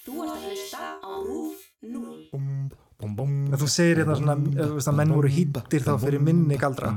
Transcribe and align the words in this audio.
Þú 0.00 0.22
ert 0.24 0.30
að 0.32 0.44
hlusta 0.48 0.84
á 1.04 1.12
RÚF 1.20 1.66
0. 1.84 2.70
En 3.00 3.56
þú 3.56 3.66
segir 3.72 4.02
hérna 4.02 4.14
svona 4.18 4.34
þú 4.36 4.74
veist 4.76 4.88
að 4.90 4.96
menn 4.98 5.12
voru 5.14 5.28
hýttir 5.32 5.84
þá 5.84 5.90
fyrir 6.02 6.20
minni 6.20 6.58
galdra. 6.60 6.90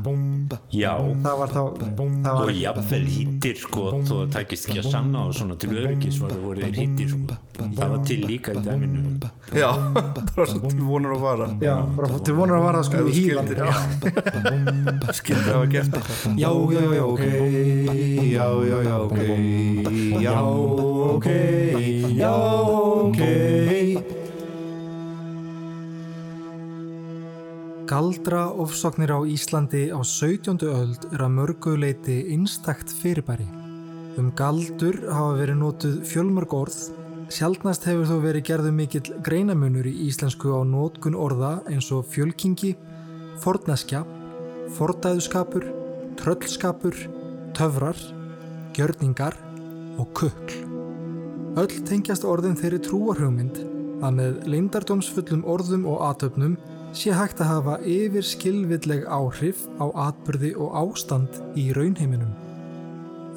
Já, 0.76 0.92
það 1.24 1.37
var 1.39 1.53
þá 1.53 1.61
það 1.79 2.01
og 2.03 2.42
var, 2.42 2.51
jafnvel 2.59 3.05
hýttir 3.08 3.61
sko, 3.61 3.85
þó 4.03 4.11
það 4.11 4.33
tækist 4.35 4.67
ekki 4.67 4.81
að 4.83 4.89
sanna 4.92 5.24
og 5.29 5.37
svona 5.37 5.55
til 5.63 5.71
öryggis 5.71 6.19
var 6.19 6.33
það 6.35 6.43
voru 6.43 6.66
þeir 6.66 6.79
hýttir 6.81 7.13
sko. 7.13 7.37
það 7.63 7.93
var 7.93 8.04
til 8.09 8.20
líka 8.27 8.55
í 8.55 8.63
dæminu. 8.68 9.04
Já, 9.55 9.70
bara 10.35 10.47
svo 10.51 10.61
til 10.67 10.83
vonar 10.83 11.15
að 11.15 11.23
fara 11.23 11.49
já, 11.63 11.75
bara 11.97 12.21
til 12.27 12.38
vonar 12.39 12.59
að 12.59 12.67
vara 12.67 12.83
að 12.83 12.88
sko 12.89 13.07
hýðan 13.07 13.51
skildir, 13.51 13.63
já. 13.63 13.73
Skildir 15.21 15.51
hafa 15.54 15.71
gert 15.71 15.99
það. 15.99 16.39
Já, 16.43 16.51
já, 16.51 16.85
já, 16.99 17.04
ok. 17.07 17.25
Já, 18.27 18.47
já, 18.67 18.77
já, 18.89 18.95
ok. 19.07 19.20
Já, 20.20 20.39
ok. 20.43 21.29
Já, 22.20 22.33
ok 22.35 22.82
Galdra 27.86 28.47
ofsóknir 28.50 29.11
á 29.14 29.21
Íslandi 29.21 29.93
á 29.93 30.01
17. 30.01 30.57
öld 30.65 31.06
er 31.14 31.21
að 31.21 31.36
mörgu 31.36 31.75
leiti 31.78 32.23
einstakt 32.34 32.90
fyrirbæri. 32.90 33.46
Um 34.18 34.32
galdur 34.34 34.98
hafa 35.14 35.38
verið 35.38 35.60
notuð 35.62 36.02
fjölmörg 36.10 36.58
orð, 36.58 36.80
sjaldnast 37.30 37.86
hefur 37.86 38.10
þó 38.10 38.18
verið 38.26 38.48
gerðu 38.50 38.73
mikill 38.73 39.14
greinamunur 39.22 39.86
í 39.86 39.94
íslensku 40.09 40.50
á 40.50 40.66
nótkun 40.66 41.14
orða 41.14 41.59
eins 41.70 41.92
og 41.94 42.09
fjölkingi, 42.09 42.73
forneskja, 43.45 44.02
fordæðuskapur, 44.73 45.70
tröllskapur, 46.18 46.98
töfrar, 47.54 47.98
gjörningar 48.73 49.38
og 50.02 50.09
kukl. 50.18 50.73
Öll 51.54 51.70
tengjast 51.86 52.24
orðin 52.26 52.56
þeirri 52.58 52.80
trúarhugmynd 52.82 53.60
að 54.02 54.16
með 54.18 54.38
leindardómsfullum 54.50 55.44
orðum 55.46 55.84
og 55.86 56.00
atöfnum 56.08 56.56
sé 56.98 57.12
hægt 57.14 57.44
að 57.45 57.52
hafa 57.52 57.76
yfir 57.86 58.26
skilvilleg 58.26 59.04
áhrif 59.06 59.62
á 59.78 59.86
atbyrði 60.08 60.56
og 60.58 60.73
ástand 60.82 61.38
í 61.54 61.68
raunheiminum. 61.78 62.32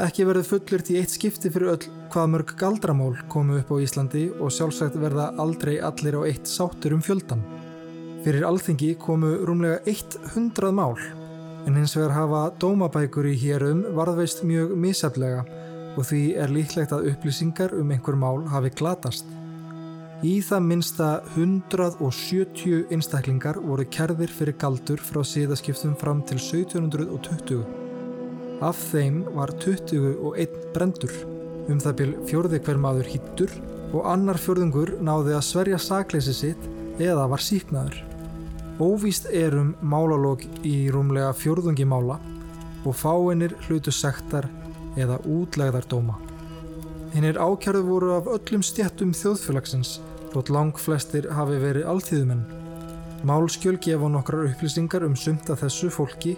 Ekki 0.01 0.25
verður 0.29 0.49
fullurt 0.49 0.89
í 0.93 0.97
eitt 1.03 1.13
skipti 1.13 1.53
fyrir 1.53 1.75
öll 1.75 1.91
hvað 2.15 2.33
mörg 2.33 2.55
galdramál 2.57 3.13
komu 3.29 3.59
upp 3.61 3.75
á 3.77 3.85
Íslandi 3.85 4.25
og 4.41 4.49
sjálfsagt 4.53 4.97
verða 5.01 5.29
aldrei 5.37 5.77
allir 5.77 6.17
á 6.17 6.25
eitt 6.25 6.49
sáttur 6.49 6.97
um 6.97 7.05
fjöldan. 7.05 7.45
Fyrir 8.25 8.49
alþingi 8.49 8.95
komu 8.97 9.35
rúmlega 9.45 9.85
100 9.85 10.73
mál, 10.73 10.97
en 11.69 11.77
hins 11.77 11.99
vegar 12.01 12.17
hafa 12.17 12.43
dómabækur 12.65 13.29
í 13.29 13.37
hérum 13.45 13.85
varðveist 13.93 14.41
mjög 14.49 14.73
misaflega 14.73 15.45
og 15.97 16.05
því 16.11 16.23
er 16.39 16.53
líklegt 16.53 16.93
að 16.93 17.11
upplýsingar 17.13 17.75
um 17.77 17.91
einhver 17.95 18.17
mál 18.21 18.45
hafi 18.53 18.71
glatast. 18.77 19.29
Í 20.25 20.39
það 20.41 20.63
minsta 20.65 21.09
170 21.35 22.93
einstaklingar 22.95 23.59
voru 23.61 23.85
kerðir 23.93 24.33
fyrir 24.33 24.57
galdur 24.61 25.01
frá 25.03 25.21
síðaskiptum 25.25 25.97
fram 26.01 26.23
til 26.25 26.39
1720. 26.41 27.65
Af 28.65 28.81
þeim 28.93 29.25
var 29.37 29.53
21 29.61 30.57
brendur, 30.73 31.13
um 31.69 31.81
það 31.83 31.99
byl 32.01 32.13
fjórði 32.31 32.63
hver 32.65 32.81
maður 32.81 33.11
hýttur 33.13 33.53
og 33.93 34.09
annar 34.09 34.41
fjórðungur 34.41 34.97
náði 35.05 35.37
að 35.37 35.47
sverja 35.51 35.81
sakleysi 35.81 36.35
sitt 36.37 36.69
eða 36.97 37.27
var 37.29 37.45
síknaður. 37.45 38.01
Óvíst 38.81 39.29
er 39.33 39.55
um 39.57 39.75
málalók 39.81 40.43
í 40.65 40.89
rúmlega 40.93 41.33
fjórðungi 41.37 41.85
mála 41.89 42.19
og 42.87 42.97
fáinir 42.97 43.55
hlutu 43.67 43.93
sektar 43.93 44.49
eða 44.97 45.21
útlegðardóma. 45.25 46.17
Hinnir 47.15 47.39
ákjörðu 47.41 47.83
voru 47.87 48.13
af 48.17 48.29
öllum 48.29 48.65
stjættum 48.67 49.15
þjóðfélagsins 49.17 49.99
þótt 50.33 50.51
lang 50.53 50.77
flestir 50.81 51.31
hafi 51.33 51.57
verið 51.63 51.87
alþýðumenn. 51.93 52.43
Málskjöl 53.27 53.79
gefa 53.83 54.11
nokkrar 54.13 54.51
upplýsingar 54.51 55.07
um 55.07 55.17
sumt 55.17 55.49
af 55.51 55.63
þessu 55.65 55.89
fólki, 55.95 56.35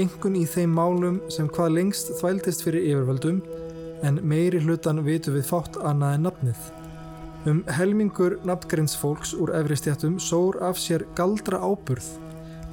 engun 0.00 0.36
í 0.36 0.44
þeim 0.48 0.74
málum 0.76 1.22
sem 1.32 1.48
hvað 1.48 1.72
lengst 1.78 2.12
þvældist 2.20 2.66
fyrir 2.66 2.84
yfirvöldum 2.90 3.40
en 4.06 4.20
meiri 4.24 4.60
hlutan 4.60 5.02
vitu 5.06 5.32
við 5.34 5.48
fátt 5.48 5.78
annað 5.80 6.16
en 6.18 6.26
nafnið. 6.28 6.60
Um 7.48 7.62
helmingur 7.72 8.36
nafngrins 8.44 8.96
fólks 9.00 9.32
úr 9.32 9.54
efri 9.56 9.78
stjættum 9.80 10.18
sór 10.20 10.60
af 10.60 10.76
sér 10.80 11.06
galdra 11.16 11.60
áburð 11.64 12.04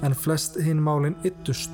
en 0.04 0.16
flest 0.16 0.60
hinn 0.60 0.84
málin 0.84 1.16
yttust. 1.28 1.72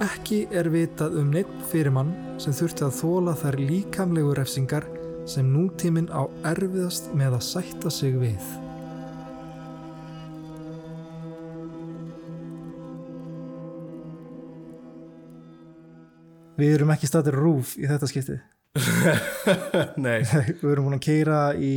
Ekki 0.00 0.46
er 0.54 0.70
vitað 0.72 1.18
um 1.20 1.30
neitt 1.34 1.50
fyrirmann 1.68 2.12
sem 2.40 2.54
þurfti 2.56 2.86
að 2.86 2.96
þóla 2.96 3.34
þær 3.36 3.58
líkamlegu 3.60 4.34
refsingar 4.38 4.86
sem 5.28 5.46
nútíminn 5.52 6.08
á 6.08 6.24
erfiðast 6.48 7.12
með 7.18 7.36
að 7.36 7.44
sætta 7.46 7.92
sig 7.92 8.16
við. 8.18 8.46
Við 16.56 16.76
erum 16.76 16.92
ekki 16.94 17.08
statir 17.10 17.36
rúf 17.36 17.74
í 17.80 17.88
þetta 17.90 18.08
skiptið. 18.10 18.40
Nei, 20.04 20.22
Við 20.62 20.70
erum 20.72 20.88
búin 20.88 20.96
að 20.96 21.04
keira 21.04 21.40
í 21.58 21.74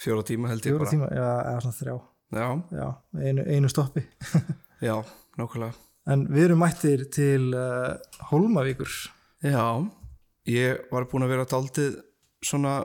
fjóra 0.00 0.24
tíma 0.24 0.48
held 0.52 0.64
ég 0.64 0.72
fjóra 0.72 0.84
bara 0.86 0.94
tíma, 0.94 1.10
já, 1.12 1.26
eða 1.50 1.64
svona 1.66 1.80
þrjá, 1.82 1.98
Já, 2.28 2.46
já, 2.76 2.88
einu, 3.24 3.44
einu 3.48 3.72
stoppi. 3.72 4.04
já, 4.88 4.96
nákvæmlega 5.36 5.87
En 6.08 6.24
við 6.32 6.46
erum 6.48 6.62
mættir 6.64 7.04
til 7.12 7.50
uh, 7.52 7.98
Hólmavíkur. 8.30 8.88
Já, 9.44 9.64
ég 10.48 10.88
var 10.92 11.06
búin 11.10 11.26
að 11.26 11.34
vera 11.34 11.48
daldið 11.48 11.98
svona, 12.44 12.80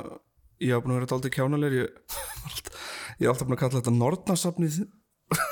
ég 0.60 0.76
var 0.76 0.84
búin 0.84 0.96
að 0.96 1.00
vera 1.02 1.12
daldið 1.14 1.36
kjánalegir 1.38 1.86
ég, 1.86 2.20
ég 3.22 3.26
er 3.26 3.32
alltaf 3.32 3.48
búin 3.48 3.58
að 3.58 3.64
kalla 3.64 3.80
þetta 3.80 3.96
Nordnasafnið 3.96 4.80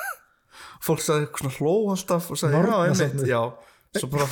fólk 0.86 1.04
sagði 1.06 1.30
svona 1.32 1.54
hló 1.58 1.76
alltaf 1.96 2.32
og 2.34 2.42
sagði 2.42 2.62
einmitt, 2.76 3.28
já. 3.30 3.42
Svo 3.92 4.08
bara, 4.12 4.28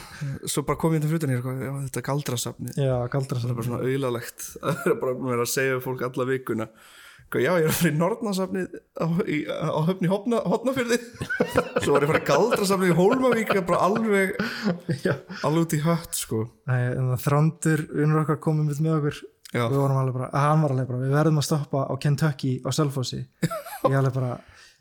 svo 0.50 0.64
bara 0.66 0.78
kom 0.78 0.94
ég 0.96 1.02
til 1.02 1.12
hlutin 1.12 1.34
hér 1.34 1.44
þetta 1.44 2.00
er 2.00 2.06
galdrasafnið. 2.08 2.78
Já, 2.78 2.94
galdra 3.10 3.42
það 3.42 3.52
er 3.52 3.58
bara 3.58 3.68
svona 3.68 3.84
auðlalegt 3.86 4.46
að 4.62 4.80
vera 4.84 5.00
bara 5.02 5.16
búin 5.18 5.28
að 5.28 5.34
vera 5.34 5.48
að 5.48 5.52
segja 5.54 5.82
fólk 5.82 6.06
alla 6.08 6.26
vikuna 6.30 6.70
já, 7.42 7.50
ég 7.58 7.66
er 7.66 7.70
að 7.70 7.76
fara 7.78 7.90
í 7.90 7.98
Nordnasafnið 7.98 8.74
á, 9.00 9.06
á 9.74 9.80
höfni 9.88 10.10
hopnafyrði 10.12 10.98
svo 11.82 11.94
var 11.94 12.04
ég 12.04 12.08
að 12.08 12.12
fara 12.12 12.22
í 12.22 12.26
galdrasafnið 12.30 12.92
í 12.92 12.96
Hólmavík 12.98 13.52
bara 13.68 13.82
alveg 13.88 14.34
alveg 15.42 15.60
út 15.64 15.76
í 15.76 15.82
hött 15.84 16.18
sko. 16.18 16.42
Þrándur, 17.24 17.86
vinnur 17.90 18.22
okkar 18.24 18.40
komum 18.44 18.70
við 18.70 18.82
með 18.84 18.98
okkur. 19.00 19.22
Já. 19.54 19.68
við 19.70 19.78
vorum 19.78 20.00
alveg 20.00 20.16
bara, 20.16 20.28
hann 20.34 20.64
var 20.64 20.72
alveg 20.74 20.88
bara 20.88 20.98
við 21.04 21.12
verðum 21.14 21.38
að 21.38 21.46
stoppa 21.46 21.84
á 21.86 21.94
Kentucky 22.02 22.56
á 22.66 22.70
Selfossi. 22.74 23.20
Ég 23.90 23.94
alveg 24.00 24.16
bara, 24.16 24.32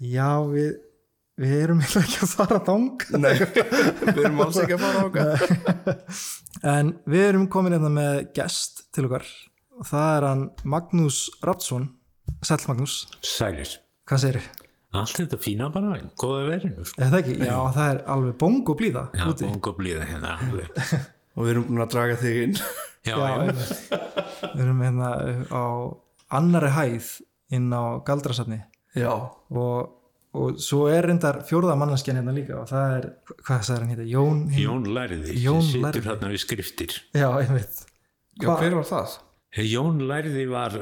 já 0.02 0.30
við 0.50 0.72
við 1.42 1.54
erum 1.64 1.82
eiginlega 1.82 2.06
ekki 2.06 2.20
að 2.22 2.34
fara 2.38 2.60
þang 2.62 3.06
Nei, 3.18 3.32
við 4.06 4.20
erum 4.22 4.42
alls 4.44 4.60
ekki 4.62 4.76
að 4.76 4.84
fara 4.84 5.06
ákvæm 5.08 5.96
en 6.76 6.92
við 7.10 7.26
erum 7.26 7.48
komin 7.54 7.74
hérna 7.74 7.90
með 7.94 8.20
gest 8.38 8.84
til 8.94 9.08
okkar. 9.08 9.26
Og 9.78 9.88
það 9.90 10.10
er 10.18 10.28
hann 10.30 10.44
Magnús 10.70 11.24
Rapsson 11.46 11.88
Sæll 12.44 12.66
Magnús, 12.70 12.94
Sælis 13.24 13.78
hvað 14.10 14.22
segir 14.26 14.40
þið? 14.42 14.62
Allt 14.94 15.16
þetta 15.18 15.38
fína 15.42 15.68
bara, 15.74 15.96
góða 16.22 16.42
verinu 16.52 16.84
sko. 16.86 17.00
Er 17.02 17.08
það 17.10 17.20
ekki? 17.24 17.36
Já, 17.48 17.56
það 17.74 17.88
er 17.96 18.02
alveg 18.14 18.36
bongo 18.44 18.76
blíða 18.78 19.04
Já, 19.18 19.24
úti. 19.32 19.48
bongo 19.50 19.72
blíða 19.80 20.06
hérna 20.06 20.34
og 21.36 21.40
við 21.48 21.50
erum 21.56 21.64
búin 21.72 21.82
að 21.86 21.94
draga 21.96 22.18
þig 22.22 22.38
inn 22.44 22.54
Já, 23.04 23.16
Já, 23.18 23.18
já, 23.18 24.02
við 24.54 24.62
erum 24.68 24.84
hérna 24.86 25.10
á 25.50 25.64
annari 26.38 26.70
hæð 26.76 27.10
inn 27.58 27.74
á 27.74 27.84
galdrasafni 28.06 28.60
Já, 29.02 29.10
og, 29.50 29.90
og 30.38 30.62
svo 30.62 30.84
er 30.94 31.08
reyndar 31.10 31.42
fjórða 31.50 31.74
mannanskjan 31.82 32.20
hérna 32.22 32.36
líka 32.38 32.60
og 32.62 32.70
það 32.70 32.96
er, 33.00 33.08
hvað 33.42 33.66
sagði 33.66 33.82
hann 33.82 33.94
hérna, 33.96 34.08
Jón 34.14 34.44
hinn- 34.54 34.68
Jón 34.68 34.88
Lærði 34.94 35.40
Jón 35.42 35.66
sem 35.66 35.82
lærði. 35.82 36.04
situr 36.04 36.12
hérna 36.12 36.30
við 36.36 36.44
skriftir 36.46 36.96
Já, 37.18 37.28
einmitt 37.42 37.82
já 38.38 38.46
Hva- 38.52 38.60
hver 38.62 38.78
var 38.78 38.88
það? 38.94 39.18
Jón 39.74 40.04
Lærði 40.10 40.46
var 40.54 40.78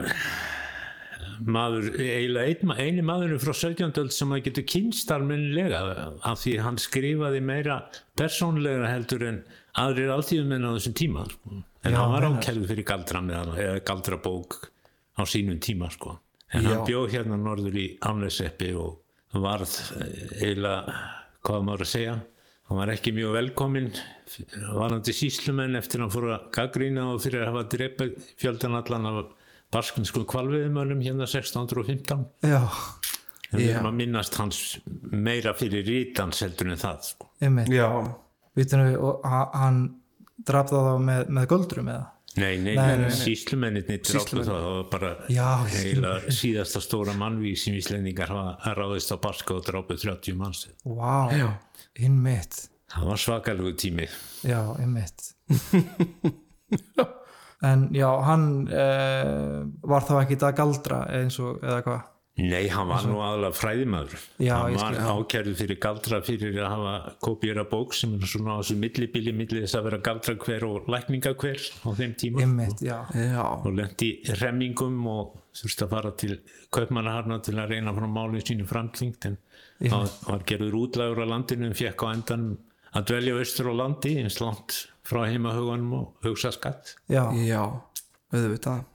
maður, 1.47 1.89
eiginlega 1.97 2.51
ein, 2.51 2.73
eini 2.77 3.03
maðurinn 3.05 3.41
frá 3.41 3.53
17. 3.55 3.91
öld 4.01 4.13
sem 4.15 4.33
að 4.33 4.43
getur 4.47 4.65
kynst 4.69 5.11
almennilega 5.13 5.81
af 6.27 6.41
því 6.43 6.55
hann 6.65 6.79
skrifaði 6.81 7.41
meira 7.45 7.77
persónlega 8.19 8.89
heldur 8.91 9.25
en 9.29 9.39
aðrir 9.81 10.11
alltíðumenn 10.13 10.67
á 10.67 10.71
þessum 10.75 10.97
tíma 10.99 11.25
sko. 11.31 11.61
en 11.81 11.95
Já, 11.95 11.97
hann 11.97 12.13
var 12.13 12.27
ákærðu 12.29 12.67
fyrir 12.69 12.87
galdra 12.87 13.23
með, 13.25 13.53
eða 13.57 13.85
galdrabók 13.87 14.57
á 15.17 15.23
sínum 15.25 15.61
tíma 15.63 15.91
sko. 15.93 16.19
en 16.51 16.65
hann 16.65 16.81
Já. 16.81 16.85
bjóð 16.89 17.15
hérna 17.15 17.39
norður 17.39 17.79
í 17.79 17.87
Ánleyseppi 18.01 18.73
og 18.75 18.99
varð 19.33 19.77
eh, 20.01 20.43
eiginlega 20.43 20.99
hvað 21.41 21.67
maður 21.67 21.85
að 21.87 21.93
segja 21.95 22.15
hann 22.71 22.79
var 22.79 22.91
ekki 22.93 23.11
mjög 23.15 23.37
velkominn 23.39 23.93
varandi 24.75 25.13
síslumenn 25.15 25.79
eftir 25.79 25.99
að 25.99 26.05
hann 26.05 26.15
fór 26.15 26.27
að 26.35 26.49
gaggrína 26.55 27.07
og 27.13 27.23
fyrir 27.23 27.45
að 27.45 27.53
hafa 27.53 27.69
drepa 27.71 28.11
fjöldan 28.39 28.77
allan 28.79 29.07
af 29.09 29.21
barskinskum 29.71 30.25
kvalviðumönnum 30.29 31.01
hérna 31.05 31.27
1615 31.29 32.25
Já, 32.47 32.61
við 33.53 33.69
erum 33.73 33.89
að 33.91 33.97
minnast 34.01 34.35
hans 34.39 34.61
meira 35.11 35.53
fyrir 35.57 35.85
rítans 35.87 36.41
heldur 36.43 36.71
en 36.73 36.79
það 36.81 37.01
sko. 37.13 37.29
Já, 37.71 37.87
Vitum 38.55 38.81
við, 38.83 38.97
og 38.99 39.21
ha- 39.31 39.49
hann 39.55 39.77
draf 40.43 40.67
það 40.73 40.87
þá 40.89 40.95
með, 41.07 41.29
með 41.37 41.45
göldrum 41.53 41.87
eða? 41.93 42.07
Nei, 42.31 42.57
nei, 42.63 42.75
Nei, 42.75 42.75
nei, 42.75 42.95
nei, 42.95 43.07
nei. 43.09 43.15
síslumennir 43.15 43.83
drápu 43.87 44.39
það, 44.39 44.45
það 44.47 44.65
var 44.75 44.85
bara 44.91 45.09
Já, 45.31 45.47
heila 45.73 46.11
síðasta 46.31 46.79
stóra 46.83 47.11
mannvík 47.19 47.59
sem 47.59 47.75
Íslendingar 47.75 48.31
hafa 48.31 48.71
ráðist 48.77 49.11
á 49.11 49.19
Baska 49.23 49.57
og 49.57 49.65
drápu 49.67 49.97
30 49.99 50.35
manns. 50.39 50.61
Vá, 50.87 51.27
innmitt 51.99 52.67
Það 52.91 53.07
var 53.07 53.19
svakalegu 53.23 53.73
tími. 53.79 54.07
Já, 54.47 54.61
einmitt 54.79 55.31
En 57.61 57.89
já, 57.93 58.07
hann 58.25 58.47
uh, 58.73 59.61
var 59.85 60.07
þá 60.07 60.15
ekki 60.23 60.39
að 60.41 60.55
galdra 60.57 61.03
eins 61.13 61.37
og, 61.43 61.59
eða 61.61 61.83
hvað? 61.85 62.07
Nei, 62.41 62.69
hann 62.71 62.87
var 62.87 63.03
nú 63.05 63.17
aðalega 63.21 63.53
fræðimæður. 63.59 64.21
Já, 64.41 64.53
hann 64.55 64.77
var 64.79 64.95
ákærðu 65.19 65.51
fyrir 65.59 65.77
galdra 65.83 66.21
fyrir 66.25 66.55
að 66.63 66.69
hafa 66.71 66.93
kopjera 67.21 67.65
bók 67.69 67.93
sem 67.93 68.15
er 68.15 68.31
svona 68.31 68.55
á 68.55 68.59
þessu 68.61 68.77
millibili 68.79 69.33
milli 69.35 69.61
þess 69.65 69.77
að 69.77 69.89
vera 69.89 69.99
galdra 70.07 70.35
hver 70.39 70.65
og 70.65 70.87
lækninga 70.89 71.33
hver 71.43 71.59
á 71.59 71.89
þeim 71.99 72.15
tíma. 72.23 72.41
Einmitt, 72.45 72.81
já, 72.87 72.97
Já, 73.13 73.43
og 73.43 73.69
lendi 73.75 74.13
í 74.15 74.37
remmingum 74.39 74.97
og 75.11 75.35
þurfti 75.59 75.85
að 75.85 75.93
fara 75.97 76.13
til 76.23 76.39
kaupmannaharna 76.73 77.41
til 77.43 77.57
að 77.59 77.75
reyna 77.75 77.93
frá 77.99 78.07
málið 78.09 78.47
sínu 78.47 78.67
framtvingt 78.69 79.27
en 79.27 79.37
það 79.83 80.17
var 80.31 80.47
gerður 80.47 80.79
útlægur 80.85 81.23
á 81.27 81.31
landinu 81.35 81.67
en 81.67 81.77
fekk 81.77 82.07
á 82.07 82.15
endan 82.15 82.47
að 82.95 83.09
dvelja 83.11 83.37
austur 83.43 83.71
á 83.71 83.73
landi 83.75 84.15
eins 84.23 84.39
langt 84.41 84.85
frá 85.07 85.25
heimahugunum 85.27 85.93
og 85.97 86.25
hugsa 86.25 86.51
skatt. 86.55 86.95
Já. 87.11 87.25
Já, 87.35 87.61
auðvitað. 88.33 88.87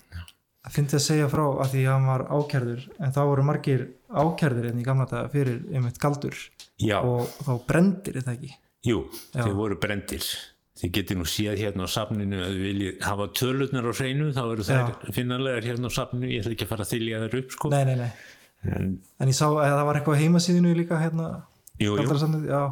Það 0.67 0.75
finnst 0.75 0.97
að 0.99 1.05
segja 1.05 1.29
frá 1.31 1.45
að 1.47 1.73
því 1.77 1.83
að 1.87 1.93
hann 1.93 2.09
var 2.11 2.23
ákærður 2.27 2.87
en 2.99 3.13
þá 3.15 3.21
voru 3.29 3.43
margir 3.47 3.83
ákærður 4.11 4.69
enn 4.73 4.81
í 4.83 4.87
gamla 4.87 5.07
daga 5.07 5.31
fyrir 5.31 5.61
einmitt 5.71 6.01
galdur 6.03 6.35
Já, 6.83 6.97
og 7.07 7.31
þá 7.47 7.53
brendir 7.69 8.19
þetta 8.19 8.35
ekki? 8.35 8.51
Jú, 8.87 9.05
Já. 9.31 9.45
þeir 9.45 9.55
voru 9.61 9.79
brendir 9.79 10.27
þið 10.77 10.93
getið 10.99 11.21
nú 11.21 11.27
séð 11.31 11.61
hérna 11.63 11.87
á 11.87 11.89
safninu 11.89 12.41
að 12.43 12.51
þið 12.51 12.65
viljið 12.67 13.07
hafa 13.07 13.29
tölurnar 13.39 13.87
á 13.87 13.93
hreinu 13.97 14.27
þá 14.35 14.43
eru 14.45 14.67
þær 14.67 15.15
finnanlegar 15.17 15.69
hérna 15.71 15.89
á 15.89 15.97
safninu. 15.97 16.33
Ég 16.35 16.43
ætla 16.43 16.57
ekki 16.57 16.67
að 16.67 16.73
fara 16.75 16.87
að 16.87 16.93
þylja 16.93 17.21
þær 17.23 17.37
upp 17.41 17.55
sko. 17.55 17.71
Nei, 17.73 17.85
nei, 17.87 17.97
nei, 18.03 18.11
en, 18.67 18.91
en 19.23 19.31
ég 19.31 19.39
sá 19.39 19.47
að 19.47 19.63
það 19.71 19.85
var 19.89 20.01
eitthvað 20.01 20.21
heimasíðinu 20.25 20.75
líka 20.77 20.99
hérna 21.01 21.31
jú, 21.81 21.95
jú, 21.97 22.05
uh, 22.11 22.67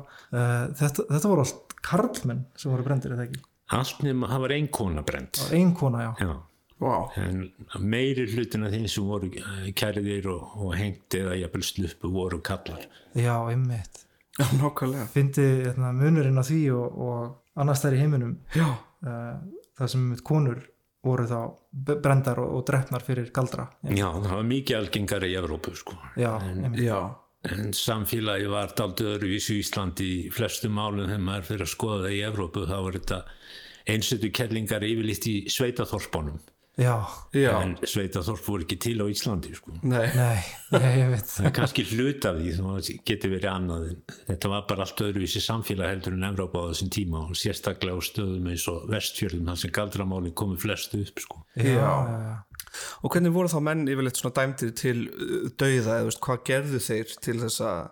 þetta, 0.77 1.07
þetta 1.15 1.31
voru 1.31 1.47
allt 1.47 1.64
karlmenn 1.85 2.45
sem 2.57 2.73
voru 2.73 2.87
brendir 2.87 3.15
þetta 3.15 3.29
ekki? 3.29 3.45
Allt 3.75 4.03
nema 4.05 4.29
það 4.33 4.43
var 4.45 4.53
ein 4.57 4.69
kona 4.69 5.03
brend 5.07 5.41
ein 5.53 5.73
kona, 5.77 6.09
já, 6.11 6.35
Já. 6.85 6.97
En 7.23 7.45
meiri 7.81 8.25
hlutin 8.29 8.67
af 8.67 8.73
þeim 8.75 8.89
sem 8.91 9.05
voru 9.07 9.29
eh, 9.39 9.69
kæriðir 9.79 10.27
og, 10.33 10.57
og 10.67 10.75
hengt 10.77 11.15
eða 11.17 11.37
jafnvel 11.39 11.63
sluppu 11.65 12.11
voru 12.13 12.41
kallar 12.45 12.83
já, 13.15 13.37
nákvæmlega. 14.59 15.07
Fyndi 15.15 15.45
hérna, 15.65 15.93
munurinn 15.95 16.41
á 16.41 16.45
því 16.45 16.61
og, 16.75 16.99
og 17.07 17.61
annars 17.63 17.85
þær 17.85 17.97
í 17.97 18.01
heiminum 18.03 18.33
Já, 18.59 18.67
uh, 19.07 19.37
það 19.79 19.93
sem 19.95 20.09
konur 20.27 20.65
voru 21.05 21.27
þá 21.29 21.39
brendar 22.03 22.41
og, 22.43 22.55
og 22.59 22.65
drefnar 22.69 23.05
fyrir 23.05 23.31
galdra. 23.35 23.69
Já, 23.85 24.09
það 24.09 24.31
var 24.35 24.47
mikið 24.49 24.79
algengari 24.79 25.31
í 25.33 25.37
Evrópu 25.39 25.75
sko. 25.77 25.97
já, 26.17 26.33
einmitt, 26.41 26.81
já, 26.83 26.99
en 27.53 27.75
samfélagi 27.77 28.49
var 28.49 28.73
daldið 28.79 29.11
öðruvísu 29.19 29.59
í 29.59 29.61
Íslandi 29.65 30.09
í 30.15 30.31
flestum 30.33 30.73
málum 30.79 31.05
þegar 31.11 31.27
maður 31.29 31.49
fyrir 31.51 31.67
að 31.67 31.75
skoða 31.75 32.01
það 32.07 32.17
í 32.17 32.25
Evrópu 32.31 32.65
þá 32.71 32.77
var 32.87 32.99
þetta 33.01 33.19
einsettu 33.95 34.31
kellingar 34.33 34.87
yfirleitt 34.87 35.27
í 35.29 35.35
sveitaþorpunum 35.53 36.39
já, 36.81 36.95
já 37.37 37.51
en 37.61 37.75
sveitaþorp 37.87 38.47
voru 38.49 38.65
ekki 38.65 38.79
til 38.83 38.97
á 38.99 39.07
Íslandi 39.13 39.53
sko. 39.55 39.75
Nei, 39.85 40.09
nei, 40.17 40.41
nei, 40.73 40.89
ég 41.03 41.13
veit 41.13 41.29
það 41.31 41.51
er 41.51 41.55
kannski 41.61 41.85
hlut 41.93 42.27
af 42.31 42.41
því 42.41 42.55
það 42.57 42.89
getur 43.13 43.35
verið 43.37 43.51
annað 43.53 43.85
en 43.93 44.01
þetta 44.33 44.51
var 44.55 44.65
bara 44.73 44.89
allt 44.89 45.05
öðruvísi 45.05 45.45
samfélag 45.45 45.93
heldur 45.93 46.17
en 46.17 46.27
Evrópa 46.33 46.65
á 46.65 46.69
þessum 46.73 46.91
tíma 46.97 47.23
og 47.29 47.37
sérstaklega 47.39 47.95
á 47.95 48.01
stöðum 48.09 48.51
eins 48.51 48.67
og 48.73 48.89
vestfjörðum 48.91 49.53
þar 49.53 49.63
sem 49.63 49.77
galdramálin 49.79 50.35
komið 50.35 50.65
flestu 50.65 51.05
upp 51.05 51.23
sko. 51.29 51.45
já, 51.61 51.69
Já. 51.69 51.93
já, 52.09 52.19
já. 52.25 52.35
Og 53.03 53.13
hvernig 53.15 53.35
voru 53.35 53.53
þá 53.53 53.61
menn 53.69 53.85
yfirleitt 53.89 54.21
svona 54.21 54.37
dæmdir 54.39 54.73
til 54.79 54.97
uh, 55.11 55.51
dauða 55.55 55.99
eða 55.99 56.09
veist, 56.09 56.23
hvað 56.25 56.47
gerðu 56.51 56.81
þeir 56.89 57.19
til 57.25 57.37
þess 57.43 57.65
að 57.65 57.85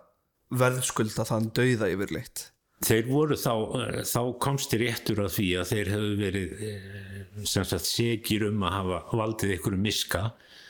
verðskulda 0.63 1.27
þann 1.29 1.51
dauða 1.55 1.91
yfirleitt? 1.93 2.49
Þeir 2.83 3.09
voru 3.09 3.37
þá, 3.39 3.53
eh, 3.79 3.99
þá 4.07 4.21
komst 4.43 4.73
þér 4.73 4.81
réttur 4.83 5.23
að 5.23 5.35
því 5.37 5.49
að 5.59 5.69
þeir 5.71 5.91
hefðu 5.93 6.15
verið 6.19 6.63
eh, 6.67 7.19
sem 7.49 7.67
sagt 7.67 7.87
segir 7.87 8.47
um 8.49 8.63
að 8.67 8.75
hafa 8.77 9.19
valdið 9.19 9.53
ykkur 9.57 9.77
miska. 9.79 10.23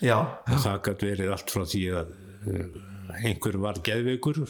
Já, 0.03 0.17
það 0.49 0.81
gæti 0.87 1.09
verið 1.09 1.31
allt 1.33 1.53
frá 1.53 1.63
því 1.71 1.83
að 2.01 2.11
eh, 2.51 2.81
einhver 3.29 3.57
var 3.63 3.79
geðveikur 3.85 4.43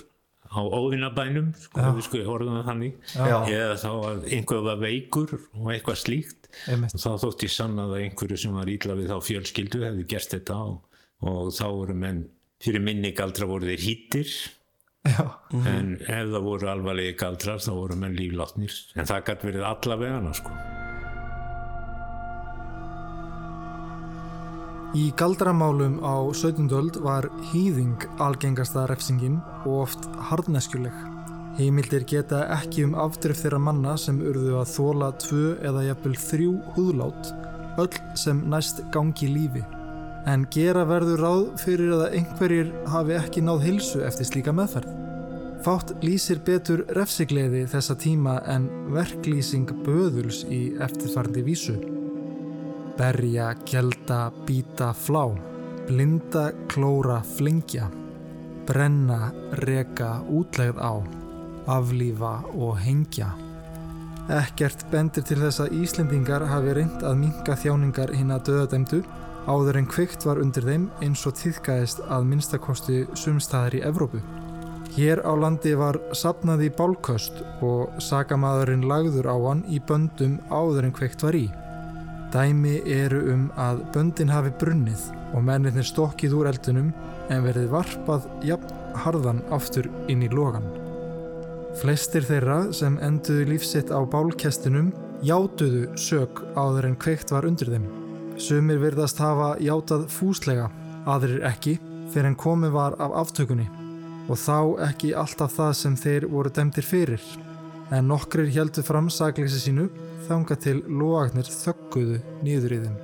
á 0.53 0.59
óvinnabænum 0.61 1.53
sko, 1.57 1.85
við 1.95 2.07
sko 2.07 2.23
orðum 2.35 2.59
það 2.59 2.67
þannig. 2.71 2.97
Já. 3.15 3.37
eða 3.47 3.77
þá 3.81 3.91
að 3.93 4.27
einhver 4.37 4.65
var 4.67 4.81
veikur 4.83 5.37
og 5.39 5.71
eitthvað 5.73 6.01
slíkt 6.03 6.42
og 6.69 6.99
þá 6.99 7.11
þótti 7.25 7.49
sannað 7.51 7.95
að 7.95 8.03
einhverju 8.07 8.39
sem 8.43 8.57
var 8.57 8.71
ítla 8.71 8.97
við 8.99 9.13
þá 9.13 9.29
fjölskyldu 9.29 9.83
hefði 9.85 10.07
gert 10.13 10.35
þetta 10.35 10.59
og, 10.67 10.99
og 11.23 11.53
þá 11.55 11.65
voru 11.69 11.97
menn 12.05 12.25
fyrir 12.63 12.83
minni 12.83 13.13
galdra 13.15 13.49
voru 13.49 13.67
þeir 13.71 13.83
hýttir 13.87 14.29
já, 15.07 15.25
en 15.51 15.97
ef 15.99 16.29
það 16.31 16.45
voru 16.45 16.71
alvarlegi 16.71 17.17
galdrar 17.19 17.63
þá 17.63 17.73
voru 17.75 17.99
menn 17.99 18.15
líflátnir 18.19 18.77
en 18.95 19.09
það 19.09 19.27
gæti 19.29 19.51
verið 19.51 19.67
allavegana 19.71 20.37
sko. 20.37 20.55
Í 24.93 25.07
galdramálum 25.17 25.95
á 26.05 26.21
17. 26.37 26.67
öld 26.77 26.99
var 27.01 27.25
hýðing 27.49 28.05
algengasta 28.21 28.85
refsingin 28.91 29.39
og 29.65 29.87
oft 29.87 30.05
harðneskjuleg. 30.29 31.12
Heimildir 31.53 32.01
geta 32.09 32.39
ekki 32.55 32.87
um 32.87 32.95
afdrif 32.97 33.43
þeirra 33.43 33.59
manna 33.61 33.93
sem 34.01 34.17
urðu 34.25 34.55
að 34.57 34.71
þóla 34.71 35.11
tvö 35.21 35.43
eða 35.61 35.83
jafnvel 35.85 36.15
þrjú 36.17 36.53
húðlát, 36.73 37.29
öll 37.83 37.99
sem 38.17 38.39
næst 38.49 38.81
gangi 38.95 39.29
lífi. 39.29 39.61
En 40.25 40.47
gera 40.55 40.87
verður 40.89 41.21
ráð 41.21 41.45
fyrir 41.61 41.93
að 41.93 42.17
einhverjir 42.17 42.73
hafi 42.89 43.17
ekki 43.19 43.45
náð 43.45 43.65
hilsu 43.67 44.01
eftir 44.07 44.31
slíka 44.31 44.55
meðferð. 44.55 44.89
Fátt 45.63 45.93
lýsir 46.01 46.41
betur 46.43 46.87
refsigleði 46.97 47.67
þessa 47.69 47.95
tíma 48.01 48.39
en 48.49 48.65
verklýsing 48.91 49.69
böðuls 49.85 50.41
í 50.49 50.63
eftirfarandi 50.81 51.45
vísu. 51.45 51.77
Berja, 52.97 53.53
gelda, 53.69 54.25
býta, 54.47 54.89
flá, 54.97 55.27
blinda, 55.85 56.49
klóra, 56.71 57.21
flingja, 57.37 57.91
brenna, 58.65 59.29
reka, 59.61 60.17
útlegð 60.33 60.81
á, 60.81 60.93
aflífa 61.67 62.35
og 62.53 62.77
hengja. 62.83 63.31
Ekkert 64.31 64.85
bendir 64.91 65.25
til 65.27 65.41
þess 65.41 65.59
að 65.65 65.73
Íslendingar 65.83 66.45
hafi 66.47 66.77
reynd 66.77 67.01
að 67.03 67.19
minka 67.25 67.57
þjáningar 67.59 68.13
hinn 68.15 68.31
að 68.31 68.45
döðadæmdu 68.49 69.01
áður 69.51 69.81
en 69.81 69.89
kveikt 69.91 70.23
var 70.23 70.39
undir 70.39 70.63
þeim 70.63 70.85
eins 71.03 71.25
og 71.27 71.35
tíðgæðist 71.41 71.99
að 72.07 72.29
minnstakosti 72.29 73.01
sumstaðar 73.19 73.75
í 73.75 73.81
Evrópu. 73.83 74.21
Hér 74.93 75.23
á 75.25 75.33
landi 75.35 75.73
var 75.75 75.97
sapnað 76.15 76.67
í 76.67 76.69
bálköst 76.77 77.41
og 77.65 77.97
sakamadurinn 78.03 78.85
lagður 78.87 79.27
á 79.27 79.37
hann 79.49 79.65
í 79.67 79.81
böndum 79.81 80.37
áður 80.53 80.87
en 80.87 80.95
kveikt 80.95 81.25
var 81.25 81.35
í. 81.35 81.47
Dæmi 82.33 82.77
eru 82.89 83.19
um 83.33 83.49
að 83.59 83.81
böndin 83.93 84.31
hafi 84.31 84.53
brunnið 84.61 85.09
og 85.33 85.43
mennirnir 85.49 85.89
stokkið 85.89 86.37
úr 86.37 86.51
eldunum 86.53 86.93
en 87.33 87.43
verið 87.43 87.73
varpað 87.73 88.29
jafn 88.45 88.71
harðan 89.03 89.43
aftur 89.51 89.89
inn 90.07 90.23
í 90.23 90.31
logan. 90.31 90.82
Flestir 91.73 92.21
þeirra 92.21 92.57
sem 92.75 92.99
enduðu 93.01 93.47
lífsitt 93.49 93.89
á 93.89 93.97
bálkestinum 94.05 94.91
játuðu 95.25 95.87
sök 95.97 96.43
áður 96.53 96.91
en 96.91 96.97
kveikt 97.01 97.31
var 97.33 97.47
undir 97.49 97.71
þeim. 97.73 97.87
Sumir 98.37 98.77
virðast 98.81 99.17
hafa 99.21 99.55
játað 99.61 100.03
fúslega, 100.13 100.67
aðrir 101.09 101.41
ekki, 101.49 101.79
fyrir 102.13 102.29
en 102.29 102.37
komið 102.37 102.75
var 102.75 102.97
af 103.01 103.15
aftökunni 103.23 103.65
og 104.29 104.37
þá 104.39 104.85
ekki 104.85 105.15
alltaf 105.17 105.55
það 105.57 105.71
sem 105.79 105.95
þeir 105.99 106.27
voru 106.31 106.51
dæmdir 106.53 106.85
fyrir. 106.85 107.23
En 107.91 108.05
nokkrir 108.07 108.53
heldu 108.53 108.85
fram 108.85 109.09
sakleysi 109.11 109.63
sínu 109.65 109.87
þanga 110.27 110.59
til 110.61 110.77
loagnir 110.87 111.49
þögguðu 111.49 112.21
nýður 112.45 112.77
í 112.77 112.79
þeim. 112.85 113.01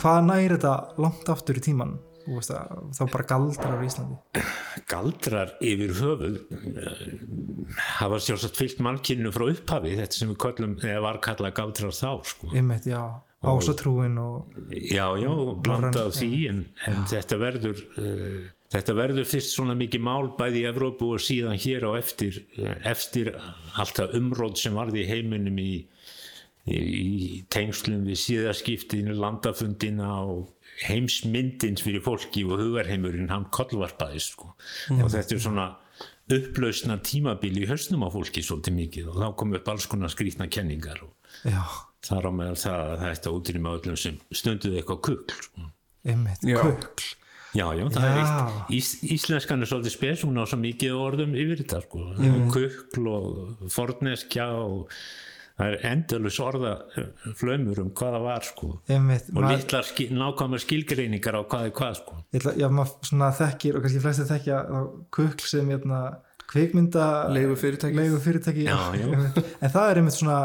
Hvað 0.00 0.26
næri 0.32 0.56
þetta 0.56 0.74
langt 1.00 1.30
aftur 1.32 1.60
í 1.60 1.64
tíman? 1.68 1.94
Að 2.24 2.88
þá 2.96 3.02
bara 3.12 3.26
galdrar 3.28 3.76
á 3.76 3.80
Íslandi. 3.84 4.44
galdrar 4.88 5.52
yfir 5.64 5.92
höfuð 5.98 6.38
eh, 6.80 7.04
hafa 7.98 8.20
sjálfsagt 8.22 8.56
fyllt 8.60 8.80
mannkynnu 8.84 9.32
frá 9.34 9.46
upphafi 9.50 9.94
þetta 9.98 10.18
sem 10.18 10.32
við 10.32 10.40
kallum, 10.46 10.74
eða 10.80 11.04
var 11.04 11.20
kallað 11.24 11.56
galdrar 11.60 11.94
þá 11.94 12.10
sko. 12.24 12.50
Ymmit, 12.56 12.88
já, 12.88 13.02
ásatrúin 13.44 14.18
og... 14.22 14.56
já, 14.72 15.06
já, 15.20 15.30
blandað 15.66 16.12
því 16.18 16.32
en, 16.50 16.64
en 16.88 17.06
þetta 17.12 17.40
verður 17.42 17.84
uh, 18.00 18.38
þetta 18.74 18.96
verður 18.98 19.28
fyrst 19.28 19.54
svona 19.54 19.76
mikið 19.78 20.04
mál 20.04 20.32
bæði 20.38 20.64
í 20.64 20.68
Evrópu 20.70 21.12
og 21.14 21.22
síðan 21.22 21.60
hér 21.60 21.86
á 21.86 21.90
eftir 21.98 22.40
eh, 22.56 22.74
eftir 22.90 23.34
alltaf 23.78 24.16
umróð 24.16 24.56
sem 24.64 24.76
varði 24.76 25.04
í 25.04 25.08
heiminum 25.10 25.60
í, 25.60 25.72
í, 26.66 26.78
í 26.78 27.40
tengslum 27.52 28.06
við 28.08 28.20
síðaskiptinu 28.24 29.16
landafundina 29.18 30.10
og 30.24 30.53
heimsmyndins 30.82 31.84
fyrir 31.84 32.02
fólki 32.04 32.44
og 32.48 32.58
hugarheimurinn 32.60 33.30
hann 33.30 33.46
kollvarpaði 33.54 34.20
sko. 34.22 34.54
og 34.98 35.10
þetta 35.12 35.36
er 35.36 35.42
svona 35.44 35.66
upplausna 36.34 36.96
tímabil 37.04 37.60
í 37.62 37.66
hausnum 37.68 38.06
á 38.06 38.08
fólki 38.12 38.42
svolítið 38.44 38.78
mikið 38.78 39.10
og 39.12 39.18
þá 39.20 39.26
kom 39.40 39.56
upp 39.58 39.68
alls 39.74 39.86
konar 39.90 40.12
skrýtna 40.12 40.48
kenningar 40.50 41.02
og 41.04 41.12
Já, 41.44 41.60
þar 42.06 42.30
á 42.30 42.32
meðal 42.32 42.60
það 42.62 42.78
að 42.84 42.96
það 43.02 43.10
ætti 43.10 43.28
að 43.30 43.36
útrýma 43.40 43.74
öllum 43.78 43.98
sem 44.00 44.16
stunduði 44.32 44.80
eitthvað 44.80 45.02
kukl 45.10 45.36
sko. 45.44 45.68
kukl. 46.64 47.12
Já, 47.54 47.68
já, 47.78 47.84
það 47.94 48.04
er 48.08 48.16
Já. 48.18 48.22
eitt 48.24 48.72
Ís, 48.74 48.88
Íslenskan 49.14 49.62
er 49.62 49.70
svolítið 49.70 49.94
spes, 49.94 50.22
hún 50.26 50.40
á 50.42 50.44
svo 50.48 50.58
mikið 50.58 50.96
orðum 50.98 51.36
yfir 51.38 51.60
þetta, 51.62 51.82
sko, 51.84 52.00
kukl 52.50 53.10
og 53.12 53.68
forneskja 53.70 54.48
og 54.58 54.88
það 55.58 55.68
er 55.70 55.84
endalus 55.92 56.38
orða 56.42 56.72
flömur 57.38 57.78
um 57.84 57.90
hvað 57.94 58.14
það 58.16 58.24
var, 58.26 58.46
sko. 58.48 58.68
Einmitt, 58.90 59.28
og 59.30 59.38
maður- 59.40 59.56
litlar 59.60 59.84
skil, 59.86 60.08
nákvæmar 60.18 60.62
skilgreiningar 60.64 61.38
á 61.38 61.42
hvað 61.46 61.66
er 61.68 61.74
hvað, 61.78 61.96
sko. 62.00 62.16
Ætla, 62.34 62.54
já, 62.58 62.68
maður 62.74 63.08
svona 63.10 63.28
þekkir 63.38 63.76
og 63.78 63.84
kannski 63.86 64.02
flesti 64.02 64.26
þekkja 64.32 64.62
kukl 65.14 65.46
sem 65.46 65.68
hérna, 65.70 66.00
kvikmynda 66.54 67.04
Leigufyrirtæki. 67.34 67.96
leigufyrirtæki 67.96 68.64
Já, 68.66 68.76
já. 68.94 69.06
en 69.62 69.70
það 69.72 69.86
er 69.90 70.00
einmitt 70.02 70.18
svona 70.18 70.40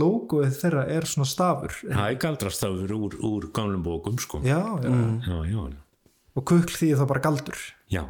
logoið 0.00 0.54
þeirra 0.62 0.86
er 0.94 1.02
svona 1.10 1.26
stafur. 1.28 1.74
Það 1.84 2.06
er 2.10 2.16
galdrastafur 2.24 2.94
úr, 2.96 3.18
úr 3.20 3.50
gamlum 3.52 3.82
bókum, 3.84 4.16
sko. 4.18 4.40
Já, 4.46 4.62
já. 4.82 4.90
já, 5.26 5.36
já, 5.50 5.66
og 6.36 6.44
kukl 6.44 6.72
því 6.78 6.94
þá 6.96 7.06
bara 7.08 7.20
galdur. 7.20 7.58
Já. 7.90 8.04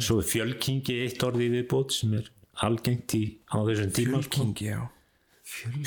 svo 0.00 0.18
er 0.20 0.26
fjölkingi 0.28 0.98
eitt 1.06 1.22
orði 1.24 1.48
viðbót 1.54 1.92
sem 1.92 2.12
er 2.14 2.28
algengt 2.62 3.14
í, 3.14 3.38
á 3.52 3.56
þessum 3.64 3.92
tíma, 3.94 4.22
sko. 4.24 4.30
Kingi, 4.42 4.72
já 4.74 4.80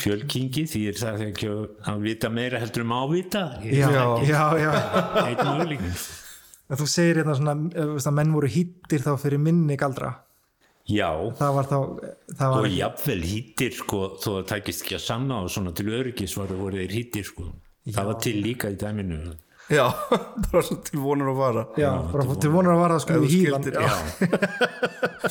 fjölkingi 0.01 0.65
því 0.69 0.81
er 0.89 0.97
það 0.99 1.23
ekki 1.27 1.49
að, 1.51 2.01
vita 2.03 2.31
meira 2.33 2.59
heldur 2.61 2.85
um 2.85 2.95
ávita 2.97 3.43
já, 3.63 3.87
já, 4.25 4.41
já. 4.57 4.71
þú 6.71 6.87
segir 6.89 7.21
hérna 7.21 7.37
svona 7.37 7.55
eh, 7.75 8.11
menn 8.17 8.33
voru 8.35 8.49
hýttir 8.51 9.03
þá 9.05 9.13
fyrir 9.21 9.41
minni 9.43 9.77
galdra. 9.79 10.15
Já, 10.89 11.11
það 11.37 11.55
var 11.55 11.67
þá 11.69 11.77
það 12.39 12.53
var 12.55 12.65
og 12.65 12.73
jafnvel 12.73 13.21
hýttir 13.29 13.75
sko, 13.77 13.99
þó 14.17 14.29
það 14.31 14.47
tækist 14.49 14.85
ekki 14.85 14.97
að 14.97 15.03
sanna 15.05 15.43
og 15.45 15.51
svona 15.53 15.75
til 15.77 15.91
öryggis 15.93 16.33
var 16.39 16.53
voru 16.57 16.81
þeir 16.81 16.95
hýttir 16.97 17.27
sko. 17.27 17.51
það 17.91 18.09
var 18.09 18.19
til 18.25 18.35
líka 18.41 18.71
í 18.73 18.79
dæminu 18.81 19.19
Já, 19.71 19.85
bara 20.51 20.61
svo 20.67 20.75
til 20.83 20.99
vonar 20.99 21.31
að 21.31 21.37
vara. 21.39 21.63
Já, 21.79 21.89
bara 22.11 22.35
til 22.43 22.51
vonar 22.53 22.73
að 22.75 22.81
vara 22.83 22.99
sko 23.03 23.17
þú 23.21 23.29
hýðan 23.31 23.65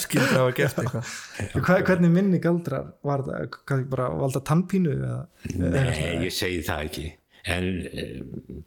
skildir, 0.01 0.35
að 0.35 0.41
hafa 0.41 0.57
gert 0.57 0.83
eitthvað. 0.83 1.15
Hva, 1.67 1.79
hvernig 1.87 2.13
minni 2.15 2.41
galdrar 2.43 2.93
var 3.07 3.25
það? 3.27 3.49
Hvað, 3.63 3.87
bara 3.93 4.11
valda 4.21 4.43
tannpínu 4.51 4.93
eða 4.97 5.23
nei, 5.61 6.27
ég 6.27 6.35
segi 6.35 6.63
það 6.67 6.87
ekki. 6.91 7.07
En 7.51 7.67
eh, 7.89 8.19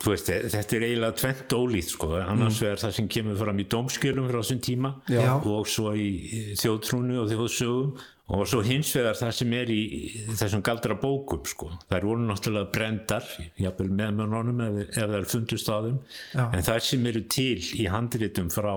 þú 0.02 0.10
veist, 0.16 0.30
þetta 0.50 0.76
er 0.80 0.84
eiginlega 0.88 1.14
tvent 1.20 1.54
ólíkt 1.54 1.92
sko, 1.94 2.08
annars 2.18 2.58
Mm. 2.58 2.72
er 2.72 2.80
það 2.82 2.96
sem 2.96 3.08
kemur 3.14 3.36
fram 3.38 3.60
í 3.62 3.66
dómskjölum 3.70 4.30
frá 4.32 4.40
þessum 4.42 4.62
tíma 4.66 4.90
Já. 5.14 5.36
og 5.46 5.68
svo 5.70 5.92
í 5.94 6.08
þjóðtrúnu 6.58 7.20
og 7.22 7.30
þjóðsögum 7.30 7.92
og 8.32 8.46
svo 8.48 8.62
hins 8.64 8.94
vegar 8.96 9.18
það 9.20 9.34
sem 9.36 9.54
er 9.58 9.72
í 9.74 9.82
þessum 10.40 10.64
galdra 10.64 10.96
bókum 11.00 11.44
sko. 11.48 11.70
þær 11.90 12.08
voru 12.08 12.28
náttúrulega 12.30 12.72
brendar 12.72 13.28
jafnvel 13.60 13.90
með 13.92 14.18
mönnunum 14.22 14.62
ef, 14.70 14.82
ef 14.90 14.98
það 15.02 15.18
er 15.20 15.30
fundust 15.34 15.72
á 15.72 15.78
þeim 15.84 16.00
en 16.46 16.68
þær 16.70 16.86
sem 16.88 17.08
eru 17.12 17.24
til 17.28 17.60
í 17.82 17.88
handritum 17.92 18.52
frá 18.54 18.76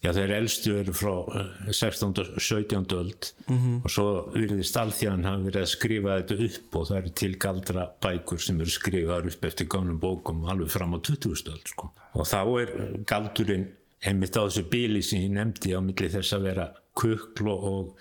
já 0.00 0.12
þeir 0.16 0.32
elstu 0.38 0.76
eru 0.80 0.94
frá 0.96 1.12
eh, 1.36 1.72
16. 1.76 2.14
og 2.22 2.40
17. 2.40 2.86
öld 2.96 3.32
-hmm. 3.48 3.82
og 3.84 3.90
svo 3.90 4.06
virðist 4.32 4.78
alþjóðan 4.80 5.26
hafa 5.28 5.42
verið 5.48 5.62
að 5.62 5.72
skrifa 5.74 6.20
þetta 6.20 6.38
upp 6.46 6.76
og 6.76 6.86
það 6.88 7.00
eru 7.00 7.10
til 7.20 7.32
galdra 7.44 7.88
bækur 8.06 8.40
sem 8.40 8.60
eru 8.60 8.70
skrifaðar 8.70 9.28
upp 9.28 9.44
eftir 9.44 9.66
gamlum 9.66 10.00
bókum 10.00 10.46
alveg 10.48 10.70
fram 10.70 10.94
á 10.96 10.98
20. 11.02 11.52
öld 11.52 11.66
sko. 11.68 11.90
og 12.14 12.26
þá 12.26 12.40
er 12.62 12.70
galdurinn 13.04 13.68
einmitt 14.00 14.36
á 14.40 14.46
þessu 14.46 14.64
bíli 14.70 15.02
sem 15.02 15.20
ég 15.20 15.34
nefndi 15.36 15.76
á 15.76 15.80
milli 15.84 16.08
þess 16.08 16.32
að 16.32 16.46
vera 16.48 16.72
kukl 16.94 17.50
og 17.52 17.98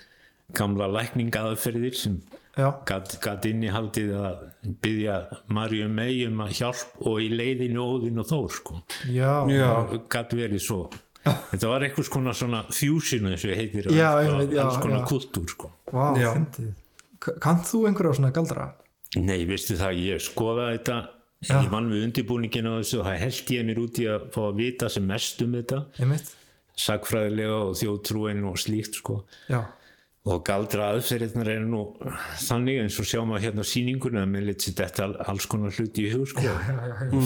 gamla 0.58 0.88
lækningaðferðir 0.94 1.96
sem 1.96 2.15
já, 2.58 2.70
gat, 2.86 3.18
gat 3.24 3.46
innihaldið 3.46 4.13
að 4.20 4.39
byggja 4.84 5.18
Marju 5.56 5.89
mei 5.89 6.25
um 6.27 6.41
að 6.46 6.56
hjálp 6.60 7.06
og 7.08 7.20
í 7.24 7.29
leiðinu 7.32 7.79
óðin 7.84 8.20
og 8.24 8.27
þór 8.32 8.50
sko. 8.58 8.82
Já, 9.13 9.34
Já, 9.53 9.70
gat 10.10 10.34
verið 10.36 10.63
svo. 10.65 10.82
Þetta 11.29 11.68
var 11.70 11.84
einhvers 11.86 12.10
konar 12.10 12.34
svona 12.34 12.63
fusion 12.74 13.27
eins 13.29 13.44
og 13.46 13.51
heitir 13.60 13.89
Já, 13.94 14.08
á- 14.15 14.22
einmitt, 14.24 14.53
já, 14.56 14.63
alls 14.65 14.77
konar 14.82 15.01
já. 15.03 15.08
kultúr 15.12 15.48
sko. 15.51 15.72
Vá, 15.91 16.15
Já. 16.18 16.34
fyndið. 16.34 16.74
K- 17.20 17.36
Kannt 17.44 17.65
þú 17.68 17.86
einhverja 17.89 18.15
svona 18.15 18.32
galdra? 18.34 18.70
nei, 19.18 19.44
veistu 19.46 19.75
það, 19.75 19.98
ég 20.06 20.22
skoða 20.22 20.70
þetta. 20.77 20.98
Já. 21.41 21.56
ég 21.63 21.70
vann 21.72 21.88
við 21.91 22.03
undirbúningin 22.03 22.68
á 22.68 22.74
þessu 22.84 23.00
og 23.00 23.06
það 23.08 23.18
held 23.24 23.51
ég 23.56 23.65
mér 23.65 23.77
út 23.79 24.00
í 24.00 24.06
að 24.12 24.25
fá 24.34 24.41
að 24.50 24.56
vita 24.60 24.89
sem 24.89 25.06
mest 25.08 25.41
um 25.41 25.53
þetta. 25.56 25.77
Sagfræðilega 26.79 27.56
og 27.65 27.75
þjóðtrúin 27.79 28.44
og 28.48 28.58
slíkt 28.60 28.96
sko. 29.01 29.24
Já, 29.50 29.62
og 30.27 30.41
galdra 30.45 30.89
aðferðirnar 30.93 31.47
er 31.53 31.61
nú 31.63 31.83
þannig 32.43 32.81
eins 32.83 32.97
og 32.99 33.07
sjáum 33.07 33.31
að 33.38 33.45
hérna 33.45 33.63
á 33.63 33.71
sýningunni 33.71 34.19
að 34.19 34.31
mér 34.33 34.43
lit 34.49 34.65
sér 34.65 34.75
þetta 34.81 35.07
alls 35.31 35.45
konar 35.49 35.71
hluti 35.77 36.03
í 36.05 36.11
hug 36.11 36.25
sko. 36.27 36.43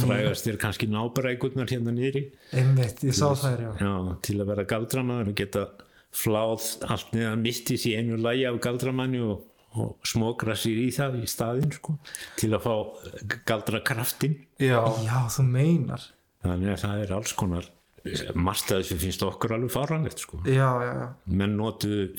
frægast 0.03 0.47
er 0.51 0.59
kannski 0.62 0.88
nábrækurnar 0.91 1.71
hérna 1.73 1.93
niðri 1.95 2.27
einmitt, 2.53 3.01
ég 3.03 3.17
sá 3.17 3.31
þær, 3.33 3.63
já. 3.65 3.71
Já, 3.81 3.93
til 4.27 4.38
að 4.39 4.51
vera 4.53 4.67
galdramaður 4.69 5.33
og 5.33 5.39
geta 5.41 5.65
fláð 6.13 6.67
allt 6.93 7.15
neðan 7.17 7.41
mistis 7.41 7.88
í 7.89 7.95
einu 7.97 8.19
lægi 8.21 8.45
af 8.51 8.62
galdramanni 8.62 9.23
og, 9.25 9.41
og 9.73 9.95
smokra 10.05 10.53
sér 10.53 10.83
í 10.85 10.89
það 10.93 11.17
í 11.23 11.29
staðinn 11.33 11.73
sko, 11.73 11.97
til 12.38 12.53
að 12.53 12.67
fá 12.67 12.75
galdrakraftin 13.50 14.38
já, 14.62 14.77
Já, 15.01 15.17
þú 15.33 15.47
meinar. 15.50 16.05
þannig 16.45 16.75
að 16.75 16.83
það 16.85 17.01
er 17.07 17.15
alls 17.17 17.33
konar 17.41 17.71
margt 18.36 18.72
að 18.74 18.81
þessu 18.83 18.98
finnst 19.00 19.24
okkur 19.24 19.55
alveg 19.55 19.72
fáranlegt 19.74 20.24
sko. 20.25 20.41
Já, 20.43 20.69
já, 20.83 20.91
já. 21.00 21.07
menn 21.39 21.55
notuðu 21.60 22.10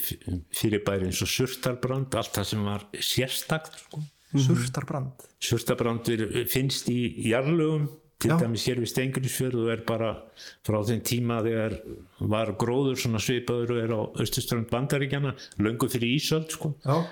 fyrirbæri 0.54 1.10
eins 1.10 1.20
og 1.24 1.28
surtarbrand 1.28 2.14
allt 2.16 2.38
það 2.38 2.48
sem 2.52 2.64
var 2.64 2.86
sérstakt 2.98 3.76
sko. 3.84 4.00
Surtarbrand. 4.34 5.28
surtabrandur 5.38 6.24
finnst 6.50 6.88
í 6.90 7.28
jarlögum 7.30 7.84
til 8.18 8.32
Já. 8.32 8.38
dæmis 8.40 8.64
hér 8.66 8.80
við 8.82 8.90
Stengurinsfjörð 8.90 9.60
og 9.60 9.70
er 9.74 9.82
bara 9.86 10.08
frá 10.66 10.78
þeim 10.88 11.02
tíma 11.06 11.36
þegar 11.44 11.76
var 12.32 12.52
gróður 12.58 12.98
svona 12.98 13.20
svipaður 13.22 13.74
og 13.74 13.82
er 13.82 13.92
á 13.94 14.00
austurströnd 14.24 14.70
bandaríkjana 14.72 15.34
löngu 15.62 15.86
fyrir 15.92 16.16
Ísöld 16.16 16.50
sko 16.54 16.72
Já, 16.82 17.04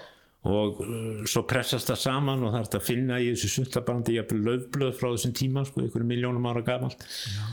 og 0.42 0.80
uh, 0.82 1.20
svo 1.30 1.42
pressast 1.46 1.86
það 1.92 2.00
saman 2.02 2.40
og 2.42 2.50
það 2.50 2.58
er 2.58 2.64
hægt 2.64 2.76
að 2.78 2.86
finna 2.88 3.18
í 3.22 3.28
þessu 3.30 3.50
surtabrandi 3.52 4.16
jafnvel 4.16 4.40
löfblöð 4.48 4.96
frá 4.98 5.08
þessum 5.12 5.34
tíma 5.38 5.62
sko, 5.68 5.84
einhverju 5.84 6.08
miljónum 6.08 6.48
ára 6.50 6.62
gamalt. 6.66 7.04
Já, 7.30 7.44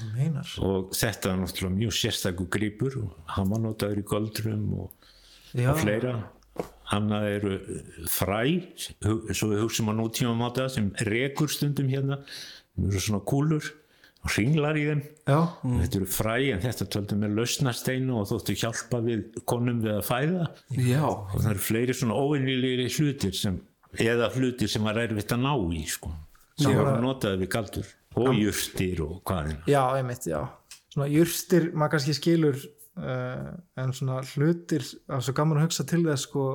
og 0.66 0.90
þetta 0.98 1.34
er 1.36 1.42
náttúrulega 1.44 1.78
mjög 1.78 1.94
sérstakur 2.00 2.50
gripur 2.58 2.98
og 3.04 3.54
notaður 3.62 4.02
í 4.02 4.08
göldrum 4.10 4.66
og 4.86 5.12
og 5.74 5.78
fleira. 5.84 6.16
Annað 6.98 7.28
eru 7.36 7.52
fræ 8.10 8.40
hu- 9.06 9.34
svo 9.38 9.52
við 9.52 9.62
hugsim 9.62 9.90
á 9.90 9.94
nútíma 9.94 10.34
máta 10.38 10.66
sem 10.74 10.90
rekur 11.06 11.48
stundum 11.54 11.88
hérna. 11.94 12.18
Það 12.74 12.90
eru 12.90 13.00
svona 13.06 13.22
kúlur 13.30 13.70
ringlar 14.28 14.78
í 14.78 14.86
þeim. 14.90 15.02
Já, 15.30 15.40
þetta 15.64 16.00
eru 16.00 16.08
fræ 16.12 16.36
en 16.54 16.64
þetta 16.64 16.88
töldum 16.96 17.22
með 17.24 17.36
lausnasteinu 17.40 18.18
og 18.20 18.28
þóttu 18.30 18.56
hjálpa 18.60 19.02
við 19.06 19.42
konum 19.50 19.82
við 19.84 19.94
að 19.96 20.08
fæða. 20.10 20.48
Já. 20.76 21.04
Og 21.08 21.38
það 21.38 21.52
eru 21.54 21.66
fleiri 21.68 21.96
svona 21.96 22.18
óvinnilegri 22.20 22.90
hlutir 22.98 23.38
sem, 23.38 23.62
eða 23.96 24.32
hlutir 24.36 24.72
sem 24.72 24.86
var 24.86 25.00
erfitt 25.02 25.36
að 25.36 25.46
ná 25.46 25.54
í 25.76 25.86
sko, 25.90 26.12
sem 26.60 26.76
voru 26.76 26.98
notaði 27.04 27.44
við 27.44 27.54
galdur. 27.56 27.94
Og 28.20 28.34
jurtir 28.36 29.04
og 29.06 29.20
hvað 29.28 29.54
er 29.54 29.70
já, 29.70 29.84
einmitt, 29.96 30.26
já. 30.28 30.42
Svona 30.90 31.08
jurstir, 31.14 31.70
maður 31.78 31.94
kannski 31.94 32.16
skilur 32.18 32.58
uh, 32.58 33.52
en 33.80 33.94
svona 33.96 34.20
hlutir, 34.34 34.84
það 35.06 35.20
er 35.20 35.26
svo 35.28 35.36
gaman 35.38 35.60
að 35.62 35.68
hugsa 35.68 35.86
til 35.88 36.02
þess 36.08 36.26
sko 36.26 36.46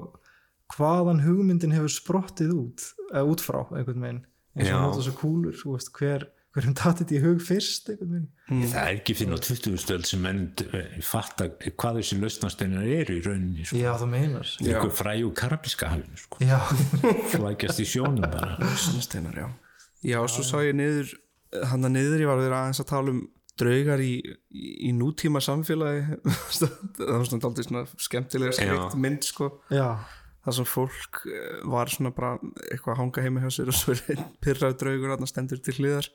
hvaðan 0.75 1.23
hugmyndin 1.23 1.75
hefur 1.77 1.93
sprottið 1.93 2.55
út, 2.57 2.87
eða 3.13 3.25
út 3.31 3.45
frá 3.45 3.61
einhvern 3.71 4.03
veginn, 4.07 4.23
eins 4.57 4.73
og 4.73 4.83
nota 4.83 5.05
svo 5.07 5.15
kúlur, 5.21 5.57
þú 5.61 5.77
veist, 5.77 5.93
hver, 5.95 6.27
hverjum 6.55 6.75
tatið 6.79 7.13
í 7.17 7.21
hug 7.25 7.43
fyrst 7.43 7.89
veginn. 7.91 8.29
það 8.49 8.79
er 8.81 8.93
ekki 8.95 9.17
fyrir 9.19 9.35
á 9.35 9.41
20. 9.43 9.79
stöld 9.83 10.07
sem 10.09 10.23
menn 10.23 10.45
eh, 10.71 10.97
fatta 11.03 11.49
hvað 11.67 12.01
þessi 12.01 12.19
lausnasteinar 12.23 12.87
eru 12.87 13.19
í 13.19 13.25
rauninni 13.25 13.67
sko. 13.67 13.81
Já, 13.81 13.91
þú 13.99 14.09
meinar. 14.13 14.55
einhver 14.63 14.95
fræ 14.95 15.15
úr 15.27 15.35
karabíska 15.39 15.91
hafinu 15.91 16.21
sko. 16.21 16.41
Já, 16.45 16.59
flækjast 17.35 17.83
í 17.83 17.89
sjónum 17.91 18.25
bara 18.25 18.57
Steinar, 18.79 19.35
já 19.35 19.49
Já, 20.05 20.19
svo 20.29 20.45
sá 20.45 20.59
ég 20.63 20.77
niður 20.77 21.15
hann 21.71 21.87
að 21.87 21.95
niður 21.97 22.25
ég 22.25 22.29
var 22.29 22.41
að 22.41 22.47
vera 22.49 22.61
aðeins 22.65 22.83
að 22.83 22.91
tala 22.91 23.15
um 23.15 23.23
draugar 23.61 24.03
í, 24.03 24.13
í, 24.51 24.91
nútíma 24.97 25.41
samfélagi 25.45 26.19
það 26.59 27.07
var 27.07 27.27
svona 27.29 27.45
daldið 27.45 27.69
svona 27.69 27.85
skemmtilega 28.03 28.57
skreitt 28.57 28.97
Já. 28.97 28.99
mynd 28.99 29.27
sko 29.27 29.51
já, 29.71 29.87
það 30.45 30.57
sem 30.59 30.69
fólk 30.69 31.21
eh, 31.31 31.61
var 31.71 31.93
svona 31.93 32.11
bara 32.17 32.35
eitthvað 32.67 32.97
að 32.97 33.01
hanga 33.01 33.25
heima 33.27 33.45
hjá 33.45 33.55
sér 33.55 33.71
og 33.71 33.79
svo 33.79 33.95
er 33.95 34.03
einn 34.17 34.27
pyrraður 34.43 34.81
draugur 34.83 35.15
að 35.15 35.27
stendur 35.31 35.63
til 35.63 35.77
hliðar. 35.79 36.11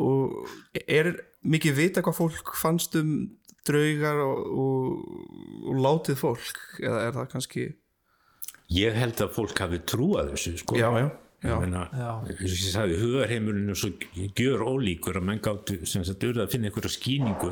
Og 0.00 0.48
er 0.88 1.12
mikið 1.46 1.76
vita 1.78 2.02
hvað 2.04 2.16
fólk 2.18 2.54
fannst 2.58 2.96
um 2.98 3.12
draugar 3.64 4.18
og, 4.24 4.40
og, 4.60 5.18
og 5.70 5.82
látið 5.84 6.18
fólk? 6.20 6.58
Eða 6.82 7.02
er 7.06 7.14
það 7.18 7.28
kannski 7.32 7.66
ég 8.74 8.96
held 8.98 9.20
að 9.22 9.34
fólk 9.36 9.60
hafi 9.62 9.78
trúað 9.86 10.32
þessu 10.34 10.56
sko. 10.62 10.78
já, 10.80 10.88
já, 10.98 11.10
Ég 11.44 11.50
já, 11.52 11.56
meina, 11.60 11.80
Já. 11.92 12.10
eins 12.24 12.38
og 12.40 12.52
ég 12.56 12.70
sagði, 12.72 12.94
hugarheimurinn 13.02 13.68
er 13.68 13.76
svo 13.76 13.90
gjör 14.38 14.62
ólíkur 14.64 15.18
að 15.20 15.26
menn 15.28 15.42
gáttu 15.44 15.74
sem 15.84 16.04
sagt 16.08 16.24
urða 16.24 16.46
að 16.46 16.54
finna 16.54 16.70
einhverja 16.70 16.92
skýningu. 16.94 17.50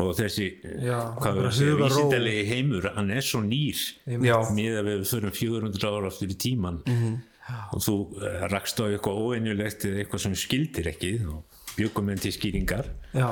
Og 0.00 0.14
þessi 0.16 0.46
að 0.88 1.50
vísindalegi 1.78 2.46
heimur 2.48 2.88
hann 2.96 3.12
er 3.14 3.22
svo 3.22 3.42
nýr 3.44 3.78
Já, 4.24 4.38
miða 4.56 4.80
við 4.88 5.04
fyrir 5.06 5.36
400 5.36 5.84
ára 5.86 6.10
fyrir 6.16 6.40
tíman 6.40 6.80
og 7.74 7.82
þú 7.84 7.96
uh, 8.16 8.44
rakst 8.52 8.80
á 8.80 8.88
eitthvað 8.88 9.20
óeinjulegt 9.20 9.84
eða 9.88 10.04
eitthvað 10.04 10.22
sem 10.24 10.36
skildir 10.38 10.88
ekki 10.94 11.12
og 11.28 11.60
bjögum 11.74 12.12
enn 12.12 12.22
til 12.22 12.32
skýringar. 12.34 12.88
Já, 13.12 13.28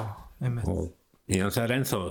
og 0.66 0.92
já, 1.31 1.47
það 1.47 1.62
er 1.64 1.75
ennþá 1.78 2.02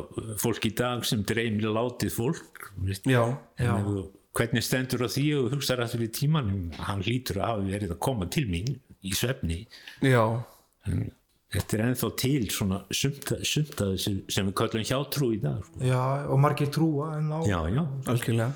fólk 0.41 0.67
í 0.69 0.73
dag 0.81 1.05
sem 1.07 1.23
dreymir 1.27 1.73
látið 1.75 2.15
fólk 2.15 2.71
já, 3.05 3.23
En 3.61 3.85
þú, 3.85 4.05
hvernig 4.37 4.65
stendur 4.65 5.05
á 5.05 5.09
því 5.11 5.25
og 5.37 5.49
hugsaður 5.55 5.85
aftur 5.85 6.05
í 6.07 6.11
tímanum? 6.15 6.69
Hann 6.79 7.03
lítur 7.05 7.41
að 7.41 7.49
hafa 7.51 7.67
verið 7.73 7.95
að 7.97 8.03
koma 8.07 8.29
til 8.31 8.47
mín 8.49 8.77
í 9.01 9.13
svefni. 9.17 9.65
Já, 10.05 10.23
þetta 11.51 11.77
er 11.77 11.85
ennþá 11.89 12.09
til 12.21 12.49
svona 12.53 12.81
sumt 12.95 13.33
sumt 13.43 13.81
af 13.83 13.93
þessu 13.93 14.13
sem 14.31 14.47
við 14.47 14.57
kallum 14.61 14.87
hjátrú 14.87 15.31
í 15.35 15.39
dag 15.43 15.61
sko. 15.67 15.83
Já, 15.85 16.01
og 16.31 16.41
margir 16.41 16.71
trúa 16.73 17.13
en 17.19 17.31
á 17.35 17.39
algjörlega 17.43 18.51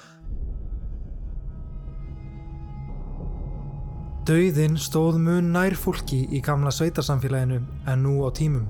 Dauðin 4.25 4.73
stóð 4.81 5.19
mun 5.21 5.51
nær 5.53 5.75
fólki 5.77 6.23
í 6.33 6.39
gamla 6.41 6.71
sveitarsamfélaginu 6.73 7.59
en 7.85 7.99
nú 8.01 8.23
á 8.25 8.33
tímum. 8.33 8.63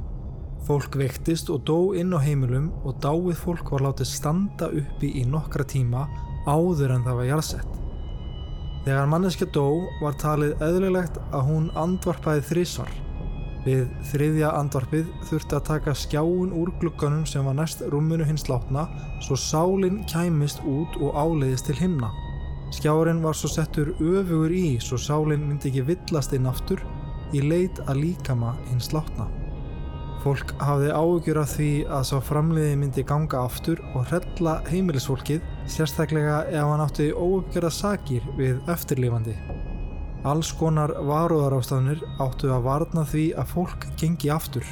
Fólk 0.68 0.98
vektist 1.00 1.48
og 1.54 1.62
dó 1.64 1.94
inn 1.96 2.12
á 2.12 2.20
heimilum 2.20 2.66
og 2.84 2.98
dáið 3.00 3.38
fólk 3.40 3.72
var 3.72 3.86
látið 3.86 4.10
standa 4.10 4.68
uppi 4.68 5.14
í 5.16 5.24
nokkra 5.24 5.64
tíma 5.64 6.02
áður 6.44 6.98
en 6.98 7.06
það 7.08 7.22
var 7.22 7.30
jarðsett. 7.30 7.80
Þegar 8.84 9.08
manneskja 9.14 9.48
dó 9.56 9.64
var 10.02 10.20
talið 10.20 10.60
eðlilegt 10.68 11.22
að 11.32 11.48
hún 11.48 11.72
andvarpaði 11.86 12.44
þrísvar. 12.52 12.92
Við 13.64 13.88
þriðja 14.12 14.52
andvarpið 14.60 15.08
þurfti 15.32 15.56
að 15.62 15.68
taka 15.72 15.96
skjáun 15.96 16.52
úr 16.52 16.76
glugganum 16.84 17.24
sem 17.24 17.48
var 17.48 17.56
næst 17.62 17.88
rúmunu 17.96 18.28
hins 18.28 18.50
látna 18.52 18.90
svo 19.24 19.40
sálinn 19.40 20.04
kæmist 20.12 20.60
út 20.68 21.00
og 21.00 21.16
áleiðist 21.16 21.72
til 21.72 21.80
himna. 21.80 22.12
Skjárin 22.74 23.22
var 23.22 23.38
svo 23.38 23.50
settur 23.52 23.94
öfugur 24.00 24.54
í 24.54 24.78
svo 24.82 24.98
sálinn 24.98 25.46
myndi 25.46 25.70
ekki 25.70 25.86
villast 25.92 26.34
inn 26.34 26.50
aftur 26.50 26.82
í 27.36 27.42
leit 27.46 27.82
að 27.86 28.02
líkama 28.02 28.56
hins 28.70 28.90
látna. 28.96 29.28
Fólk 30.26 30.56
hafði 30.58 30.88
áhugjur 30.90 31.38
af 31.38 31.52
því 31.54 31.70
að 31.86 32.08
sá 32.10 32.16
framliði 32.26 32.78
myndi 32.82 33.04
ganga 33.06 33.44
aftur 33.46 33.82
og 33.92 34.08
hrella 34.10 34.56
heimilisfólkið, 34.72 35.44
sérstaklega 35.70 36.40
ef 36.50 36.66
hann 36.66 36.82
átti 36.82 37.12
óuppgerða 37.14 37.70
sakir 37.70 38.26
við 38.40 38.58
eftirlifandi. 38.74 39.36
Alls 40.26 40.50
konar 40.58 40.96
varúðarástafnir 41.06 42.02
áttu 42.18 42.50
að 42.50 42.66
varna 42.66 43.06
því 43.06 43.28
að 43.38 43.54
fólk 43.54 43.86
gengi 44.02 44.34
aftur. 44.34 44.66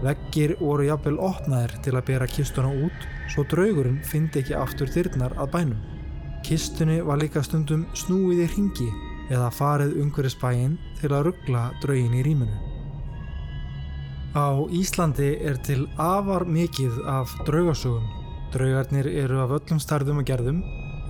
Veggir 0.00 0.56
voru 0.62 0.88
jafnvel 0.88 1.18
opnaðir 1.20 1.76
til 1.84 1.96
að 1.98 2.06
bera 2.08 2.30
kistuna 2.30 2.72
út 2.72 3.06
svo 3.28 3.44
draugurinn 3.52 4.00
fyndi 4.08 4.40
ekki 4.40 4.56
aftur 4.56 4.88
dyrnar 4.94 5.36
að 5.36 5.52
bænum. 5.58 5.97
Kistunni 6.48 7.02
var 7.04 7.18
líka 7.20 7.42
stundum 7.44 7.82
snúið 7.92 8.38
í 8.40 8.44
ringi 8.54 8.86
eða 9.28 9.50
farið 9.52 9.98
umhverjus 10.00 10.36
bæinn 10.40 10.78
til 10.96 11.10
að 11.12 11.26
ruggla 11.26 11.64
draugin 11.82 12.14
í 12.16 12.22
rýmunu. 12.24 12.54
Á 14.32 14.56
Íslandi 14.72 15.34
er 15.44 15.58
til 15.66 15.82
afar 16.00 16.46
mikið 16.48 17.02
af 17.04 17.34
draugasögum. 17.44 18.06
Draugarnir 18.54 19.10
eru 19.12 19.42
af 19.42 19.52
öllum 19.58 19.82
starðum 19.84 20.22
og 20.22 20.28
gerðum 20.30 20.62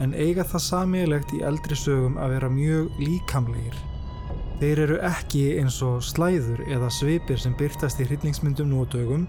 en 0.03 0.17
eiga 0.19 0.43
það 0.43 0.65
samílegt 0.65 1.37
í 1.39 1.45
eldri 1.47 1.79
sögum 1.79 2.19
að 2.19 2.35
vera 2.35 2.51
mjög 2.51 2.99
líkamlegir. 2.99 3.77
Þeir 4.59 4.83
eru 4.89 4.97
ekki 5.07 5.45
eins 5.61 5.79
og 5.87 6.01
slæður 6.03 6.65
eða 6.67 6.91
svipir 6.91 7.39
sem 7.39 7.55
byrtast 7.55 8.03
í 8.03 8.09
hryllingsmyndum 8.09 8.75
dögum, 8.91 9.29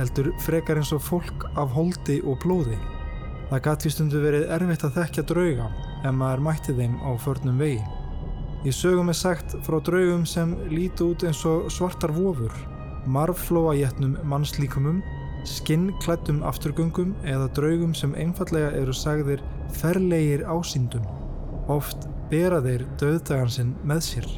heldur 0.00 0.32
frekar 0.40 0.80
eins 0.80 0.94
og 0.96 1.04
fólk 1.04 1.44
af 1.60 1.76
holdi 1.76 2.22
og 2.24 2.40
blóði. 2.40 2.80
Það 3.50 3.80
því 3.82 3.90
stundu 3.90 4.18
verið 4.22 4.50
erfitt 4.54 4.84
að 4.86 4.98
þekkja 5.00 5.22
drauga 5.26 5.64
ef 6.06 6.12
maður 6.14 6.42
mætti 6.46 6.74
þeim 6.76 6.92
á 7.02 7.10
förnum 7.18 7.56
vegi. 7.58 7.80
Í 8.62 8.70
sögum 8.76 9.08
er 9.10 9.16
sagt 9.18 9.56
frá 9.66 9.80
draugum 9.82 10.22
sem 10.28 10.52
líti 10.70 11.02
út 11.02 11.24
eins 11.26 11.40
og 11.48 11.66
svartar 11.72 12.12
vofur, 12.14 12.52
marflóajetnum 13.10 14.18
mannslíkumum, 14.30 15.00
skinnklættum 15.48 16.44
afturgöngum 16.46 17.16
eða 17.24 17.48
draugum 17.56 17.96
sem 17.96 18.14
einfallega 18.14 18.70
eru 18.78 18.94
sagðir 18.94 19.42
ferlegir 19.80 20.44
ásýndum. 20.46 21.02
Oft 21.72 22.06
bera 22.30 22.62
þeir 22.62 22.86
döðdagan 23.02 23.50
sinn 23.50 23.74
með 23.82 24.04
sér. 24.12 24.30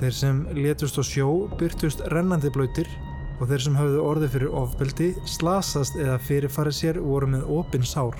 Þeir 0.00 0.16
sem 0.16 0.42
létust 0.58 0.98
á 0.98 1.04
sjó 1.06 1.28
byrtust 1.60 2.02
rennandi 2.10 2.50
blöytir 2.50 2.90
og 3.38 3.46
þeir 3.46 3.68
sem 3.68 3.78
höfðu 3.78 4.02
orðið 4.08 4.34
fyrir 4.34 4.58
ofbeldi 4.64 5.14
slasast 5.38 6.00
eða 6.00 6.18
fyrirfarið 6.26 6.80
sér 6.82 7.00
voru 7.04 7.30
með 7.36 7.48
opin 7.60 7.86
sár. 7.86 8.16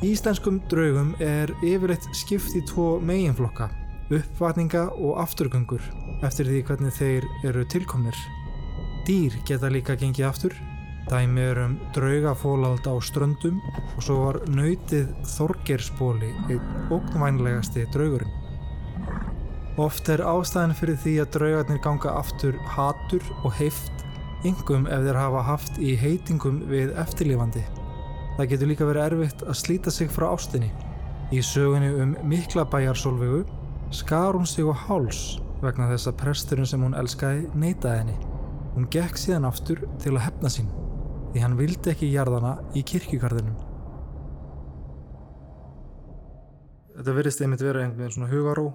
Íslenskum 0.00 0.62
draugum 0.64 1.10
er 1.20 1.50
yfirleitt 1.60 2.06
skipt 2.16 2.54
í 2.56 2.62
tvo 2.64 2.94
meginflokka, 3.04 3.66
uppvatninga 4.08 4.86
og 4.96 5.18
afturgöngur, 5.20 5.82
eftir 6.24 6.48
því 6.48 6.60
hvernig 6.70 6.94
þeir 6.96 7.26
eru 7.44 7.66
tilkomnir. 7.68 8.16
Dýr 9.04 9.36
geta 9.44 9.68
líka 9.68 9.98
gengið 10.00 10.24
aftur, 10.30 10.54
dæmi 11.10 11.44
er 11.44 11.60
um 11.66 11.74
draugafólald 11.92 12.88
á 12.88 12.96
ströndum 13.04 13.58
og 13.82 14.00
svo 14.06 14.16
var 14.22 14.38
nautið 14.48 15.10
Þorgeirsbóli 15.34 16.32
einn 16.46 16.88
ógnvænlegasti 16.96 17.84
draugurinn. 17.92 18.32
Oft 19.76 20.08
er 20.08 20.24
ástæðan 20.24 20.72
fyrir 20.80 20.96
því 21.04 21.18
að 21.26 21.32
draugarnir 21.36 21.82
ganga 21.84 22.16
aftur 22.22 22.56
hatur 22.72 23.28
og 23.42 23.52
heift, 23.60 24.06
yngum 24.48 24.88
ef 24.88 25.04
þeir 25.04 25.20
hafa 25.20 25.44
haft 25.52 25.76
í 25.76 25.92
heitingum 26.00 26.64
við 26.72 26.96
eftirlifandi. 27.04 27.66
Það 28.40 28.48
getur 28.54 28.68
líka 28.70 28.86
verið 28.88 29.02
erfitt 29.04 29.42
að 29.44 29.56
slíta 29.60 29.92
sig 29.92 30.08
frá 30.08 30.30
ástinni. 30.32 30.70
Í 31.28 31.42
sögunni 31.44 31.90
um 32.00 32.14
Miklabæjarsólvegu 32.24 33.42
skar 33.92 34.32
hún 34.38 34.46
sig 34.48 34.64
á 34.64 34.72
háls 34.72 35.18
vegna 35.60 35.90
þess 35.90 36.08
að 36.08 36.16
presturinn 36.22 36.68
sem 36.70 36.80
hún 36.80 36.96
elskaði 36.96 37.50
neitaði 37.52 37.98
henni. 37.98 38.14
Hún 38.72 38.86
gekk 38.88 39.20
síðan 39.20 39.44
aftur 39.44 39.82
til 40.00 40.14
að 40.14 40.24
hefna 40.24 40.48
sín, 40.48 40.70
því 41.34 41.42
hann 41.44 41.58
vildi 41.58 41.92
ekki 41.92 42.08
jarðana 42.14 42.54
í 42.72 42.80
kirkjugarðinum. 42.80 43.58
Þetta 46.96 47.16
verðist 47.20 47.44
einmitt 47.44 47.64
vera 47.64 47.84
einhvern 47.84 48.00
veginn 48.06 48.16
svona 48.16 48.30
hugaró, 48.32 48.66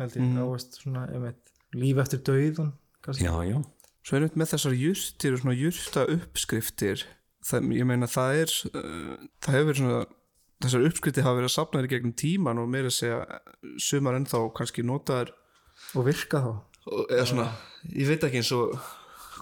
held 0.00 0.16
ég, 0.18 0.22
Mhm. 0.22 0.42
ávist 0.42 0.80
svona 0.82 1.06
einmitt 1.14 1.54
líf 1.74 1.96
eftir 2.02 2.18
dauðun, 2.26 2.72
kannski. 3.02 3.22
já, 3.24 3.54
já 3.54 3.62
Svo 4.02 4.16
erum 4.16 4.28
við 4.30 4.36
með 4.36 4.50
þessar 4.54 4.74
jurtir 4.78 5.32
og 5.32 5.38
svona 5.40 5.56
jurta 5.58 6.06
uppskriftir 6.06 7.04
það, 7.46 7.70
ég 7.78 7.86
meina 7.88 8.08
það 8.10 8.40
er 8.42 8.54
uh, 8.72 9.26
það 9.44 9.56
hefur 9.56 9.68
verið 9.70 9.80
svona 9.82 10.00
þessar 10.64 10.86
uppskriftir 10.88 11.26
hafa 11.26 11.36
verið 11.38 11.50
að 11.50 11.54
safna 11.56 11.80
þér 11.80 11.88
í 11.88 11.92
gegnum 11.94 12.14
tíman 12.22 12.60
og 12.62 12.70
meira 12.72 12.88
að 12.90 12.96
segja 12.96 13.40
sumar 13.86 14.16
ennþá 14.18 14.40
kannski 14.56 14.84
notaðar 14.88 15.34
Og 15.98 16.06
virka 16.08 16.40
þá. 16.40 16.50
og- 16.88 17.10
eða 17.12 17.26
svona, 17.28 17.48
ég 17.92 18.08
veit 18.08 18.24
ekki 18.24 18.40
eins 18.40 18.52
og 18.56 18.76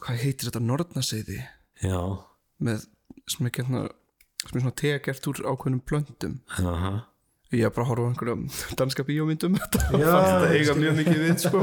hvað 0.04 0.22
heitir 0.24 0.48
þetta 0.50 0.64
nortnaseiði 0.66 1.38
já, 1.84 2.00
með 2.60 2.86
sem 3.30 3.46
er 3.46 3.54
hérna 3.60 3.84
sem 4.44 4.58
er 4.58 4.60
svona 4.64 4.76
tega 4.76 4.98
gert 5.06 5.26
úr 5.30 5.38
ákveðnum 5.48 5.80
plöntum. 5.88 6.34
Aha 6.60 6.94
ég 7.58 7.66
er 7.68 7.72
bara 7.74 7.84
að 7.86 7.90
horfa 7.92 8.04
á 8.04 8.10
einhverjum 8.12 8.42
danska 8.80 9.04
bíómyndum 9.08 9.56
þetta 9.60 9.82
Já, 10.00 10.06
fannst 10.08 10.30
þetta 10.32 10.50
eiga 10.58 10.76
mjög 10.80 10.96
mikið 11.00 11.20
við 11.24 11.34
sko 11.44 11.62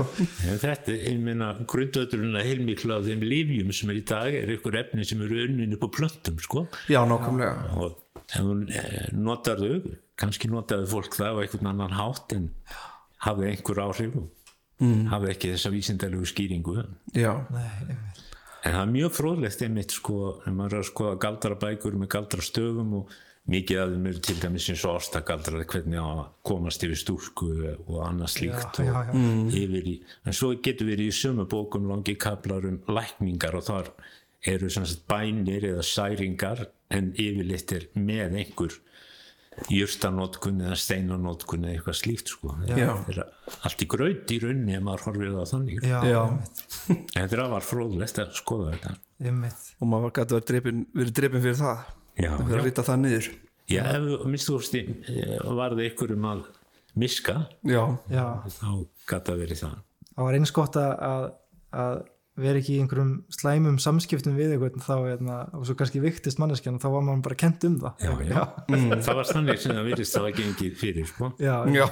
En 0.52 0.62
þetta, 0.66 0.96
ég 0.98 1.18
meina, 1.24 1.50
grundvöldurinn 1.72 2.38
að 2.42 2.48
heilmikla 2.50 2.98
af 3.00 3.08
þeim 3.10 3.26
lífjum 3.28 3.74
sem 3.78 3.92
er 3.94 4.00
í 4.02 4.06
dag 4.14 4.38
er 4.42 4.54
ykkur 4.58 4.78
efni 4.84 5.08
sem 5.08 5.24
eru 5.26 5.42
unnin 5.48 5.76
upp 5.78 5.88
á 5.88 5.90
plöntum, 6.00 6.40
sko. 6.44 6.66
já, 6.92 7.02
nákvæmlega 7.10 7.78
Og 7.82 7.98
ef 8.32 8.46
hún 8.46 8.64
eh, 8.72 9.10
notar 9.18 9.60
þau, 9.60 9.82
kannski 10.22 10.50
notaði 10.52 10.88
fólk 10.92 11.18
það 11.18 11.36
á 11.36 11.42
einhvern 11.44 11.72
annan 11.74 11.98
hátt 11.98 12.36
en 12.38 12.46
hafði 13.26 13.50
einhver 13.52 13.82
áhrif 13.84 14.16
og 14.22 14.30
hafði 15.12 15.30
ekki 15.36 15.50
þessa 15.54 15.70
vísindalegu 15.74 16.26
skýringu. 16.26 16.74
já, 17.14 17.34
Nei. 17.54 17.98
En 18.62 18.76
það 18.76 18.82
er 18.84 18.90
mjög 18.94 19.12
fróðlegt 19.18 19.62
einmitt, 19.66 19.94
sko, 19.94 20.16
ef 20.46 20.54
maður 20.54 20.76
er 20.78 20.82
að 20.84 20.88
skoða 20.92 21.20
galdrabækur 21.24 21.96
með 21.98 22.10
galdrastöfum 22.14 22.92
og 23.00 23.14
mikið 23.50 23.80
af 23.82 23.90
þeim 23.92 24.06
eru 24.12 24.20
til 24.28 24.36
dæmis 24.42 24.68
eins 24.70 24.84
og 24.86 25.00
ástakaldrar 25.00 25.64
hvernig 25.66 25.98
á 25.98 26.06
að 26.06 26.26
komast 26.46 26.84
yfir 26.86 27.00
stúlku 27.02 27.50
og 27.88 27.98
annað 28.06 28.30
slíkt 28.36 28.80
Já, 28.80 28.86
já, 28.86 28.94
og 29.02 29.16
já. 29.16 29.64
yfir 29.64 29.88
í, 29.90 29.96
en 30.30 30.38
svo 30.38 30.52
getur 30.62 30.92
verið 30.92 31.10
í 31.10 31.16
sömu 31.18 31.48
bókum 31.50 31.90
langi 31.90 32.16
kaplar 32.22 32.68
um 32.70 32.78
lækningar 32.88 33.58
og 33.58 33.66
þar 33.68 33.90
eru 34.46 34.70
sem 34.74 34.86
sagt 34.86 35.08
bænir 35.10 35.66
eða 35.74 35.84
særingar 35.86 36.68
en 36.94 37.12
yfirleitt 37.18 37.74
er 37.78 37.90
með 37.98 38.38
einhver 38.44 38.78
jurtanótkun 39.70 40.62
eða 40.64 40.78
steinanótkun 40.80 41.66
eða 41.68 41.76
eitthvað 41.76 41.98
slíkt 42.00 42.32
sko. 42.32 42.54
Já. 42.70 42.94
það 43.04 43.10
er 43.12 43.20
allt 43.68 43.84
í 43.84 43.88
graut 43.92 44.32
í 44.32 44.38
raunni 44.42 44.78
ef 44.78 44.84
maður 44.86 45.04
horfir 45.10 45.34
það 45.36 45.50
þannig 45.52 45.82
Já, 45.90 45.98
Já. 46.08 46.22
en 46.94 47.26
þetta 47.28 47.48
var 47.52 47.66
fróðlegt 47.68 48.22
að 48.24 48.32
skoða 48.40 48.72
þetta 48.76 48.94
einmitt. 49.28 49.66
og 49.82 49.92
maður 49.92 50.14
gæti 50.22 50.38
verið 50.38 50.48
drepin, 50.54 50.86
verið 50.96 51.18
drepin 51.20 51.44
fyrir 51.46 51.60
það 51.60 51.84
já, 52.18 52.32
að 52.36 52.48
vera 52.48 52.62
að 52.62 52.68
rita 52.70 52.88
það 52.88 53.04
niður. 53.06 53.30
Já, 53.72 53.84
ef 53.96 54.26
minnstu 54.28 54.56
úrsti 54.58 54.82
varði 55.46 55.88
ykkur 55.92 56.16
um 56.18 56.26
að 56.32 56.48
miska 57.00 57.46
já, 57.64 57.84
Já, 58.12 58.26
þá 58.58 58.72
gæti 59.08 59.32
að 59.32 59.44
verið 59.46 59.62
það. 59.62 59.78
Það 60.12 60.26
var 60.28 60.38
eins 60.40 60.52
gott 60.56 60.80
að, 60.82 60.92
að, 61.08 61.28
að 61.82 61.94
vera 62.42 62.62
ekki 62.62 62.74
í 62.76 62.82
einhverjum 62.82 63.12
slæmum 63.32 63.78
samskiptum 63.82 64.36
við 64.40 64.56
einhvern 64.56 64.84
þá 64.84 64.94
hérna, 65.06 65.38
og 65.56 65.66
svo 65.68 65.76
kannski 65.80 66.02
viktist 66.04 66.40
manneskjan 66.42 66.80
þá 66.82 66.88
var 66.96 67.06
maður 67.08 67.24
bara 67.30 67.40
kent 67.44 67.66
um 67.68 67.78
það. 67.82 68.04
Já, 68.04 68.14
já. 68.32 68.42
það 69.08 69.20
var 69.22 69.30
þannig 69.32 69.62
sem 69.64 69.76
það 69.76 69.90
virðist 69.92 70.18
það 70.18 70.28
var 70.28 70.36
gengið 70.40 70.76
fyrir 70.80 71.10
sko. 71.12 71.32
já, 71.40 71.88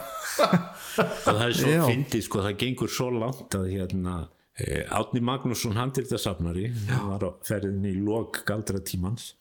það 1.28 1.42
er 1.46 1.56
svo 1.62 1.78
fyndið 1.88 2.26
sko, 2.28 2.44
það 2.48 2.60
gengur 2.64 2.94
svo 2.96 3.10
langt 3.16 3.60
að 3.60 3.72
hérna 3.76 4.16
eh, 4.24 4.28
Átni 4.92 5.22
Magnússon 5.24 5.78
handildasafnari 5.80 6.70
var 6.90 7.24
á 7.24 7.30
ferðinni 7.48 7.94
í 7.94 8.02
lok 8.04 8.42
galdra 8.48 8.82
tímans. 8.84 9.34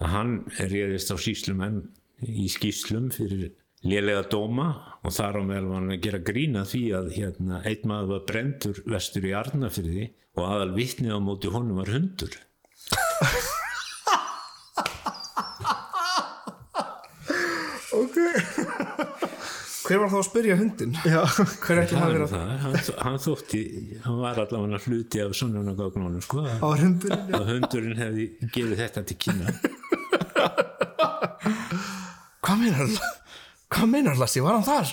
Hann 0.00 0.42
reyðist 0.58 1.12
á 1.12 1.16
síslumenn 1.20 1.82
í 2.20 2.48
skýslum 2.52 3.08
fyrir 3.14 3.52
lélega 3.86 4.26
dóma 4.28 4.68
og 5.00 5.14
þar 5.16 5.40
á 5.40 5.42
meðal 5.48 5.70
var 5.70 5.80
hann 5.80 5.94
að 5.94 6.02
gera 6.04 6.20
grína 6.24 6.66
því 6.68 6.82
að 6.98 7.12
hérna, 7.16 7.62
einn 7.64 7.88
maður 7.88 8.12
var 8.12 8.26
brendur 8.28 8.82
vestur 8.92 9.28
í 9.30 9.32
Arnafyrði 9.36 10.10
og 10.36 10.44
aðal 10.44 10.74
vitnið 10.76 11.16
á 11.16 11.20
móti 11.24 11.52
honum 11.52 11.80
var 11.80 11.94
hundur 11.94 12.36
hver 19.90 19.98
var 20.04 20.10
þá 20.12 20.18
að 20.20 20.26
spyrja 20.28 20.56
hundin? 20.60 20.92
já, 21.02 21.20
Hver 21.64 21.80
ekki 21.82 21.96
er 21.98 22.04
verið 22.12 22.24
að 22.26 22.32
það, 22.34 22.50
hann, 22.62 22.74
hann 23.02 23.16
þótti 23.24 23.62
hann 24.04 24.18
var 24.22 24.38
allavega 24.44 24.78
hluti 24.86 25.22
af 25.24 25.32
sonnunagögnunum 25.34 26.22
sko, 26.22 26.44
á 26.46 26.68
hundurinn 26.78 27.34
að 27.34 27.48
hundurinn 27.54 27.98
hefði 27.98 28.26
gefið 28.54 28.76
þetta 28.84 29.02
til 29.10 29.16
kynna. 29.26 29.46
Hvað 32.40 32.62
meinar 32.62 32.94
Hvað 33.70 33.86
meinar 33.92 34.16
Lassi, 34.18 34.40
var 34.42 34.56
hann 34.58 34.66
þar? 34.66 34.86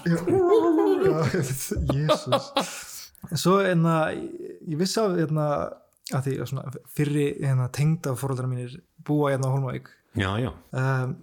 Jésús 1.94 2.50
Svo 3.38 3.58
enna, 3.66 3.96
ég 4.14 4.78
vissi 4.80 5.00
af 5.02 5.18
enna, 5.20 5.48
að 6.16 6.28
því 6.28 6.36
að 6.42 6.50
svona, 6.52 6.74
fyrri 6.98 7.28
enna, 7.44 7.66
tengda 7.74 8.14
fóröldra 8.18 8.48
mínir 8.50 8.78
búa 9.08 9.32
hérna 9.34 9.50
á 9.50 9.54
Holmavík 9.56 9.90
já, 10.18 10.30
já, 10.42 10.52
um, 10.74 11.16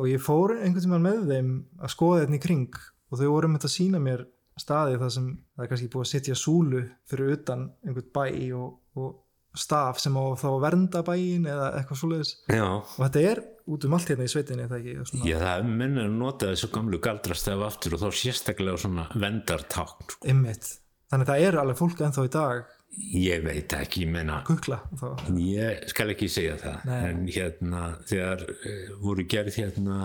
og 0.00 0.06
ég 0.10 0.22
fór 0.22 0.56
einhvern 0.56 0.82
tímann 0.86 1.04
með 1.04 1.20
þeim 1.30 1.50
að 1.78 1.92
skoða 1.92 2.22
þetta 2.24 2.38
í 2.38 2.42
kring 2.42 2.78
og 3.10 3.18
þau 3.20 3.26
voru 3.32 3.50
með 3.52 3.66
að 3.68 3.74
sína 3.76 4.00
mér 4.02 4.26
staði 4.60 4.98
þar 5.00 5.12
sem 5.14 5.26
það 5.56 5.64
er 5.64 5.70
kannski 5.72 5.90
búið 5.92 6.06
að 6.06 6.12
setja 6.12 6.36
súlu 6.38 6.80
fyrir 7.08 7.34
utan 7.36 7.66
einhvern 7.86 8.10
bæ 8.14 8.24
og, 8.58 8.74
og 9.00 9.60
staf 9.60 9.98
sem 9.98 10.14
á 10.14 10.24
þá 10.38 10.48
vernda 10.62 11.00
bæin 11.06 11.46
eða 11.50 11.70
eitthvað 11.80 12.00
svoleiðis 12.02 12.34
já 12.52 12.66
og 12.70 13.00
þetta 13.00 13.22
er 13.32 13.40
út 13.70 13.86
um 13.86 13.96
allt 13.96 14.10
hérna 14.12 14.26
í 14.26 14.30
sveitinni 14.30 14.66
það 14.70 14.80
ekki 14.80 15.06
svona, 15.10 15.24
Já, 15.30 15.36
það 15.40 15.54
er 15.54 15.70
menn 15.80 16.02
að 16.02 16.12
nota 16.18 16.50
þessu 16.52 16.68
gamlu 16.74 17.00
galdrastef 17.02 17.64
aftur 17.66 17.96
og 17.96 18.02
þá 18.04 18.08
sérstaklega 18.20 18.82
svona 18.82 19.06
vendartákn. 19.14 20.10
sko. 20.10 20.28
Þannig 20.30 21.24
að 21.26 21.30
það 21.32 21.44
er 21.48 21.58
alveg 21.64 21.78
fólk 21.80 22.04
ennþá 22.06 22.26
í 22.26 22.32
dag 22.36 22.76
Ég 23.14 23.44
veit 23.46 23.70
ekki, 23.78 24.02
ég 24.02 24.10
menna, 24.10 24.40
kukla 24.46 24.80
þá. 24.98 25.06
ég 25.38 25.84
skal 25.92 26.10
ekki 26.10 26.26
segja 26.30 26.56
það, 26.58 26.80
Nei. 26.88 26.96
en 27.06 27.20
hérna 27.30 27.82
þegar 28.10 28.42
uh, 28.50 28.88
voru 28.98 29.24
gerð 29.30 29.58
hérna 29.60 29.98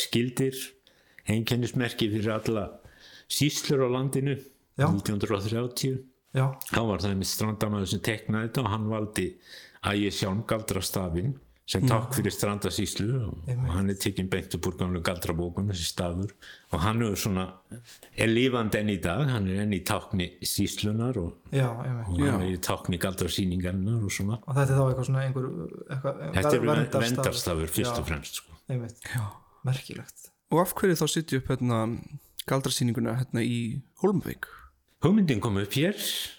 skildir, 0.00 0.56
einkennismerki 1.30 2.10
fyrir 2.12 2.34
alla 2.36 2.66
síslur 3.30 3.86
á 3.86 3.88
landinu, 3.88 4.36
Já. 4.74 4.88
1930, 4.90 6.02
Já, 6.34 6.48
þá 6.72 6.80
var 6.88 7.02
það 7.04 7.16
með 7.20 7.30
strandamæður 7.30 7.90
sem 7.92 8.02
teknaði 8.02 8.48
þetta 8.48 8.64
og 8.64 8.70
hann 8.72 8.88
valdi 8.90 9.26
að 9.86 10.00
ég 10.02 10.16
sjálf 10.16 10.46
galdrastafinn 10.50 11.36
sem 11.64 11.84
takk 11.88 12.10
fyrir 12.12 12.32
strandasíslu 12.34 13.06
og, 13.24 13.46
og 13.48 13.68
hann 13.72 13.88
er 13.88 13.96
tekinn 13.96 14.26
beint 14.28 14.52
upp 14.58 14.66
úr 14.68 14.74
gamlu 14.82 15.00
galdrabókun 15.04 15.70
þessi 15.70 15.86
stafur 15.88 16.34
og 16.74 16.82
hann 16.82 17.00
er 17.06 17.14
svona 17.16 17.46
er 18.20 18.28
lífandi 18.28 18.82
enn 18.82 18.92
í 18.92 18.98
dag, 19.00 19.22
hann 19.30 19.48
er 19.48 19.62
enn 19.62 19.72
í 19.72 19.80
tákni 19.86 20.26
síslunar 20.44 21.16
og, 21.22 21.38
já, 21.54 21.70
og 21.70 22.20
hann 22.20 22.44
er 22.44 22.50
í 22.50 22.60
tákni 22.60 23.00
galdrasýningarnar 23.00 24.04
og 24.04 24.12
svona. 24.12 24.42
Og 24.44 24.58
þetta 24.58 24.74
er 24.74 24.76
þá 24.76 24.84
eitthvað 24.90 25.08
svona 25.08 25.24
einhver 25.24 25.48
eitthvað, 25.88 26.22
þetta 26.36 26.54
er 26.58 27.06
vendarstafur 27.06 27.74
fyrst 27.78 27.94
Já, 27.94 27.96
og 28.02 28.08
fremst 28.12 28.42
sko. 28.42 28.60
Merkilegt. 29.64 30.33
Og 30.54 30.60
af 30.62 30.74
hverju 30.78 31.00
þá 31.00 31.06
sitja 31.10 31.40
upp 31.40 31.48
hérna 31.50 31.80
galdrasýninguna 32.46 33.16
hérna 33.18 33.42
í 33.42 33.80
Holmvík? 34.02 34.46
hugmyndin 35.04 35.40
kom 35.42 35.58
upp 35.60 35.74
hér 35.76 35.98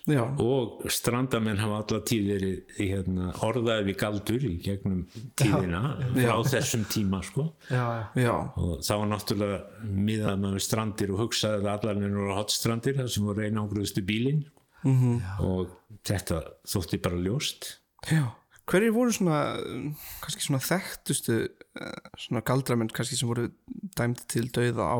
Já, 0.09 0.23
og 0.41 0.85
strandamenn 0.89 1.59
hafa 1.61 1.81
alla 1.83 1.99
tíð 2.09 2.29
verið 2.31 2.77
hérna, 2.79 3.27
orðaði 3.45 3.85
við 3.89 3.97
galdur 4.01 4.45
í 4.47 4.53
gegnum 4.63 5.03
tíðina 5.37 5.81
frá 6.15 6.39
þessum 6.49 6.85
tíma 6.89 7.21
sko. 7.25 7.47
Já, 7.69 7.83
já, 7.83 8.23
já, 8.25 8.33
og 8.57 8.81
það 8.85 9.01
var 9.01 9.11
náttúrulega 9.11 9.91
miðað 10.09 10.41
með 10.45 10.57
strandir 10.65 11.13
og 11.13 11.21
hugsaði 11.25 11.61
að 11.61 11.69
allarinn 11.75 12.17
voru 12.17 12.39
hotstrandir 12.39 12.97
það 12.97 13.11
sem 13.15 13.29
voru 13.29 13.45
einangruðustu 13.45 14.05
bílinn. 14.05 14.45
Mhm. 14.85 15.21
og 15.41 15.71
þetta 16.05 16.41
þótti 16.69 17.01
bara 17.01 17.17
ljóst. 17.17 17.79
Já. 18.05 18.27
Hverjir 18.69 18.93
voru 18.93 19.13
svona, 19.13 19.39
um, 19.61 19.95
kannski 20.21 20.41
svona 20.41 20.61
þekktustu 20.61 21.35
eh, 21.45 21.97
svona 22.17 22.41
galdramenn 22.45 22.89
kannski 22.93 23.17
sem 23.17 23.29
voru 23.29 23.51
dæmdi 23.97 24.27
til 24.31 24.49
dauða 24.53 24.89
á 24.91 24.99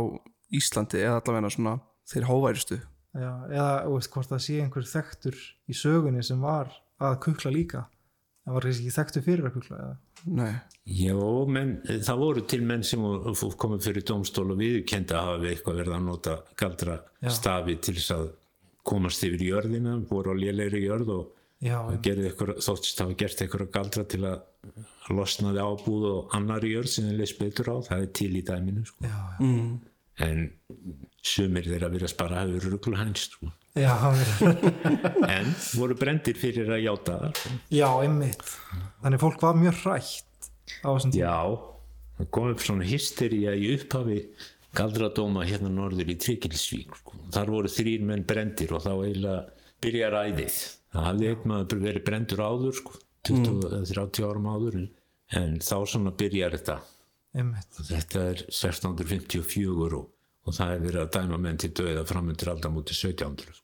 Íslandi 0.56 1.02
eða 1.02 1.20
allavega 1.22 1.52
svona 1.54 1.80
þeir 2.10 2.30
hóværustu? 2.30 2.80
já. 3.16 3.32
Eða, 3.50 3.74
þú 3.88 3.98
veist, 3.98 4.12
hvort 4.14 4.32
það 4.32 4.42
sé 4.46 4.62
einhver 4.62 4.88
þekktur 4.90 5.42
í 5.68 5.76
sögunni 5.78 6.24
sem 6.24 6.42
var 6.42 6.72
að 7.02 7.20
kukla 7.26 7.52
líka. 7.54 7.86
Það 8.46 8.58
var 8.58 8.68
ekki 8.70 8.94
þekktur 8.94 9.24
fyrir 9.26 9.48
að 9.50 9.56
kukla. 9.56 9.78
Eða. 9.82 9.96
Nei, 10.26 10.54
Já, 10.86 11.16
menn, 11.50 11.72
það 12.06 12.20
voru 12.22 12.42
til 12.46 12.62
menn 12.66 12.84
sem 12.86 13.02
komið 13.58 13.88
fyrir 13.88 14.04
dómstól 14.06 14.52
og 14.54 14.60
viðkenda 14.60 15.18
að 15.18 15.30
hafa 15.32 15.48
eitthvað 15.50 15.80
verið 15.82 15.96
að 15.96 16.04
nota 16.06 16.36
galdra 16.62 16.98
stafi 17.34 17.76
til 17.82 17.96
þess 17.98 18.14
að 18.14 18.28
komast 18.86 19.26
yfir 19.26 19.42
jörðina, 19.48 19.96
voru 20.06 20.34
á 20.34 20.36
lélegri 20.38 20.84
jörð 20.84 21.10
og 21.16 21.32
Þóttist 21.64 23.00
hafa 23.02 23.16
gert 23.18 23.42
eitthvað 23.42 23.72
galdra 23.74 24.04
til 24.10 24.24
að 24.28 24.42
losnaði 25.16 25.62
ábúð 25.64 26.08
og 26.10 26.36
annari 26.36 26.74
jörð 26.74 26.92
sem 26.92 27.10
þeir 27.10 27.20
leist 27.22 27.38
betur 27.40 27.72
á, 27.72 27.76
það 27.88 28.06
er 28.06 28.10
til 28.20 28.32
í 28.36 28.42
dæminu 28.46 28.86
sko. 28.86 29.06
já, 29.06 29.16
já. 29.16 29.46
mm. 29.46 29.70
en 30.26 30.42
sumir 31.26 31.70
þeirra 31.70 31.92
virðast 31.94 32.18
bara 32.20 32.42
hafa 32.42 32.56
verið 32.56 32.76
ruggluhænst 32.76 33.38
sko. 33.38 33.52
Já, 33.76 33.92
já, 33.92 34.52
en 35.36 35.50
voru 35.76 35.98
brendir 36.00 36.38
fyrir 36.40 36.70
að 36.72 36.86
játa 36.86 37.20
það 37.22 37.40
sko. 37.40 37.54
já, 37.76 37.88
einmitt. 38.02 38.44
Þannig 39.04 39.24
fólk 39.24 39.46
var 39.46 39.62
mjög 39.62 39.80
hrætt 39.84 40.52
á 40.82 40.90
þessum 40.90 41.16
tíma. 41.16 41.24
já, 41.24 41.40
það 42.20 42.30
kom 42.38 42.52
upp 42.54 42.64
svona 42.66 42.90
hystería 42.90 43.56
í 43.56 43.74
upphafi 43.76 44.20
galdradóma 44.76 45.46
hérna 45.48 45.72
norður 45.72 46.12
í 46.12 46.18
Tryggilsvík 46.20 46.96
sko. 47.02 47.20
þar 47.36 47.54
voru 47.54 47.72
þrýr 47.72 48.08
menn 48.08 48.26
brendir 48.28 48.74
og 48.76 48.84
þá 48.86 48.92
eiginlega 48.96 49.44
byrja 49.84 50.10
ræðið 50.14 50.58
það 50.96 51.08
hafði 51.10 51.32
einn 51.32 51.48
maður 51.52 51.86
verið 51.86 52.06
brendur 52.08 52.44
áður 52.46 52.78
sko, 52.80 52.98
20 53.28 53.70
eða 53.70 53.86
30 53.92 54.28
árum 54.30 54.52
áður 54.52 54.82
en, 54.82 54.92
en 55.40 55.58
þá 55.64 55.78
svona 55.92 56.14
byrjar 56.16 56.56
þetta 56.58 56.80
Einmitt. 57.36 57.82
Þetta 57.84 58.22
er 58.32 58.46
1654 58.48 59.98
og, 59.98 60.08
og 60.48 60.56
það 60.56 60.72
er 60.72 60.86
verið 60.86 61.02
að 61.04 61.12
dæma 61.18 61.42
menn 61.42 61.60
til 61.60 61.74
döða 61.76 62.06
framundir 62.08 62.52
aldamóti 62.54 62.96
1700. 62.96 63.60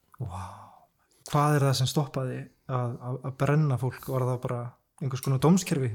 Hvað 1.32 1.56
er 1.56 1.66
það 1.70 1.78
sem 1.80 1.90
stoppaði 1.90 2.38
að, 2.68 2.96
að, 3.00 3.20
að 3.30 3.36
brenna 3.40 3.78
fólk? 3.80 4.10
Var 4.12 4.26
það 4.28 4.40
bara 4.44 4.62
einhvers 5.02 5.24
konar 5.24 5.40
dómskerfi? 5.42 5.90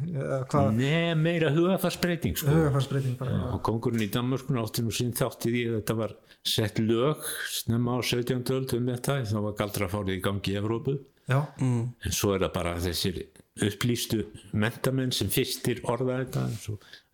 Nei, 0.79 1.12
meira 1.20 1.51
hugafarsbreyting 1.55 2.38
sko. 2.40 2.55
Hugafarsbreyting 2.55 3.18
bara. 3.20 3.37
Og 3.53 3.61
kongurinn 3.66 4.07
í 4.07 4.09
Danmörkun 4.14 4.62
átti 4.62 4.87
nú 4.87 4.94
sín 4.94 5.12
þátt 5.16 5.46
í 5.51 5.53
því 5.53 5.66
að 5.68 5.77
þetta 5.81 5.99
var 6.01 6.16
sett 6.46 6.81
lög 6.81 7.29
snemma 7.53 7.99
á 7.99 8.01
17. 8.01 8.40
öld 8.57 8.72
um 8.79 8.90
þetta 8.94 9.20
þá 9.29 9.38
var 9.51 9.61
galdrafárið 9.61 10.16
í 10.16 10.25
gangi 10.25 10.57
í 10.57 10.59
Evrópu 10.62 10.96
Mm. 11.29 11.89
en 12.05 12.12
svo 12.12 12.35
er 12.37 12.41
það 12.47 12.53
bara 12.55 12.77
þessir 12.79 13.25
upplýstu 13.57 14.19
mentamenn 14.53 15.12
sem 15.17 15.29
fyrstir 15.33 15.79
orða 15.89 16.19
þetta. 16.21 16.43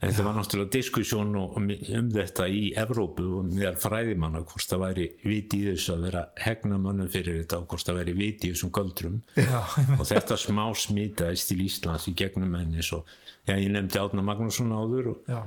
En 0.03 0.11
þetta 0.11 0.25
var 0.27 0.35
náttúrulega 0.35 0.73
diskussjón 0.75 1.37
og- 1.39 1.57
um, 1.57 1.69
þetta 2.11 2.49
í 2.51 2.75
Evrópu 2.77 3.39
og 3.39 3.45
meðal 3.53 3.77
fræðimanna 3.79 4.43
hvort 4.43 4.67
það 4.73 4.83
væri 4.83 5.07
viti 5.25 5.61
í 5.63 5.69
þessu 5.71 5.95
að 5.95 6.03
vera 6.09 6.25
hegna 6.43 6.79
mönnum 6.83 7.09
fyrir 7.09 7.39
þetta 7.45 7.61
og 7.63 7.69
hvort 7.69 7.87
það 7.87 8.01
væri 8.01 8.17
viti 8.19 8.49
í 8.49 8.53
þessum 8.57 8.71
göldrum. 8.75 9.21
Já, 9.37 9.61
og 10.01 10.05
þetta 10.11 10.37
smá 10.37 10.67
smitaðist 10.75 11.49
til 11.53 11.59
Íslands 11.69 12.09
í 12.11 12.15
gegnum 12.19 12.55
henni. 12.59 12.83
Svo, 12.83 13.05
já, 13.47 13.55
ég 13.55 13.71
nefndi 13.71 14.03
Átna 14.03 14.23
Magnússon 14.27 14.75
áður 14.75 15.13
og 15.15 15.19
já, 15.31 15.43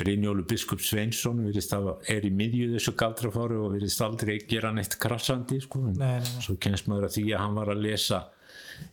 Brynjólu 0.00 0.44
biskup 0.48 0.80
Sveinsson 0.84 1.40
virðist 1.46 1.72
að 1.76 1.88
er 2.10 2.24
í 2.26 2.30
miðju 2.34 2.72
þessu 2.74 2.94
galdrafári 3.00 3.56
og 3.60 3.74
virðist 3.76 4.00
aldrei 4.06 4.38
gera 4.48 4.70
neitt 4.72 4.96
krassandi 5.02 5.60
sko. 5.64 5.82
Nei, 5.86 5.94
nei, 5.98 6.18
nei. 6.24 6.42
svo 6.44 6.56
kemst 6.60 6.88
maður 6.90 7.08
að 7.10 7.16
því 7.18 7.24
að 7.34 7.42
hann 7.44 7.58
var 7.60 7.72
að 7.74 7.82
lesa 7.84 8.20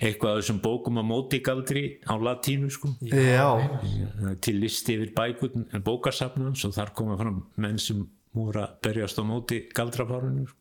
eitthvað 0.04 0.34
af 0.34 0.42
þessum 0.42 0.58
bókum 0.66 1.00
að 1.00 1.06
móti 1.08 1.40
galdri 1.46 1.84
á 2.04 2.14
latínu 2.20 2.70
sko. 2.76 2.90
Já, 3.08 3.48
til 4.44 4.58
listi 4.60 4.98
yfir 4.98 5.14
bækur 5.16 5.54
bókarsafnans 5.88 6.66
og 6.68 6.76
þar 6.76 6.92
koma 6.98 7.16
fram 7.20 7.42
menn 7.64 7.80
sem 7.80 8.04
voru 8.36 8.66
að 8.66 8.76
berjast 8.84 9.18
á 9.18 9.24
móti 9.26 9.62
galdrafárinu 9.74 10.44
sko. 10.50 10.58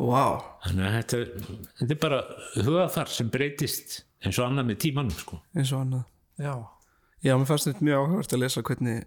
vá 0.00 0.40
þannig 0.64 0.84
að 0.88 0.94
þetta, 0.96 1.18
er- 1.20 1.62
þetta 1.78 1.94
er 1.94 2.00
bara 2.02 2.20
hugafar 2.56 3.08
sem 3.12 3.28
breytist 3.30 4.00
eins 4.24 4.38
og 4.40 4.46
annað 4.50 4.66
með 4.72 4.78
tímanum 4.86 5.16
sko. 5.16 5.40
eins 5.54 5.72
og 5.72 5.82
annað 5.84 6.04
já, 6.40 6.54
Já, 7.20 7.34
mér 7.36 7.46
fannst 7.50 7.66
þetta 7.68 7.84
mjög 7.84 7.98
áhugavert 8.00 8.32
að 8.32 8.40
lesa 8.40 8.62
hvernig 8.64 9.02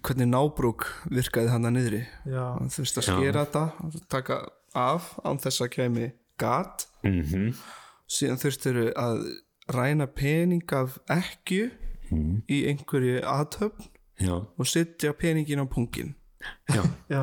hvernig 0.00 0.28
nábrúk 0.30 0.88
virkaði 1.10 1.52
hann 1.52 1.68
að 1.68 1.76
niðri. 1.76 2.02
Já, 2.24 2.44
hann 2.56 2.72
þurfti 2.72 3.02
að 3.02 3.08
skera 3.10 3.44
þetta 3.44 4.02
taka 4.12 4.40
af 4.78 5.12
án 5.26 5.40
þess 5.42 5.64
að 5.66 5.72
kemi 5.76 6.10
gat. 6.40 6.86
Mm 7.04 7.54
síðan 8.12 8.40
þurftur 8.42 8.78
að 8.98 9.22
ræna 9.72 10.06
pening 10.10 10.74
af 10.76 10.98
ekkju 11.12 11.70
í 12.52 12.58
einhverju 12.68 13.22
aðtöfn 13.24 13.88
já, 14.20 14.34
og 14.36 14.68
setja 14.68 15.14
peningin 15.16 15.62
á 15.64 15.66
pungin. 15.70 16.14
Já, 16.68 16.82
Já. 17.08 17.22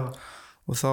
og 0.65 0.79
þá 0.79 0.91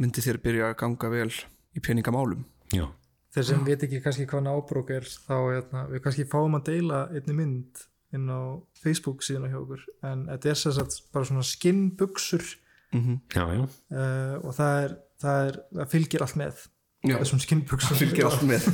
myndi 0.00 0.22
þér 0.24 0.38
byrja 0.44 0.68
að 0.70 0.76
ganga 0.80 1.10
vel 1.12 1.32
í 1.74 1.82
peningamálum. 1.84 2.44
Já, 2.74 2.86
Þeir 3.34 3.46
sem 3.48 3.64
veit 3.66 3.82
ekki 3.82 3.98
kannski 3.98 4.28
hvað 4.30 4.44
nábrók 4.46 4.92
er 4.94 5.08
þá 5.10 5.34
hérna, 5.50 5.80
við 5.90 6.02
kannski 6.04 6.26
fáum 6.30 6.54
að 6.54 6.68
deila 6.68 7.00
einni 7.10 7.34
mynd 7.34 7.82
inn 8.14 8.28
á 8.30 8.40
Facebook 8.80 9.24
síðan 9.26 9.50
hjá 9.52 9.58
okkur. 9.60 9.82
En 10.06 10.26
þetta 10.30 10.52
er 10.52 10.60
sér 10.60 10.76
sagt 10.78 11.00
bara 11.14 11.28
svona 11.28 11.46
skinnbuxur. 11.46 12.44
Mm 12.94 13.18
já, 13.34 13.44
já, 13.50 13.62
uh, 13.64 14.36
og 14.46 14.54
það 14.54 14.76
er, 14.84 14.92
það 15.24 15.48
er 15.48 15.58
það 15.80 15.90
fylgir 15.96 16.24
allt 16.26 16.38
með. 16.38 16.68
Já. 17.04 17.18
þessum 17.20 17.40
skinnbuxum 17.42 17.98
fylgir 18.00 18.28
allt 18.30 18.44
með. 18.48 18.62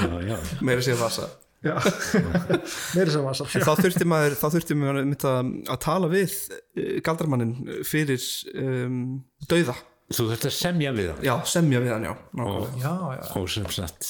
Já, 0.00 0.08
já. 0.26 0.36
meira 0.60 0.82
sér 0.84 0.98
vasa. 1.00 1.30
Sem 1.60 3.24
vasar 3.24 3.50
En 3.52 3.64
þá 3.66 3.72
þurfti 3.76 4.06
maður, 4.08 4.36
þá 4.40 4.46
þurfti 4.54 4.76
maður 4.80 5.00
einmitt 5.02 5.24
að, 5.28 5.50
að 5.68 5.80
tala 5.84 6.08
við 6.08 6.36
uh, 6.48 6.94
galdramannin 7.04 7.52
fyrir 7.84 8.24
um, 8.56 9.02
dauða. 9.50 9.76
Þú 10.10 10.30
þurft 10.32 10.48
að 10.48 10.54
semja 10.56 10.92
við 10.96 11.10
hann. 11.12 11.20
Já, 11.26 11.34
semja 11.46 11.82
við 11.84 11.92
hann, 11.94 12.06
já. 12.08 12.14
nákvæmlega. 12.40 12.64
og, 12.64 12.80
Já, 12.80 12.94
já, 13.20 13.26
og 13.38 13.50
sem 13.52 13.68
sagt 13.76 14.08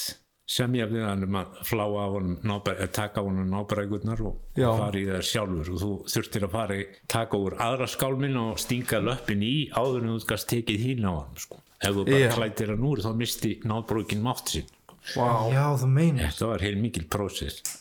semja 0.50 0.86
við 0.90 1.04
hann 1.06 1.26
um 1.26 1.36
að 1.38 1.58
flá 1.68 1.84
af 1.86 2.14
honum 2.16 2.62
taka 2.90 3.22
af 3.22 3.26
honum 3.28 3.50
nábrækurnar 3.52 4.22
og, 4.26 4.38
Já. 4.58 4.68
fara 4.78 4.98
í 4.98 5.04
það 5.06 5.26
sjálfur 5.28 5.72
og 5.74 5.82
þú 5.84 5.90
þurftir 6.14 6.46
að 6.46 6.54
fara 6.56 6.78
í 6.80 6.86
taka 7.14 7.38
úr 7.38 7.56
aðra 7.66 7.88
skálmin 7.90 8.40
og 8.40 8.58
stinga 8.62 9.02
löppin 9.06 9.44
í 9.46 9.54
áður 9.70 10.02
en 10.02 10.14
þú 10.16 10.22
skast 10.26 10.50
tekið 10.50 10.86
hín 10.86 11.06
á 11.06 11.12
hann 11.14 11.38
sko. 11.38 11.60
ef 11.78 11.94
þú 11.94 12.06
bara 12.08 12.24
Já. 12.24 12.32
klætir 12.34 12.74
hann 12.74 12.88
úr 12.90 13.04
þá 13.04 13.10
misti 13.20 13.52
nábrókin 13.62 14.26
mátt 14.26 14.54
sín 14.56 14.66
Vá. 15.14 15.48
já, 15.48 15.64
þú 15.80 15.86
meinar 15.88 16.28
þetta 16.28 16.50
var 16.50 16.66
heil 16.66 16.76
mikil 16.82 17.06
prósess 17.08 17.62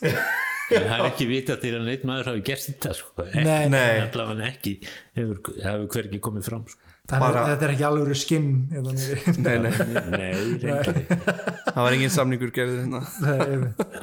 en 0.70 0.86
það 0.86 0.94
er 0.94 1.06
ekki 1.08 1.26
vita 1.28 1.56
til 1.60 1.74
að 1.76 1.88
neitt 1.88 2.06
maður 2.08 2.30
hafi 2.32 2.44
gert 2.46 2.66
þetta 2.68 2.94
sko. 2.96 3.26
Nei, 3.34 3.66
nei. 3.72 3.98
allavega 4.04 4.46
ekki 4.46 4.76
hefur, 5.18 5.40
hefur 5.58 5.88
hvergi 5.96 6.20
komið 6.22 6.46
fram 6.46 6.64
sko. 6.70 6.89
Þannig 7.10 7.22
Bara- 7.24 7.40
að 7.42 7.48
þetta 7.50 7.66
er 7.66 7.72
ekki 7.74 7.86
alveg 7.88 8.18
skinn 8.20 8.48
hérna. 8.70 8.92
Nei, 9.46 9.56
nei, 9.64 9.72
nei, 10.14 11.04
það 11.74 11.80
var 11.82 11.96
engin 11.96 12.12
samningur 12.14 12.52
gerðið 12.54 12.84
hérna. 12.84 13.00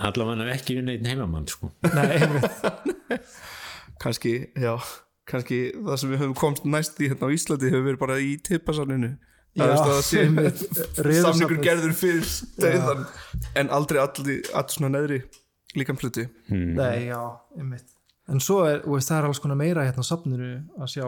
Allavega 0.09 0.47
ekki 0.57 0.75
við 0.79 0.87
neitt 0.89 1.07
heimamann 1.07 1.47
sko. 1.51 1.71
Nei, 1.87 2.07
einmitt. 2.17 3.27
Kannski, 4.03 4.33
já, 4.61 4.75
kannski 5.27 5.57
það 5.73 5.95
sem 6.01 6.11
við 6.11 6.19
höfum 6.21 6.35
komst 6.37 6.67
næst 6.69 6.99
í 7.01 7.07
hérna 7.09 7.31
á 7.31 7.33
Íslandi 7.33 7.71
hefur 7.71 7.85
verið 7.87 8.01
bara 8.03 8.17
í 8.21 8.35
tippasafninu. 8.45 9.09
Já, 9.57 9.63
Það 9.63 9.71
veist 9.71 9.81
að 9.81 9.93
það 9.95 10.03
sé 10.05 10.23
einmitt. 10.27 10.59
Samningur 11.23 11.61
gerður 11.65 11.95
fyrir 11.97 12.27
dauðan 12.61 13.05
en 13.57 13.71
aldrei 13.73 13.97
allir, 14.03 14.43
allir 14.53 14.75
svona 14.75 14.91
neðri 14.93 15.17
líkamsluti. 15.79 16.27
Nei, 16.53 17.07
já, 17.09 17.21
einmitt. 17.57 17.89
En 18.29 18.43
svo 18.43 18.59
er, 18.67 18.83
þú 18.85 18.93
veist, 18.99 19.09
það 19.09 19.17
er 19.23 19.27
alls 19.31 19.41
konar 19.41 19.57
meira 19.63 19.87
hérna 19.87 20.03
á 20.05 20.09
safninu 20.11 20.51
að 20.77 20.91
sjá. 20.93 21.07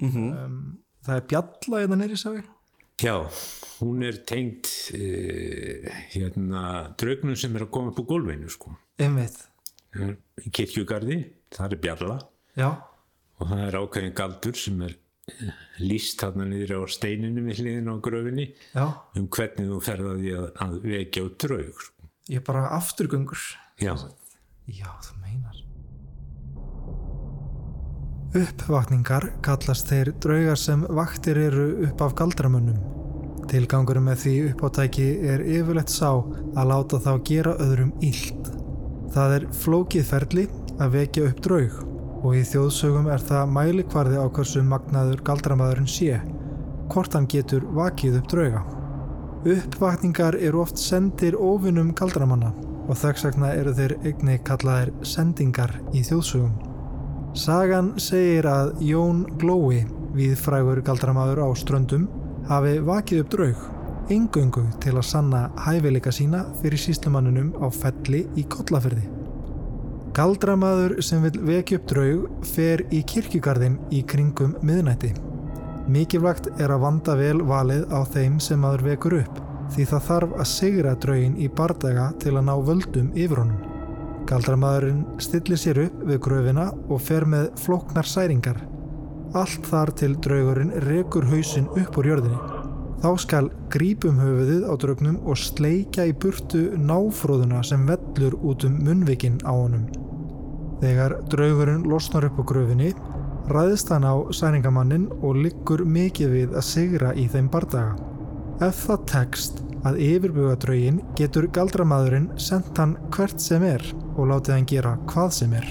Mhm. 0.00 0.30
um, 0.32 0.62
það 1.06 1.16
er 1.16 1.26
bjalla 1.32 1.82
hérna 1.82 1.98
neyri, 2.00 2.18
sá 2.20 2.30
ég. 2.34 2.48
Já, 3.00 3.14
hún 3.80 4.02
er 4.04 4.18
tengt 4.28 4.68
uh, 4.92 5.86
hérna 6.12 6.62
draugnum 7.00 7.38
sem 7.40 7.54
er 7.56 7.64
að 7.64 7.72
koma 7.72 7.94
upp 7.94 8.02
á 8.02 8.04
gólfinu 8.10 8.50
sko. 8.52 8.74
Einmitt. 9.00 9.38
í 10.44 10.50
kirkjugarði, 10.54 11.16
það 11.50 11.72
er 11.74 11.80
bjalla 11.82 12.18
Já, 12.54 12.68
og 13.40 13.48
það 13.48 13.62
er 13.64 13.78
ákveðin 13.80 14.12
galdur 14.20 14.58
sem 14.60 14.82
er 14.86 14.92
eh, 15.32 15.56
lýst 15.82 16.20
þarna 16.20 16.46
niður 16.50 16.84
á 16.84 16.92
steininu 16.92 17.42
við 17.48 17.62
hliðin 17.62 17.90
á 17.90 17.94
gröfinni 18.04 18.46
já. 18.74 18.84
um 19.16 19.26
hvernig 19.32 19.70
þú 19.72 19.80
ferðaði 19.88 20.36
að, 20.36 20.46
að 20.66 20.76
vekja 20.84 21.24
á 21.24 21.28
draug 21.46 21.82
sko. 21.88 22.10
Ég 22.30 22.38
er 22.42 22.46
bara 22.46 22.68
afturgöngur. 22.76 23.46
Já, 23.80 23.94
Já, 24.70 24.86
þú 25.02 25.16
meinar. 25.24 25.59
Uppvakningar 28.30 29.24
kallast 29.42 29.88
þeir 29.90 30.12
draugar 30.22 30.58
sem 30.62 30.84
vaktir 30.94 31.38
eru 31.48 31.64
upp 31.88 32.02
af 32.04 32.12
galdramönnum. 32.20 32.76
Tilgangurum 33.50 34.06
með 34.06 34.20
því 34.22 34.34
uppátæki 34.52 35.06
er 35.32 35.42
yfirleitt 35.42 35.90
sá 35.90 36.12
að 36.12 36.68
láta 36.70 37.00
þá 37.02 37.10
gera 37.26 37.56
öðrum 37.64 37.90
illt. 38.06 38.52
Það 39.10 39.34
er 39.40 39.48
flókið 39.64 40.06
ferli 40.12 40.46
að 40.78 40.94
vekja 40.94 41.26
upp 41.26 41.42
draug 41.48 41.82
og 42.20 42.38
í 42.38 42.44
þjóðsögum 42.52 43.10
er 43.10 43.26
það 43.32 43.52
mælikvarði 43.58 44.22
á 44.22 44.26
hversu 44.30 44.62
magnaður 44.62 45.26
galdramæðurinn 45.26 45.90
sé, 45.90 46.22
hvort 46.86 47.18
hann 47.18 47.26
getur 47.34 47.66
vakið 47.82 48.22
upp 48.22 48.30
drauga. 48.30 48.64
Uppvakningar 49.58 50.38
eru 50.38 50.62
oft 50.62 50.78
sendir 50.78 51.34
óvinnum 51.34 51.90
galdramanna 51.98 52.54
og 52.86 52.94
vegna 53.02 53.56
eru 53.58 53.74
þeir 53.74 53.98
einni 54.04 54.38
kallaðir 54.46 54.94
sendingar 55.02 55.80
í 55.90 56.06
þjóðsögum. 56.06 56.69
Sagan 57.30 57.92
segir 58.02 58.46
að 58.50 58.72
Jón 58.82 59.20
Glói, 59.38 59.84
við 60.16 60.32
frægur 60.42 60.80
galdramaður 60.82 61.44
á 61.46 61.48
ströndum, 61.54 62.08
hafi 62.48 62.80
vakið 62.82 63.22
upp 63.22 63.30
draug, 63.30 63.60
engöngu 64.10 64.64
til 64.82 64.96
að 64.96 65.06
sanna 65.06 65.44
hæfileika 65.62 66.10
sína 66.10 66.42
fyrir 66.58 66.82
síslumanninum 66.82 67.52
á 67.62 67.70
felli 67.70 68.24
í 68.34 68.46
kollafyrði. 68.50 69.06
Galdramaður 70.10 70.96
sem 71.06 71.22
vil 71.22 71.38
vekja 71.52 71.78
upp 71.78 71.86
draug 71.94 72.44
fer 72.50 72.82
í 72.90 73.04
kirkjugarðin 73.06 73.78
í 73.94 74.02
kringum 74.02 74.58
miðnætti. 74.66 75.14
Mikilvægt 75.86 76.50
er 76.58 76.74
að 76.74 76.82
vanda 76.82 77.14
vel 77.14 77.44
valið 77.46 77.86
á 77.94 78.02
þeim 78.10 78.42
sem 78.42 78.58
maður 78.58 78.88
vekur 78.90 79.20
upp 79.22 79.42
því 79.70 79.86
það 79.86 80.06
þarf 80.10 80.38
að 80.42 80.54
sigra 80.58 80.98
draugin 80.98 81.38
í 81.38 81.46
bardaga 81.46 82.10
til 82.18 82.34
að 82.34 82.48
ná 82.50 82.56
völdum 82.58 83.12
yfir 83.14 83.44
honum. 83.44 83.69
Galdramaðurinn 84.30 85.18
stillir 85.18 85.58
sér 85.58 85.78
upp 85.88 86.02
við 86.06 86.20
gröfina 86.22 86.68
og 86.86 87.00
fer 87.02 87.24
með 87.26 87.48
flóknar 87.58 88.06
særingar. 88.06 88.60
Allt 89.34 89.64
þar 89.66 89.90
til 89.98 90.12
draugurinn 90.22 90.70
rekur 90.84 91.24
hausinn 91.26 91.66
upp 91.74 91.96
úr 91.98 92.12
jörðinni. 92.12 92.38
Þá 93.00 93.08
skal 93.18 93.48
grípum 93.72 94.20
höfuðið 94.22 94.66
á 94.70 94.72
draugnum 94.78 95.16
og 95.24 95.40
sleikja 95.40 96.04
í 96.06 96.12
burtu 96.22 96.60
náfróðuna 96.78 97.62
sem 97.66 97.86
vellur 97.88 98.36
út 98.38 98.66
um 98.68 98.76
munnvikinn 98.86 99.40
á 99.42 99.50
honum. 99.50 99.88
Þegar 100.78 101.16
draugurinn 101.32 101.88
losnar 101.90 102.28
upp 102.28 102.38
á 102.38 102.44
gröfinni, 102.52 102.92
ræðist 103.50 103.90
hann 103.90 104.06
á 104.06 104.14
særingamannin 104.30 105.08
og 105.24 105.40
liggur 105.42 105.82
mikið 105.82 106.36
við 106.36 106.54
að 106.54 106.68
sigra 106.68 107.10
í 107.18 107.26
þeim 107.32 107.50
bardaga. 107.50 107.98
Ef 108.62 108.84
það 108.86 109.02
tekst 109.10 109.64
að 109.88 109.98
yfirbuga 110.06 110.54
draugin 110.60 111.02
getur 111.18 111.48
galdramaðurinn 111.50 112.30
sendt 112.38 112.78
hann 112.78 112.94
hvert 113.10 113.42
sem 113.42 113.64
er 113.66 113.82
og 114.20 114.28
látið 114.30 114.54
hann 114.56 114.68
gera 114.68 114.96
hvað 115.10 115.30
sem 115.38 115.54
er. 115.56 115.68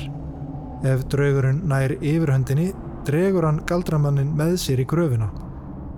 Ef 0.90 1.06
draugurinn 1.12 1.62
nær 1.70 1.94
yfirhöndinni, 2.00 2.72
dregur 3.08 3.46
hann 3.48 3.64
galdramannin 3.70 4.32
með 4.38 4.58
sér 4.64 4.82
í 4.84 4.88
gröfina 4.90 5.30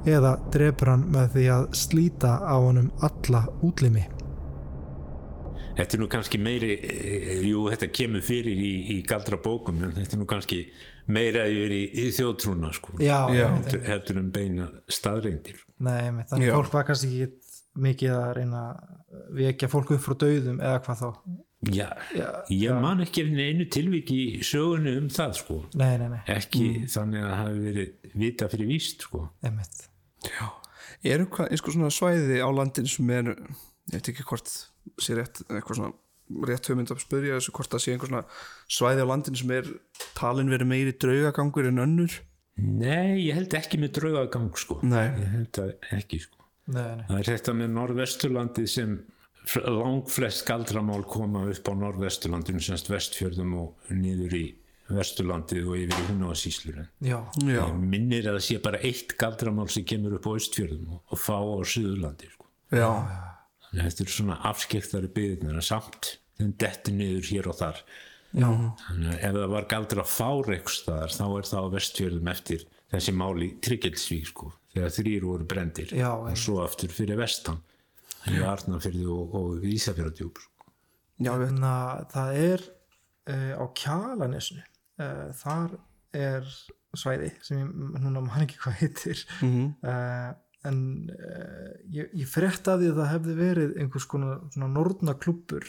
eða 0.09 0.31
drepur 0.53 0.89
hann 0.95 1.03
með 1.13 1.27
því 1.35 1.43
að 1.53 1.67
slíta 1.77 2.31
á 2.41 2.55
honum 2.57 2.87
alla 3.05 3.43
útlimi. 3.61 4.07
þetta 5.77 5.95
er 5.95 6.01
nú 6.01 6.07
kannski 6.11 6.37
meiri 6.41 6.71
eh, 6.77 7.43
jú, 7.47 7.67
þetta 7.71 7.87
kemur 7.95 8.23
fyrir 8.25 8.57
í, 8.59 8.71
í 8.95 8.97
galdra 9.07 9.37
bókum 9.41 9.79
en 9.85 9.93
þetta 9.95 10.17
er 10.17 10.19
nú 10.21 10.27
kannski 10.29 10.59
meira 11.07 11.45
yfir 11.49 11.71
í, 11.73 11.83
í 12.03 12.07
þjóðtrúna 12.17 12.73
sko. 12.75 12.97
Já, 12.99 13.29
Já. 13.33 13.47
heldur, 13.55 13.85
heldur 13.87 14.19
um 14.21 14.31
beina 14.33 14.67
staðreindir 14.91 15.61
Nei, 15.79 16.11
þannig 16.29 16.49
Já. 16.49 16.55
fólk 16.57 16.73
var 16.75 16.89
kannski 16.89 17.23
ekki 17.25 17.55
mikið 17.81 18.17
að 18.17 18.33
reyna 18.41 18.65
að 18.67 19.23
vekja 19.39 19.71
fólk 19.71 19.93
upp 19.95 20.03
frá 20.03 20.17
dauðum 20.25 20.59
eða 20.59 20.81
hvað 20.85 21.01
þá. 21.05 21.09
Já, 21.69 21.91
Já, 22.17 22.27
ég 22.49 22.77
man 22.81 23.03
ekki 23.03 23.27
einu 23.29 23.67
tilviki 23.69 24.17
í 24.39 24.45
sögunni 24.45 24.95
um 24.97 25.09
það 25.13 25.35
sko. 25.37 25.57
Nei, 25.77 25.91
nei, 26.01 26.07
nei, 26.15 26.21
ekki 26.33 26.63
þannig 26.89 27.21
að 27.21 27.29
það 27.29 27.41
hafi 27.41 27.61
verið 27.67 28.15
vita 28.23 28.47
fyrir 28.49 28.71
víst 28.71 29.05
sko. 29.05 29.27
einmitt. 29.45 29.83
Eru 31.05 31.27
hvað, 31.29 31.51
einhver 31.53 31.75
svona 31.75 31.91
svæði 31.93 32.41
á 32.41 32.49
landin 32.53 32.89
sem 32.89 33.13
er, 33.13 33.29
ég 33.91 33.93
veit 33.93 34.09
ekki 34.13 34.25
hvort 34.25 34.49
sé 35.01 35.17
rétt, 35.17 35.43
eitthvað 35.49 35.79
svona 35.79 36.45
rétt 36.49 36.69
hugmynd 36.69 36.91
að 36.93 37.03
spyrja 37.03 37.37
þessu 37.37 37.53
hvort 37.57 37.73
það 37.73 37.83
sé 37.85 37.93
einhver 37.93 38.11
svona 38.11 38.25
svæði 38.71 39.05
á 39.05 39.11
landin 39.11 39.37
sem 39.37 39.53
er 39.53 39.71
talin 40.17 40.51
verið 40.51 40.69
meiri 40.69 40.97
draugagangur 40.97 41.69
en 41.69 41.85
önnur 41.85 42.19
Nei, 42.61 43.23
ég 43.25 43.37
held 43.37 43.53
ekki 43.57 43.79
með 43.81 43.95
draugagang 43.97 44.51
sko. 44.59 44.77
Nei. 44.85 45.07
ég 45.17 45.29
held 45.33 45.59
að 45.63 45.71
ekki 45.97 46.19
sko. 46.25 46.41
Nei, 46.71 46.97
nei. 46.99 47.05
það 47.07 47.17
er 47.17 47.29
þetta 47.31 47.53
með 47.57 47.71
norðvesturlandi 47.77 48.65
sem 48.69 48.97
langflest 49.65 50.45
galdramál 50.47 51.03
koma 51.09 51.45
upp 51.49 51.69
á 51.69 51.73
norðvesturlandinu 51.73 52.61
semst 52.63 52.89
vestfjörðum 52.91 53.55
og 53.61 53.93
niður 53.95 54.35
í 54.37 54.43
vesturlandið 54.91 55.69
og 55.71 55.79
yfir 55.79 56.03
í 56.03 56.05
ég 57.71 57.79
minnir 57.79 58.27
að 58.29 58.37
það 58.37 58.45
sé 58.47 58.59
bara 58.63 58.81
eitt 58.85 59.15
galdramál 59.19 59.67
sem 59.71 59.85
kemur 59.87 60.17
upp 60.17 60.27
á 60.29 60.31
östfjörðum 60.35 60.95
og, 60.97 61.01
og 61.09 61.21
fá 61.21 61.37
á 61.39 61.57
Suðurlandi 61.63 62.31
sko. 62.31 62.47
já, 62.69 62.89
Þannig 63.65 63.81
að 63.81 63.89
þetta 63.89 64.03
eru 64.05 64.15
svona 64.17 64.39
afskektari 64.51 65.11
byggðin 65.15 65.53
en 65.55 65.65
samt 65.65 66.15
þeim 66.37 66.55
dettur 66.59 66.97
niður 66.97 67.29
hér 67.31 67.47
og 67.51 67.59
þar. 67.61 67.83
Já, 68.31 68.47
þannig 68.87 69.11
að 69.11 69.25
ef 69.27 69.35
það 69.37 69.51
var 69.55 69.67
galdra 69.73 70.03
fár 70.07 70.53
eitthvað 70.55 70.77
staðar 70.77 71.15
þá 71.17 71.25
er 71.25 71.49
það 71.51 71.65
á 71.67 71.73
vestfjörðum 71.75 72.31
eftir 72.31 72.65
þessi 72.91 73.13
máli 73.15 73.49
Tryggilsvík 73.63 74.29
sko 74.31 74.51
þegar 74.71 74.93
þrýr 74.95 75.27
voru 75.27 75.47
brendir 75.47 75.91
Já, 75.95 76.11
og 76.15 76.37
svo 76.39 76.61
aftur 76.63 76.93
fyrir 76.95 77.19
vestan 77.19 77.59
í 78.29 78.41
Arnafyrði 78.45 79.07
og, 79.09 79.33
og 79.37 79.65
Ísafjörðardjúb 79.71 80.43
sko. 80.43 80.69
Já, 81.21 81.33
að 81.37 82.05
það 82.13 82.37
er 82.41 82.67
uh, 82.67 83.53
á 83.57 83.65
Kjalanesnu 83.77 84.61
uh, 84.61 85.27
þar 85.41 85.75
er 86.17 86.53
svæði 86.97 87.31
sem 87.45 87.61
ég 87.61 87.67
núna 88.03 88.23
man 88.25 88.45
ekki 88.45 88.59
hvað 88.61 88.79
heitir. 88.83 89.27
Mm 89.41 89.75
uh, 89.81 90.31
en 90.67 91.09
ég, 91.89 92.11
ég 92.13 92.27
frétt 92.29 92.67
að 92.69 92.83
því 92.83 92.89
að 92.91 92.99
það 92.99 93.11
hefði 93.15 93.35
verið 93.39 93.71
einhvers 93.81 94.05
konar 94.09 94.43
svona 94.53 94.67
nortna 94.69 95.15
klubbur 95.17 95.65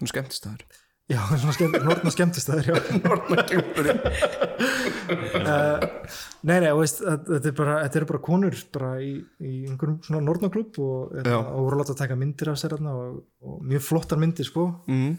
hann 0.00 0.10
skemmtist 0.10 0.48
það 0.48 0.64
já, 1.10 1.20
svona 1.40 1.54
skemmt, 1.54 1.78
nortna 1.86 2.10
skemmtistæður 2.14 2.66
já. 2.70 2.74
uh, 5.06 5.84
nei, 6.48 6.58
nei, 6.64 6.72
veist, 6.78 7.02
að- 7.02 7.28
þetta 7.30 7.50
er 7.50 7.56
bara, 7.60 7.76
þetta 7.84 8.00
eru 8.00 8.08
bara 8.10 8.22
konur 8.26 8.58
bara 8.74 8.90
í, 9.04 9.12
í 9.38 9.52
einhverjum 9.68 10.00
svona 10.06 10.24
nortna 10.26 10.50
klubb 10.52 10.80
og, 10.82 11.14
hérna, 11.14 11.38
og 11.44 11.68
voru 11.68 11.78
að 11.78 11.82
láta 11.84 11.94
að 11.96 12.02
taka 12.02 12.18
myndir 12.18 12.52
af 12.52 12.60
sér 12.62 12.76
og, 12.80 13.22
og 13.46 13.62
mjög 13.66 13.86
flottar 13.86 14.20
myndir 14.22 14.48
sko 14.48 14.66
mm. 14.90 15.12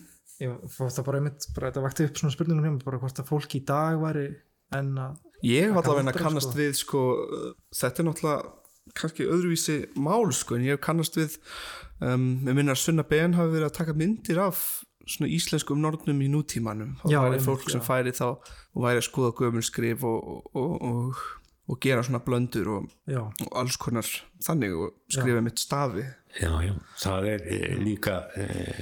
ég 0.43 0.59
fór 0.73 0.91
það 0.93 1.07
bara 1.11 1.21
einmitt, 1.21 1.49
bara 1.55 1.71
þetta 1.71 1.85
vakti 1.87 2.09
upp 2.09 2.21
svona 2.21 2.35
spurningum 2.35 2.67
hjá 2.67 2.85
bara 2.85 3.01
hvort 3.03 3.23
að 3.23 3.31
fólk 3.31 3.57
í 3.59 3.63
dag 3.67 4.03
væri 4.03 4.27
en 4.75 4.93
að, 4.99 5.23
Ég 5.45 5.67
hef 5.69 5.75
allavega 5.77 6.09
aldrei, 6.09 6.23
kannast 6.25 6.49
sko. 6.49 6.57
við 6.57 6.71
sko, 6.79 7.01
þetta 7.77 8.01
er 8.01 8.07
náttúrulega 8.07 8.39
kannski 8.97 9.27
öðruvísi 9.27 9.75
mál 9.99 10.31
sko, 10.33 10.57
en 10.57 10.65
ég 10.65 10.77
hef 10.77 10.81
kannast 10.81 11.17
við 11.19 11.35
um, 12.01 12.23
með 12.45 12.57
minna 12.57 12.73
að 12.73 12.81
Sunna 12.81 13.05
Ben 13.07 13.35
hafi 13.37 13.53
verið 13.53 13.67
að 13.69 13.75
taka 13.77 13.95
myndir 13.97 14.41
af 14.41 14.63
svona 15.07 15.31
íslenskum 15.31 15.81
nornum 15.81 16.21
í 16.23 16.29
nútímanum. 16.31 16.95
Það 17.03 17.27
væri 17.29 17.41
fólk 17.45 17.65
sem 17.69 17.81
já. 17.81 17.87
færi 17.87 18.13
þá 18.15 18.27
og 18.29 18.85
væri 18.85 19.01
að 19.01 19.09
skoða 19.09 19.33
gömul 19.39 19.65
skrif 19.65 20.05
og, 20.07 20.47
og, 20.53 20.73
og, 20.91 21.25
og 21.67 21.81
gera 21.83 22.05
svona 22.05 22.23
blöndur 22.23 22.71
og 22.75 22.87
alls 23.57 23.79
konar 23.81 24.07
þannig 24.45 24.75
og 24.77 24.95
skrifa 25.11 25.43
mitt 25.43 25.61
stafi. 25.63 26.05
Já, 26.37 26.51
já, 26.61 26.73
það 27.01 27.27
er 27.31 27.45
eh, 27.49 27.77
líka 27.81 28.17
eh, 28.37 28.81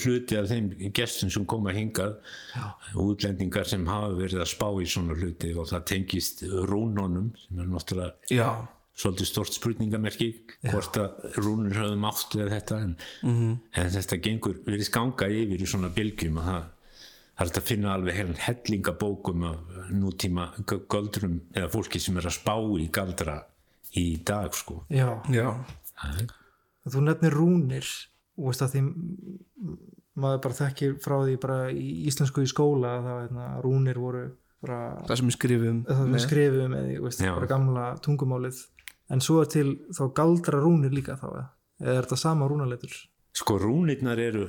hluti 0.00 0.38
af 0.38 0.46
þeim 0.48 0.70
gestum 0.96 1.28
sem 1.32 1.44
koma 1.48 1.74
hingað 1.76 2.14
útlendingar 3.02 3.68
sem 3.68 3.84
hafa 3.90 4.14
verið 4.16 4.40
að 4.40 4.48
spá 4.54 4.68
í 4.80 4.86
svona 4.88 5.16
hluti 5.18 5.50
og 5.52 5.68
það 5.68 5.84
tengist 5.90 6.40
rúnunum 6.70 7.34
sem 7.42 7.60
er 7.60 7.68
náttúrulega 7.68 8.32
Já, 8.32 8.48
svolítið 8.96 9.28
stort 9.28 9.52
spurningamerki 9.56 10.28
hvort 10.70 10.96
að 11.02 11.36
rúnur 11.44 11.74
höfum 11.76 12.06
átt 12.08 12.36
við 12.38 12.48
þetta 12.54 12.78
en, 12.86 12.94
en 13.28 13.90
þetta 13.96 14.18
gengur 14.24 14.56
verið 14.64 14.88
ganga 14.94 15.28
yfir 15.28 15.60
í 15.62 15.68
svona 15.68 15.90
bylgjum 15.92 16.38
að 16.40 16.48
það 16.48 16.64
það 17.36 17.50
er 17.50 17.58
að 17.60 17.66
finna 17.68 17.90
alveg 17.92 18.16
heilan 18.16 18.38
hellingabókum 18.46 19.42
af 19.44 19.74
nútíma 19.92 20.46
g- 20.64 20.78
göldrum 20.88 21.34
eða 21.52 21.68
fólki 21.74 22.00
sem 22.00 22.16
er 22.16 22.30
að 22.30 22.38
spá 22.38 22.54
í 22.80 22.86
galdra 22.88 23.34
í 24.00 24.06
dag 24.24 24.54
sko. 24.56 24.78
Já. 24.88 25.10
Já, 25.32 25.50
Það 26.00 26.94
þú 26.94 27.02
nefnir 27.06 27.36
rúnir 27.36 27.86
og 28.36 28.48
veist 28.50 28.64
að 28.64 28.72
því 28.76 28.82
maður 30.16 30.40
bara 30.46 30.56
þekkir 30.62 30.96
frá 31.04 31.16
því 31.26 31.36
bara 31.42 31.58
í 31.72 31.86
íslensku 32.08 32.44
í 32.44 32.48
skóla 32.50 32.94
að 32.98 33.06
það 33.10 33.20
hérna, 33.26 33.46
rúnir 33.64 34.00
voru 34.00 34.24
bara 34.64 34.78
það 35.08 35.20
sem 35.20 35.28
við 35.30 35.36
skrifum 35.36 35.80
það 35.88 36.02
við 36.14 36.22
skrifum 36.24 36.76
eða 36.80 37.00
veist, 37.04 37.24
bara 37.26 37.50
gamla 37.52 37.84
tungumálið 38.04 38.62
en 39.12 39.22
svo 39.22 39.42
er 39.42 39.50
til 39.52 39.76
þá 39.94 40.04
galdra 40.16 40.62
rúnir 40.62 40.94
líka 40.94 41.18
þá 41.20 41.28
eða? 41.32 41.44
Er 41.84 42.00
þetta 42.06 42.18
sama 42.20 42.48
rúnaleitur 42.48 42.94
Sko 43.36 43.58
rúnirnar 43.60 44.16
eru 44.16 44.46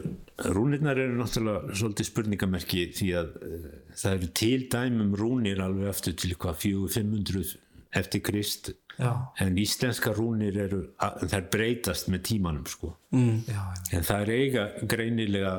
rúnirnar 0.56 1.00
eru 1.02 1.18
náttúrulega 1.20 1.76
svolítið 1.76 2.08
spurningamerki 2.08 2.86
því 2.96 3.08
að 3.20 3.34
uh, 3.44 3.66
það 4.00 4.14
eru 4.14 4.30
til 4.40 4.60
dæmum 4.72 5.10
rúnir 5.20 5.60
alveg 5.64 5.90
eftir 5.92 6.16
til 6.22 6.38
hvað 6.40 6.62
400-500 6.62 7.67
eftir 7.96 8.22
Krist 8.26 8.72
já, 8.98 9.12
en 9.40 9.58
íslenska 9.58 10.12
rúnir 10.16 10.58
eru 10.58 10.82
þær 10.98 11.48
breytast 11.54 12.10
með 12.12 12.24
tímanum 12.32 12.66
sko. 12.70 12.94
Já, 13.14 13.62
en 13.94 14.08
það 14.08 14.24
er 14.24 14.32
eiga 14.36 14.66
greinilega 14.90 15.54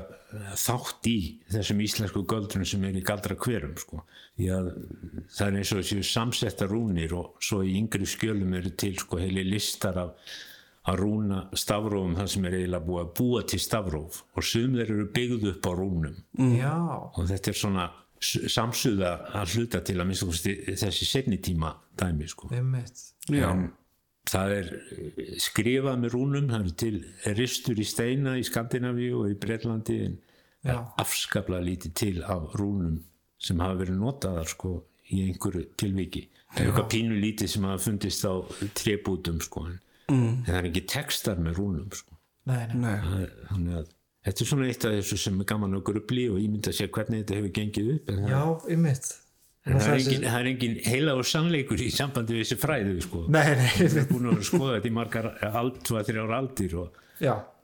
þátt 0.59 1.09
í 1.09 1.19
þessum 1.53 1.81
íslensku 1.85 2.25
göldrun 2.29 2.67
sem 2.69 2.85
er 2.85 2.99
í 2.99 3.05
galdra 3.07 3.39
hverum 3.39 3.77
sko. 3.81 4.03
Því 4.37 4.51
að 4.59 4.69
það 5.39 5.47
er 5.47 5.59
eins 5.63 5.73
og 5.73 5.83
þessu 5.83 6.05
samsetta 6.11 6.69
rúnir 6.69 7.17
og 7.17 7.41
svo 7.41 7.63
í 7.65 7.79
yngri 7.79 8.09
skjölum 8.09 8.55
eru 8.59 8.75
til 8.77 8.95
sko 9.01 9.23
heili 9.23 9.47
listar 9.49 10.03
af 10.05 10.37
að 10.89 11.01
rúna 11.03 11.39
stafrófum 11.59 12.15
það 12.17 12.29
sem 12.33 12.45
er 12.49 12.55
eiginlega 12.59 12.87
búið 12.87 13.03
að 13.03 13.15
búa 13.19 13.41
til 13.45 13.61
stafróf. 13.61 14.21
Og 14.37 14.47
sum 14.47 14.77
þeir 14.79 14.93
eru 14.95 15.09
byggð 15.17 15.49
upp 15.53 15.69
á 15.69 15.73
rúnum. 15.77 16.21
Já. 16.57 16.77
Og 17.13 17.29
þetta 17.29 17.53
er 17.53 17.59
svona 17.59 17.89
samsuða 18.21 19.13
að 19.39 19.53
hluta 19.57 19.81
til 19.87 19.99
að 20.01 20.09
minnst 20.11 20.49
þessi 20.81 21.07
setni 21.07 21.39
tíma 21.43 21.75
dæmi 21.99 22.29
sko. 22.29 22.49
Það 24.29 24.51
er 24.59 24.67
eh, 24.75 25.37
skrifað 25.41 26.01
með 26.03 26.13
rúnum 26.13 26.49
það 26.51 26.65
er 26.67 26.73
til 26.83 26.97
ristur 27.39 27.79
í 27.81 27.87
steina 27.89 28.35
í 28.37 28.43
Skandinavíu 28.45 29.23
og 29.23 29.31
í 29.33 29.37
Breitlandi 29.41 30.01
afskaplega 31.01 31.65
lítið 31.65 31.95
til 31.97 32.17
af 32.27 32.53
rúnum 32.59 32.99
sem 33.41 33.61
hafa 33.63 33.79
verið 33.81 34.01
notaðar 34.03 34.49
sko 34.51 34.73
í 35.15 35.23
einhverju 35.31 35.63
tilviki. 35.81 36.27
Það 36.53 36.61
er 36.61 36.67
eitthvað 36.73 36.89
pínu 36.93 37.21
lítið 37.23 37.53
sem 37.55 37.65
hafa 37.69 37.79
fundist 37.87 38.25
á 38.29 38.33
trébútum 38.77 39.39
sko 39.41 39.65
en, 39.71 39.79
en 40.13 40.43
það 40.45 40.59
er 40.59 40.69
ekki 40.73 40.85
textar 40.93 41.41
með 41.41 41.61
rúnum 41.63 41.89
sko. 41.97 42.19
Nei, 42.49 42.67
nei. 42.75 42.97
Er- 43.23 43.33
þannig 43.49 43.79
að 43.81 43.89
þetta 44.29 44.45
er 44.45 44.51
svona 44.53 44.69
eitt 44.69 44.85
af 44.89 44.95
þessu 44.99 45.19
sem 45.25 45.41
er 45.43 45.49
gaman 45.49 45.75
að 45.79 45.87
grubli 45.89 46.29
og 46.31 46.39
ímynda 46.45 46.73
sér 46.77 46.93
hvernig 46.95 47.25
þetta 47.25 47.39
hefur 47.41 47.53
gengið 47.59 47.91
upp 47.97 48.13
en 48.15 48.23
já, 48.29 48.41
einmitt. 48.75 49.11
en 49.69 49.79
það, 49.83 49.91
er 49.91 50.01
engin, 50.05 50.25
það 50.29 50.41
er 50.41 50.49
engin 50.53 50.79
heila 50.87 51.15
og 51.19 51.29
sannleikur 51.29 51.83
í 51.85 51.91
sambandi 51.93 52.37
við 52.39 52.45
þessi 52.47 52.59
fræðu 52.63 52.97
sko. 53.05 53.23
Nei, 53.29 53.45
nei, 53.59 53.71
Við 53.83 53.97
erum 54.03 54.11
búin 54.15 54.33
að 54.37 54.43
skoða 54.49 54.75
þetta 54.79 54.91
í 54.91 54.97
margar 55.03 55.31
ald, 55.51 55.79
tvað, 55.89 56.07
þrjár 56.13 56.35
aldir 56.39 56.77
og, 56.85 57.03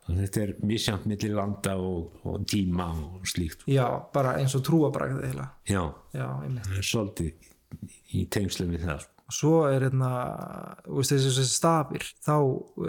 og 0.04 0.18
þetta 0.20 0.42
er 0.44 0.52
misjant 0.68 1.06
millir 1.08 1.32
landa 1.38 1.76
og, 1.80 2.18
og 2.28 2.44
tíma 2.50 2.90
og 2.92 3.24
slíkt. 3.30 3.64
já, 3.70 3.86
bara 4.12 4.34
eins 4.42 4.54
og 4.58 4.64
trúabrækðið 4.66 5.30
heila 5.30 5.48
Já, 5.70 5.82
já, 6.12 6.28
svolítið 6.84 7.50
í 8.14 8.26
tengslum 8.30 8.74
við 8.76 8.84
það. 8.90 9.06
og 9.24 9.34
svo 9.38 9.54
er 9.70 9.86
hérna 9.88 10.10
þú 10.84 10.98
veist, 11.00 11.14
þessi, 11.16 11.46
stafir 11.48 12.04
þá 12.22 12.36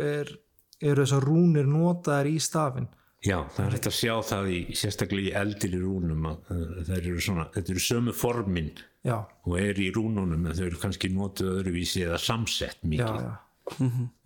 er, 0.03 0.35
eru 0.83 1.05
þessar 1.05 1.25
rúnir 1.25 1.69
notaðar 1.71 2.27
í 2.29 2.35
stafin 2.43 2.89
Já, 3.25 3.37
það 3.55 3.61
er 3.65 3.71
hægt 3.75 3.87
að 3.89 3.95
sjá 3.97 4.13
það 4.29 4.49
í 4.53 4.59
sérstaklega 4.77 5.29
í 5.31 5.33
eldri 5.41 5.79
rúnum 5.81 6.27
að 6.29 6.51
það 6.85 6.97
eru 6.99 7.23
svona, 7.25 7.47
þetta 7.55 7.73
eru 7.73 7.83
sömu 7.85 8.13
formin 8.13 8.69
já, 9.05 9.15
og 9.45 9.55
er 9.61 9.81
í 9.81 9.87
rúnunum 9.95 10.45
en 10.45 10.53
þau 10.57 10.65
eru 10.67 10.81
kannski 10.83 11.09
notuð 11.13 11.55
öðruvísi 11.59 12.03
eða 12.05 12.19
samsett 12.21 12.77
já, 12.83 12.89
mikið. 12.93 13.25
já 13.25 13.33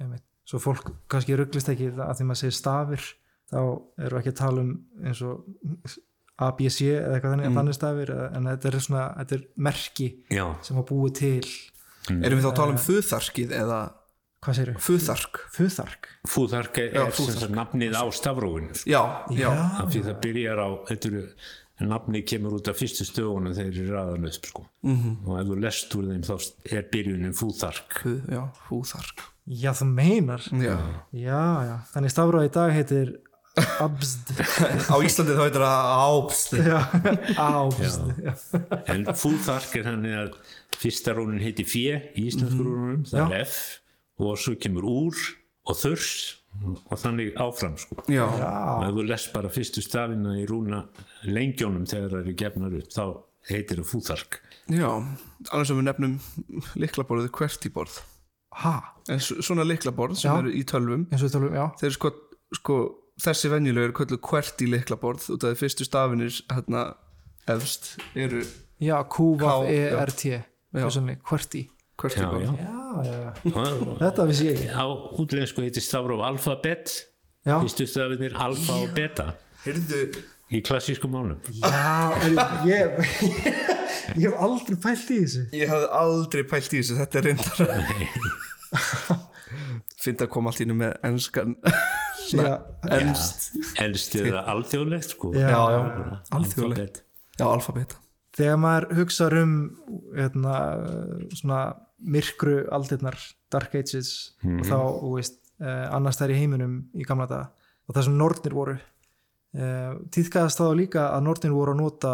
einmitt. 0.03 0.23
svo 0.49 0.59
fólk 0.59 0.91
kannski 1.11 1.37
rugglist 1.39 1.71
ekki 1.71 1.91
að 1.95 2.13
því 2.19 2.27
maður 2.27 2.41
segir 2.43 2.57
stafir 2.59 3.07
þá 3.49 3.59
eru 4.05 4.19
ekki 4.19 4.33
að 4.33 4.39
tala 4.43 4.63
um 4.65 4.73
eins 5.05 5.21
og 5.25 5.97
ABC 6.39 6.77
eða 6.93 7.15
eitthvað 7.17 7.33
þannig, 7.35 7.55
þannig 7.57 7.75
stafir 7.75 8.11
eða- 8.15 8.29
en 8.37 8.45
þetta 8.51 8.69
er 8.73 8.79
svona, 8.85 9.05
þetta 9.19 9.35
er 9.39 9.45
merki 9.69 10.09
Já, 10.31 10.45
sem 10.63 10.77
að 10.79 10.85
búið 10.91 11.13
til. 11.19 11.49
Erum 12.09 12.39
við 12.39 12.45
þá 12.45 12.51
að 12.51 12.55
tala 12.59 12.71
um 12.75 12.79
fuðarkið 12.83 13.51
eða 13.59 13.79
hvað 14.43 14.55
segir 14.59 14.73
þau? 14.75 14.81
fuðark? 14.87 15.39
Fuðark 15.55 16.09
fúðark 16.29 16.77
er, 16.83 16.91
Já, 16.93 17.01
er 17.05 17.11
sem 17.11 17.25
fúþark. 17.25 17.39
sagt 17.45 17.55
nafnið 17.57 17.97
á 17.99 18.03
stafrófinu. 18.19 18.75
Já, 18.87 19.01
já, 19.35 19.49
af 19.83 19.89
því 19.93 20.03
það 20.07 20.19
byrjar 20.25 20.61
á 20.63 20.69
eru, 20.95 21.23
nafni 21.79 22.21
kemur 22.27 22.57
út 22.59 22.67
af 22.67 22.75
fyrstu 22.75 23.05
stöðunum 23.07 23.53
þegar 23.55 23.71
þeir 23.71 23.83
eru 23.85 23.93
raðan 23.95 24.25
upp 24.27 24.45
sko. 24.49 24.65
-hmm. 24.83 25.13
og 25.27 25.39
ef 25.39 25.47
þú 25.47 25.59
lest 25.63 25.95
úr 25.95 26.09
þeim 26.11 26.23
þá 26.27 26.35
er 26.75 26.83
byrjunin 26.91 27.33
fúþark 27.39 27.99
Fuð, 28.03 28.21
já 28.35 28.41
fúðark 28.67 29.23
já, 29.47 29.71
þú 29.71 29.85
meinar 29.87 30.41
Já. 30.51 30.75
já, 31.15 31.43
já, 31.69 31.75
þannig 31.93 32.11
stafráð 32.11 32.45
í 32.49 32.51
dag 32.53 32.71
heitir 32.75 33.13
absd 33.79 34.33
Á 34.93 34.95
Íslandi 35.03 35.35
þá 35.35 35.43
heitir 35.47 35.63
það 35.63 35.79
absd 36.03 36.51
já. 36.71 36.79
en 38.93 39.05
fúþark 39.15 39.75
er 39.79 39.87
þannig 39.87 40.15
að 40.19 40.35
fyrsta 40.79 41.15
rónin 41.15 41.41
heiti 41.43 41.63
fjö 41.67 41.95
í 42.15 42.27
íslensku 42.27 42.59
rónunum 42.63 43.03
það 43.07 43.19
Já. 43.19 43.25
er 43.39 43.47
F 43.47 43.55
og 44.19 44.35
svo 44.39 44.55
kemur 44.59 44.85
úr 44.87 45.15
og 45.69 45.77
þurs 45.79 46.09
og 46.89 46.97
þannig 46.97 47.35
áfram 47.39 47.75
sko. 47.79 47.99
Já, 48.09 48.25
og 48.25 48.85
ef 48.87 48.93
þú 48.97 49.05
lest 49.07 49.33
bara 49.35 49.51
fyrstu 49.53 49.83
stafina 49.85 50.33
í 50.41 50.45
rúna 50.49 50.83
lengjónum 51.29 51.85
þegar 51.87 52.15
það 52.15 52.21
eru 52.23 52.37
gefnar 52.41 52.77
upp 52.79 52.93
þá 52.95 53.03
heitir 53.49 53.79
það 53.79 53.89
fúþark. 53.91 54.39
Já. 54.73 54.89
Alveg 55.53 55.69
sem 55.69 55.79
við 55.79 55.85
nefnum 55.87 56.15
liklaborðið 56.81 57.31
kvertiborð 57.37 57.99
ha, 58.59 58.73
En 59.09 59.21
svona 59.21 59.63
liklaborð 59.65 60.17
sem 60.19 60.31
Já. 60.31 60.39
eru 60.41 60.51
í 60.53 60.63
tölvum. 60.67 61.05
Og 61.13 61.31
talum, 61.31 61.53
já. 61.53 61.65
Þeir 61.79 61.95
sko, 61.95 62.11
sko 62.57 62.77
þessi 63.21 63.51
venjulegu 63.53 63.89
eru 63.89 63.97
kölluð 64.01 64.21
kverti 64.25 64.67
liklaborð 64.69 65.29
út 65.35 65.45
af 65.45 65.53
því 65.53 65.61
fyrstu 65.63 65.87
stafinir 65.87 66.41
hérna 66.49 66.83
efst 67.49 67.95
eru 68.15 68.43
já, 68.81 68.95
Q-V-E-R-T 69.09 70.23
Já. 70.29 70.89
hverti 71.25 71.65
já, 71.99 72.01
kvertiborð 72.01 72.43
já. 72.45 72.51
já, 72.55 73.05
já, 73.05 73.95
þetta 73.99 74.25
vissi 74.29 74.47
ég 74.47 74.57
ekki. 74.57 74.67
Á 74.73 74.85
útlensku 75.21 75.63
heitir 75.65 75.83
stafróf 75.83 76.23
alfabet 76.25 76.93
fyrstu 77.45 77.87
stafinir 77.89 78.35
alfa 78.39 78.73
og 78.83 78.93
beta. 78.95 79.25
Heyrðu, 79.65 80.01
í 80.55 80.61
klassískum 80.65 81.11
málum. 81.13 81.39
Já, 81.59 82.15
en 82.23 82.39
ég 82.69 82.99
ég 84.15 84.25
hef 84.25 84.39
aldrei 84.39 84.79
pælt 84.79 85.13
í 85.13 85.19
þessu. 85.23 85.45
Ég 85.59 85.71
hafði 85.71 85.89
aldrei 86.01 86.43
pælt 86.49 86.73
í 86.73 86.81
þessu 86.81 86.99
Þetta 87.03 87.19
er 87.19 87.29
reyndar 87.29 87.57
Fyndi 89.99 90.23
að 90.23 90.31
koma 90.31 90.51
allt 90.51 90.61
í 90.61 90.67
einu 90.67 90.77
með 90.79 90.91
Já. 92.29 92.59
ennst 92.93 93.47
Elst 93.81 94.13
eða 94.19 94.43
alþjóðlegt 94.53 95.15
sko. 95.15 95.31
Já. 95.33 95.49
Já, 95.49 95.57
alþjóðlegt. 96.37 97.01
Já, 97.39 97.47
alfabet 97.49 97.97
þegar 98.39 98.59
maður 98.61 98.87
hugsa 98.99 99.29
um 99.41 99.53
hérna, 100.15 100.55
svona 101.35 101.61
myrkru 101.99 102.61
aldirnar, 102.75 103.17
Dark 103.51 103.75
Ages 103.75 104.35
og 104.43 104.65
þá, 104.67 104.77
þú 105.01 105.13
veist, 105.17 105.39
eh, 105.61 105.85
annars 105.95 106.19
þær 106.19 106.33
í 106.33 106.39
heiminum 106.39 106.75
í 106.95 107.07
gamla 107.07 107.27
daga 107.29 107.49
og 107.89 107.95
það 107.95 108.05
sem 108.07 108.19
nornir 108.19 108.55
voru 108.55 108.75
eh, 108.77 109.97
tíðkaðast 110.13 110.61
þá 110.61 110.67
líka 110.77 111.07
að 111.15 111.25
nornir 111.27 111.55
voru 111.55 111.75
að 111.75 111.81
nota 111.81 112.13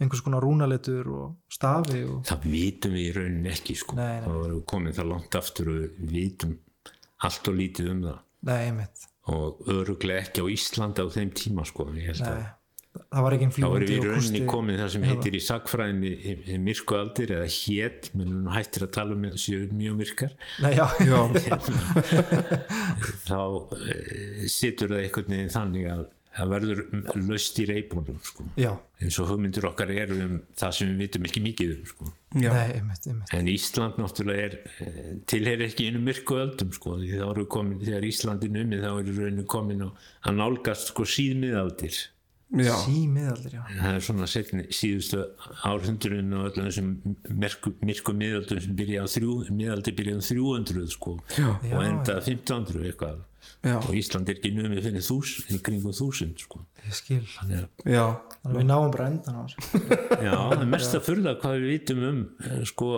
einhvers 0.00 0.24
konar 0.24 0.44
rúnaletur 0.44 1.10
og 1.12 1.52
stafi 1.52 2.02
og 2.08 2.24
Það 2.28 2.46
vitum 2.48 2.96
við 2.96 3.06
í 3.06 3.14
rauninni 3.18 3.50
ekki 3.52 3.76
sko. 3.76 3.98
Nei, 3.98 4.16
nei. 4.16 4.24
Það 4.24 4.38
voru 4.38 4.62
komin 4.72 4.96
það 4.96 5.10
langt 5.12 5.36
aftur 5.36 5.72
og 5.72 5.82
við 5.82 6.14
vitum 6.14 6.56
allt 7.28 7.50
og 7.52 7.58
lítið 7.58 7.90
um 7.92 8.06
það 8.06 8.22
nei, 8.48 8.56
einmitt, 8.70 9.04
og 9.28 9.60
öruglega 9.68 10.24
ekki 10.24 10.40
á 10.40 10.46
Íslandi 10.56 11.04
á 11.04 11.08
þeim 11.12 11.34
tíma 11.36 11.66
sko. 11.68 11.90
Ég 11.92 12.14
held 12.14 12.24
að 12.24 12.40
nei 12.40 12.48
það 13.10 13.24
var 13.26 13.36
ekki 13.36 13.48
þá 13.56 13.64
erum 13.66 13.80
við 13.82 13.90
í 13.90 13.98
rauninni 13.98 14.20
kosti 14.20 14.42
komin 14.50 14.78
það 14.80 14.92
sem 14.94 15.06
heitir 15.08 15.34
í 15.36 15.42
sagfræðinni 15.42 16.60
myrku 16.62 16.98
aldir 16.98 17.34
eða 17.38 17.48
hét, 17.56 18.12
menn 18.14 18.36
hún 18.36 18.52
hættir 18.54 18.86
að 18.86 18.94
tala 18.98 19.16
um 19.16 19.26
að 19.30 19.36
séu 19.42 19.66
mjög 19.74 19.98
myrkar 19.98 20.38
nei, 20.62 20.72
já, 20.78 20.86
Já, 21.02 21.20
þá 23.28 23.40
e, 23.74 23.98
situr 24.50 24.94
það 24.94 25.04
einhvern 25.04 25.34
veginn 25.34 25.54
þannig 25.56 25.90
að 25.96 26.08
það 26.30 26.52
verður 26.52 26.80
löst 27.26 27.58
í 27.58 27.64
reybunum 27.66 28.20
sko. 28.22 28.44
já, 28.60 28.70
eins 29.02 29.18
og 29.18 29.32
hugmyndir 29.32 29.66
okkar 29.66 29.90
eru 29.90 30.18
um 30.22 30.36
það 30.58 30.76
sem 30.76 30.92
við 30.92 31.02
vitum 31.04 31.26
ekki 31.26 31.42
mikið 31.42 31.72
um 31.74 31.88
sko. 31.90 32.12
nei, 32.38 32.46
einmitt, 32.76 33.08
einmitt 33.10 33.34
en 33.34 33.50
Ísland 33.50 33.98
náttúrulega 33.98 34.46
er 34.46 34.56
eh, 34.84 35.10
tilheyrir 35.30 35.66
ekki 35.66 35.88
einu 35.90 36.04
myrku 36.06 36.38
öldum 36.38 36.70
sko. 36.76 36.94
því 37.02 37.18
þá 37.18 37.26
eru 37.32 37.48
komin, 37.50 37.82
þegar 37.82 38.06
Íslandin 38.06 38.62
umið 38.62 38.86
þá 38.86 38.90
eru 38.92 39.16
rauninu 39.18 39.46
komin 39.50 39.84
að 39.88 40.38
nálgast 40.38 40.94
sko, 40.94 41.08
síðmiðaldir 41.18 41.98
símiðaldir, 42.50 43.52
já, 43.54 43.62
það 43.78 43.96
er 43.96 44.04
svona 44.04 44.26
setni, 44.30 44.64
síðustu 44.74 45.22
árhundurinn 45.68 46.32
og 46.34 46.48
öllum 46.50 46.66
þessum 46.66 46.88
myrku, 47.38 48.14
miðaldum 48.16 48.62
sem 48.64 48.76
byrja 48.78 49.04
á 49.04 49.06
þrjú, 49.10 49.34
miðaldi 49.54 49.94
byrja 49.94 50.16
á 50.18 50.22
300 50.26 50.88
sko, 50.96 51.18
Já. 51.36 51.50
og 51.54 51.82
enda 51.84 52.16
1500 52.18 52.88
eitthvað. 52.90 53.20
Já, 53.64 53.76
og 53.76 53.94
Ísland 53.96 54.28
er 54.28 54.36
ekki 54.36 54.50
numið 54.52 54.82
fyrir 54.86 55.04
þús, 55.04 55.30
í 55.52 55.58
kringum 55.64 55.94
þúsund 55.96 56.42
sko. 56.42 56.62
ég 56.84 56.96
skil. 56.96 57.20
Þannig 57.28 57.60
að 57.60 57.92
já, 57.92 58.02
við 58.44 58.66
náum 58.68 58.90
bara 58.92 59.06
endan 59.10 59.36
á 59.36 59.42
þessu. 59.44 59.80
Já, 60.26 60.32
það 60.32 60.54
er 60.56 60.68
mest 60.74 60.96
að 60.96 61.06
furða 61.06 61.34
hvað 61.40 61.56
við 61.56 61.70
vitum 61.70 62.02
um 62.08 62.20
eh, 62.44 62.58
sko, 62.68 62.90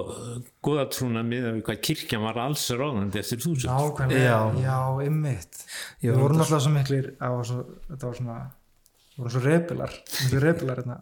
góðatrúna 0.66 1.22
með 1.26 1.48
hvað 1.66 1.80
kirkjan 1.90 2.24
var 2.26 2.40
alls 2.46 2.64
ráðandi 2.78 3.22
eftir 3.22 3.42
þúsund. 3.42 4.10
Já. 4.16 4.32
já, 4.62 4.80
einmitt. 5.02 5.62
Já, 6.00 6.10
við 6.10 6.20
vorum 6.24 6.42
alltaf 6.46 6.64
svo 6.66 6.74
miklir 6.74 7.12
á 7.22 7.30
svo, 7.46 7.62
þetta 7.90 8.10
var 8.10 8.20
svona 8.22 8.40
við 9.12 9.22
vorum 9.22 9.34
svo 9.34 9.42
repilar, 9.44 9.96
svo 10.08 10.42
repilar 10.42 10.82
hérna, 10.82 10.98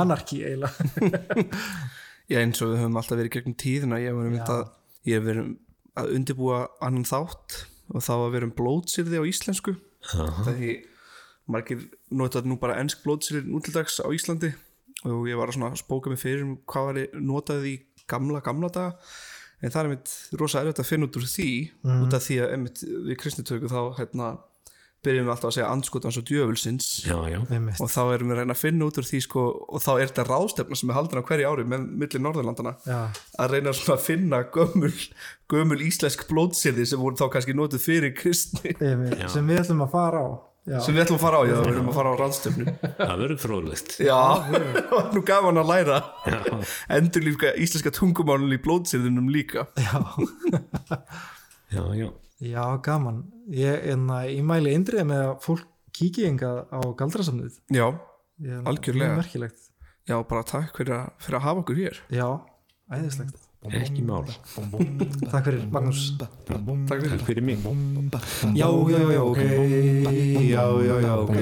anarki 0.00 0.40
eiginlega. 0.44 1.44
Já, 2.30 2.38
eins 2.40 2.62
og 2.64 2.72
við 2.72 2.80
höfum 2.80 2.96
alltaf 3.00 3.18
verið 3.20 3.34
gegnum 3.36 3.56
tíðina, 3.60 4.00
ég 4.00 4.12
hef 4.14 4.20
verið 4.22 4.52
að 4.54 4.64
ég 5.10 5.24
verið 5.24 5.50
að 6.00 6.12
undirbúa 6.16 6.60
annan 6.82 7.06
þátt 7.06 7.58
og 7.92 8.04
þá 8.04 8.12
að 8.14 8.30
vera 8.34 8.48
um 8.48 8.54
blótsýrði 8.56 9.20
á 9.20 9.24
íslensku. 9.28 9.74
Því 10.08 10.70
margir 11.52 11.84
notað 12.14 12.48
nú 12.48 12.56
bara 12.60 12.78
ennsk 12.80 13.02
blótsýrði 13.04 13.44
nútildags 13.52 14.00
á 14.00 14.08
Íslandi 14.08 14.54
og 15.04 15.26
ég 15.28 15.36
var 15.36 15.52
að 15.52 15.76
spóka 15.80 16.08
mig 16.12 16.20
fyrir 16.22 16.44
um 16.46 16.56
hvað 16.70 16.88
var 16.88 17.00
notað 17.20 17.68
í 17.68 17.74
gamla, 18.08 18.40
gamla 18.44 18.70
daga. 18.72 18.96
En 19.60 19.72
það 19.72 19.80
er 19.80 19.88
einmitt 19.88 20.14
rosa 20.40 20.60
erfitt 20.60 20.80
að 20.82 20.88
finna 20.88 21.08
út 21.08 21.18
úr 21.20 21.28
því 21.28 21.50
út 22.04 22.16
af 22.16 22.24
því 22.24 22.40
að 22.44 22.54
einmitt 22.56 22.82
við 22.84 23.18
kristnitöku 23.20 23.70
þá 23.72 23.80
hérna 24.00 24.32
byrjum 25.04 25.26
við 25.28 25.32
alltaf 25.34 25.50
að 25.50 25.56
segja 25.56 25.70
andskotans 25.72 26.18
og 26.20 26.24
djöfulsins. 26.28 26.88
Já, 27.06 27.16
já, 27.30 27.38
og 27.78 27.90
þá 27.92 28.00
erum 28.14 28.30
við 28.30 28.36
að 28.36 28.40
reyna 28.40 28.56
að 28.56 28.62
finna 28.62 28.88
út 28.88 29.00
úr 29.00 29.08
því 29.08 29.20
sko, 29.26 29.44
og 29.68 29.84
þá 29.84 29.90
er 29.94 30.08
þetta 30.08 30.26
ráðstefna 30.30 30.78
sem 30.80 30.90
er 30.92 30.98
haldin 30.98 31.20
á 31.20 31.28
hverju 31.28 31.50
ári 31.52 31.66
með 31.74 31.84
milli 32.04 32.22
Norðurlandana 32.24 32.74
já, 32.88 32.98
að 33.44 33.54
reyna 33.54 33.74
að 33.74 34.02
finna 34.04 34.40
gömul, 34.54 34.94
gömul 35.52 35.78
íslensk 35.84 36.26
blótsýrði 36.30 36.88
sem 36.90 37.04
voru 37.04 37.20
þá 37.20 37.28
kannski 37.36 37.56
notuð 37.56 37.84
fyrir 37.84 38.16
kristni. 38.16 38.74
Sem 38.80 39.46
við 39.48 39.62
ætlum 39.64 39.86
að 39.86 39.94
fara 39.94 40.24
á. 40.24 40.30
Já, 40.64 40.78
sem 40.80 40.96
við 40.96 41.02
ætlum 41.02 41.18
að 41.18 41.24
fara 41.26 41.38
á, 41.38 41.42
já, 41.44 41.54
við 41.60 41.74
erum 41.74 41.88
að 41.90 41.96
fara 41.98 42.12
á 42.12 42.20
ráðstefnu. 42.22 42.72
Það 42.96 43.18
verður 43.20 43.40
fróðlegt. 43.42 43.96
Já, 44.00 44.20
nú 45.12 45.22
gaman 45.28 45.60
að 45.60 45.72
læra. 45.74 45.98
Endur 46.96 47.26
líka 47.26 47.50
íslenska 47.60 47.92
tungumálun 47.92 48.56
í 48.56 48.60
blótsýrðunum 48.64 49.28
líka. 49.34 49.66
Já, 49.76 50.00
Já, 51.74 52.08
já, 52.50 52.64
gaman 52.84 53.22
ég, 53.50 53.86
enna, 53.94 54.22
ég 54.28 54.44
mæli 54.46 54.74
indrið 54.76 55.04
með 55.08 55.22
að 55.28 55.38
fólk 55.44 55.64
kíki 55.94 56.26
engað 56.28 56.64
á 56.74 56.80
galdrasamnið 56.98 57.60
Já, 57.72 57.88
Ég- 58.42 58.64
Algjörlega. 58.66 59.16
merkilegt 59.20 59.60
já, 60.08 60.16
bara 60.28 60.42
takk 60.42 60.74
fyrir 60.76 60.94
að, 60.98 61.10
fyrir 61.22 61.38
að 61.38 61.44
hafa 61.48 61.60
okkur 61.64 61.76
hér 61.80 62.00
já, 62.10 62.28
æðislegt 62.92 63.40
ekki 63.64 64.02
mál. 64.04 64.26
takk 65.30 65.44
fyrir 65.46 65.62
Magnús 65.72 66.00
Takk 66.18 66.98
fyrir 67.00 67.14
Takk 67.14 67.22
fyrir 67.24 67.42
mig. 67.46 67.62
já, 68.58 68.68
já, 68.68 69.00
já, 69.14 69.22
ok 69.24 69.40
já, 70.50 70.64
já, 70.84 70.96
já, 71.00 71.14
ok 71.16 71.36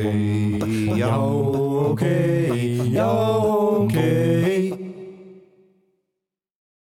já, 1.00 1.11
ok 1.18 2.05
já, 2.94 3.09
ok 3.82 4.51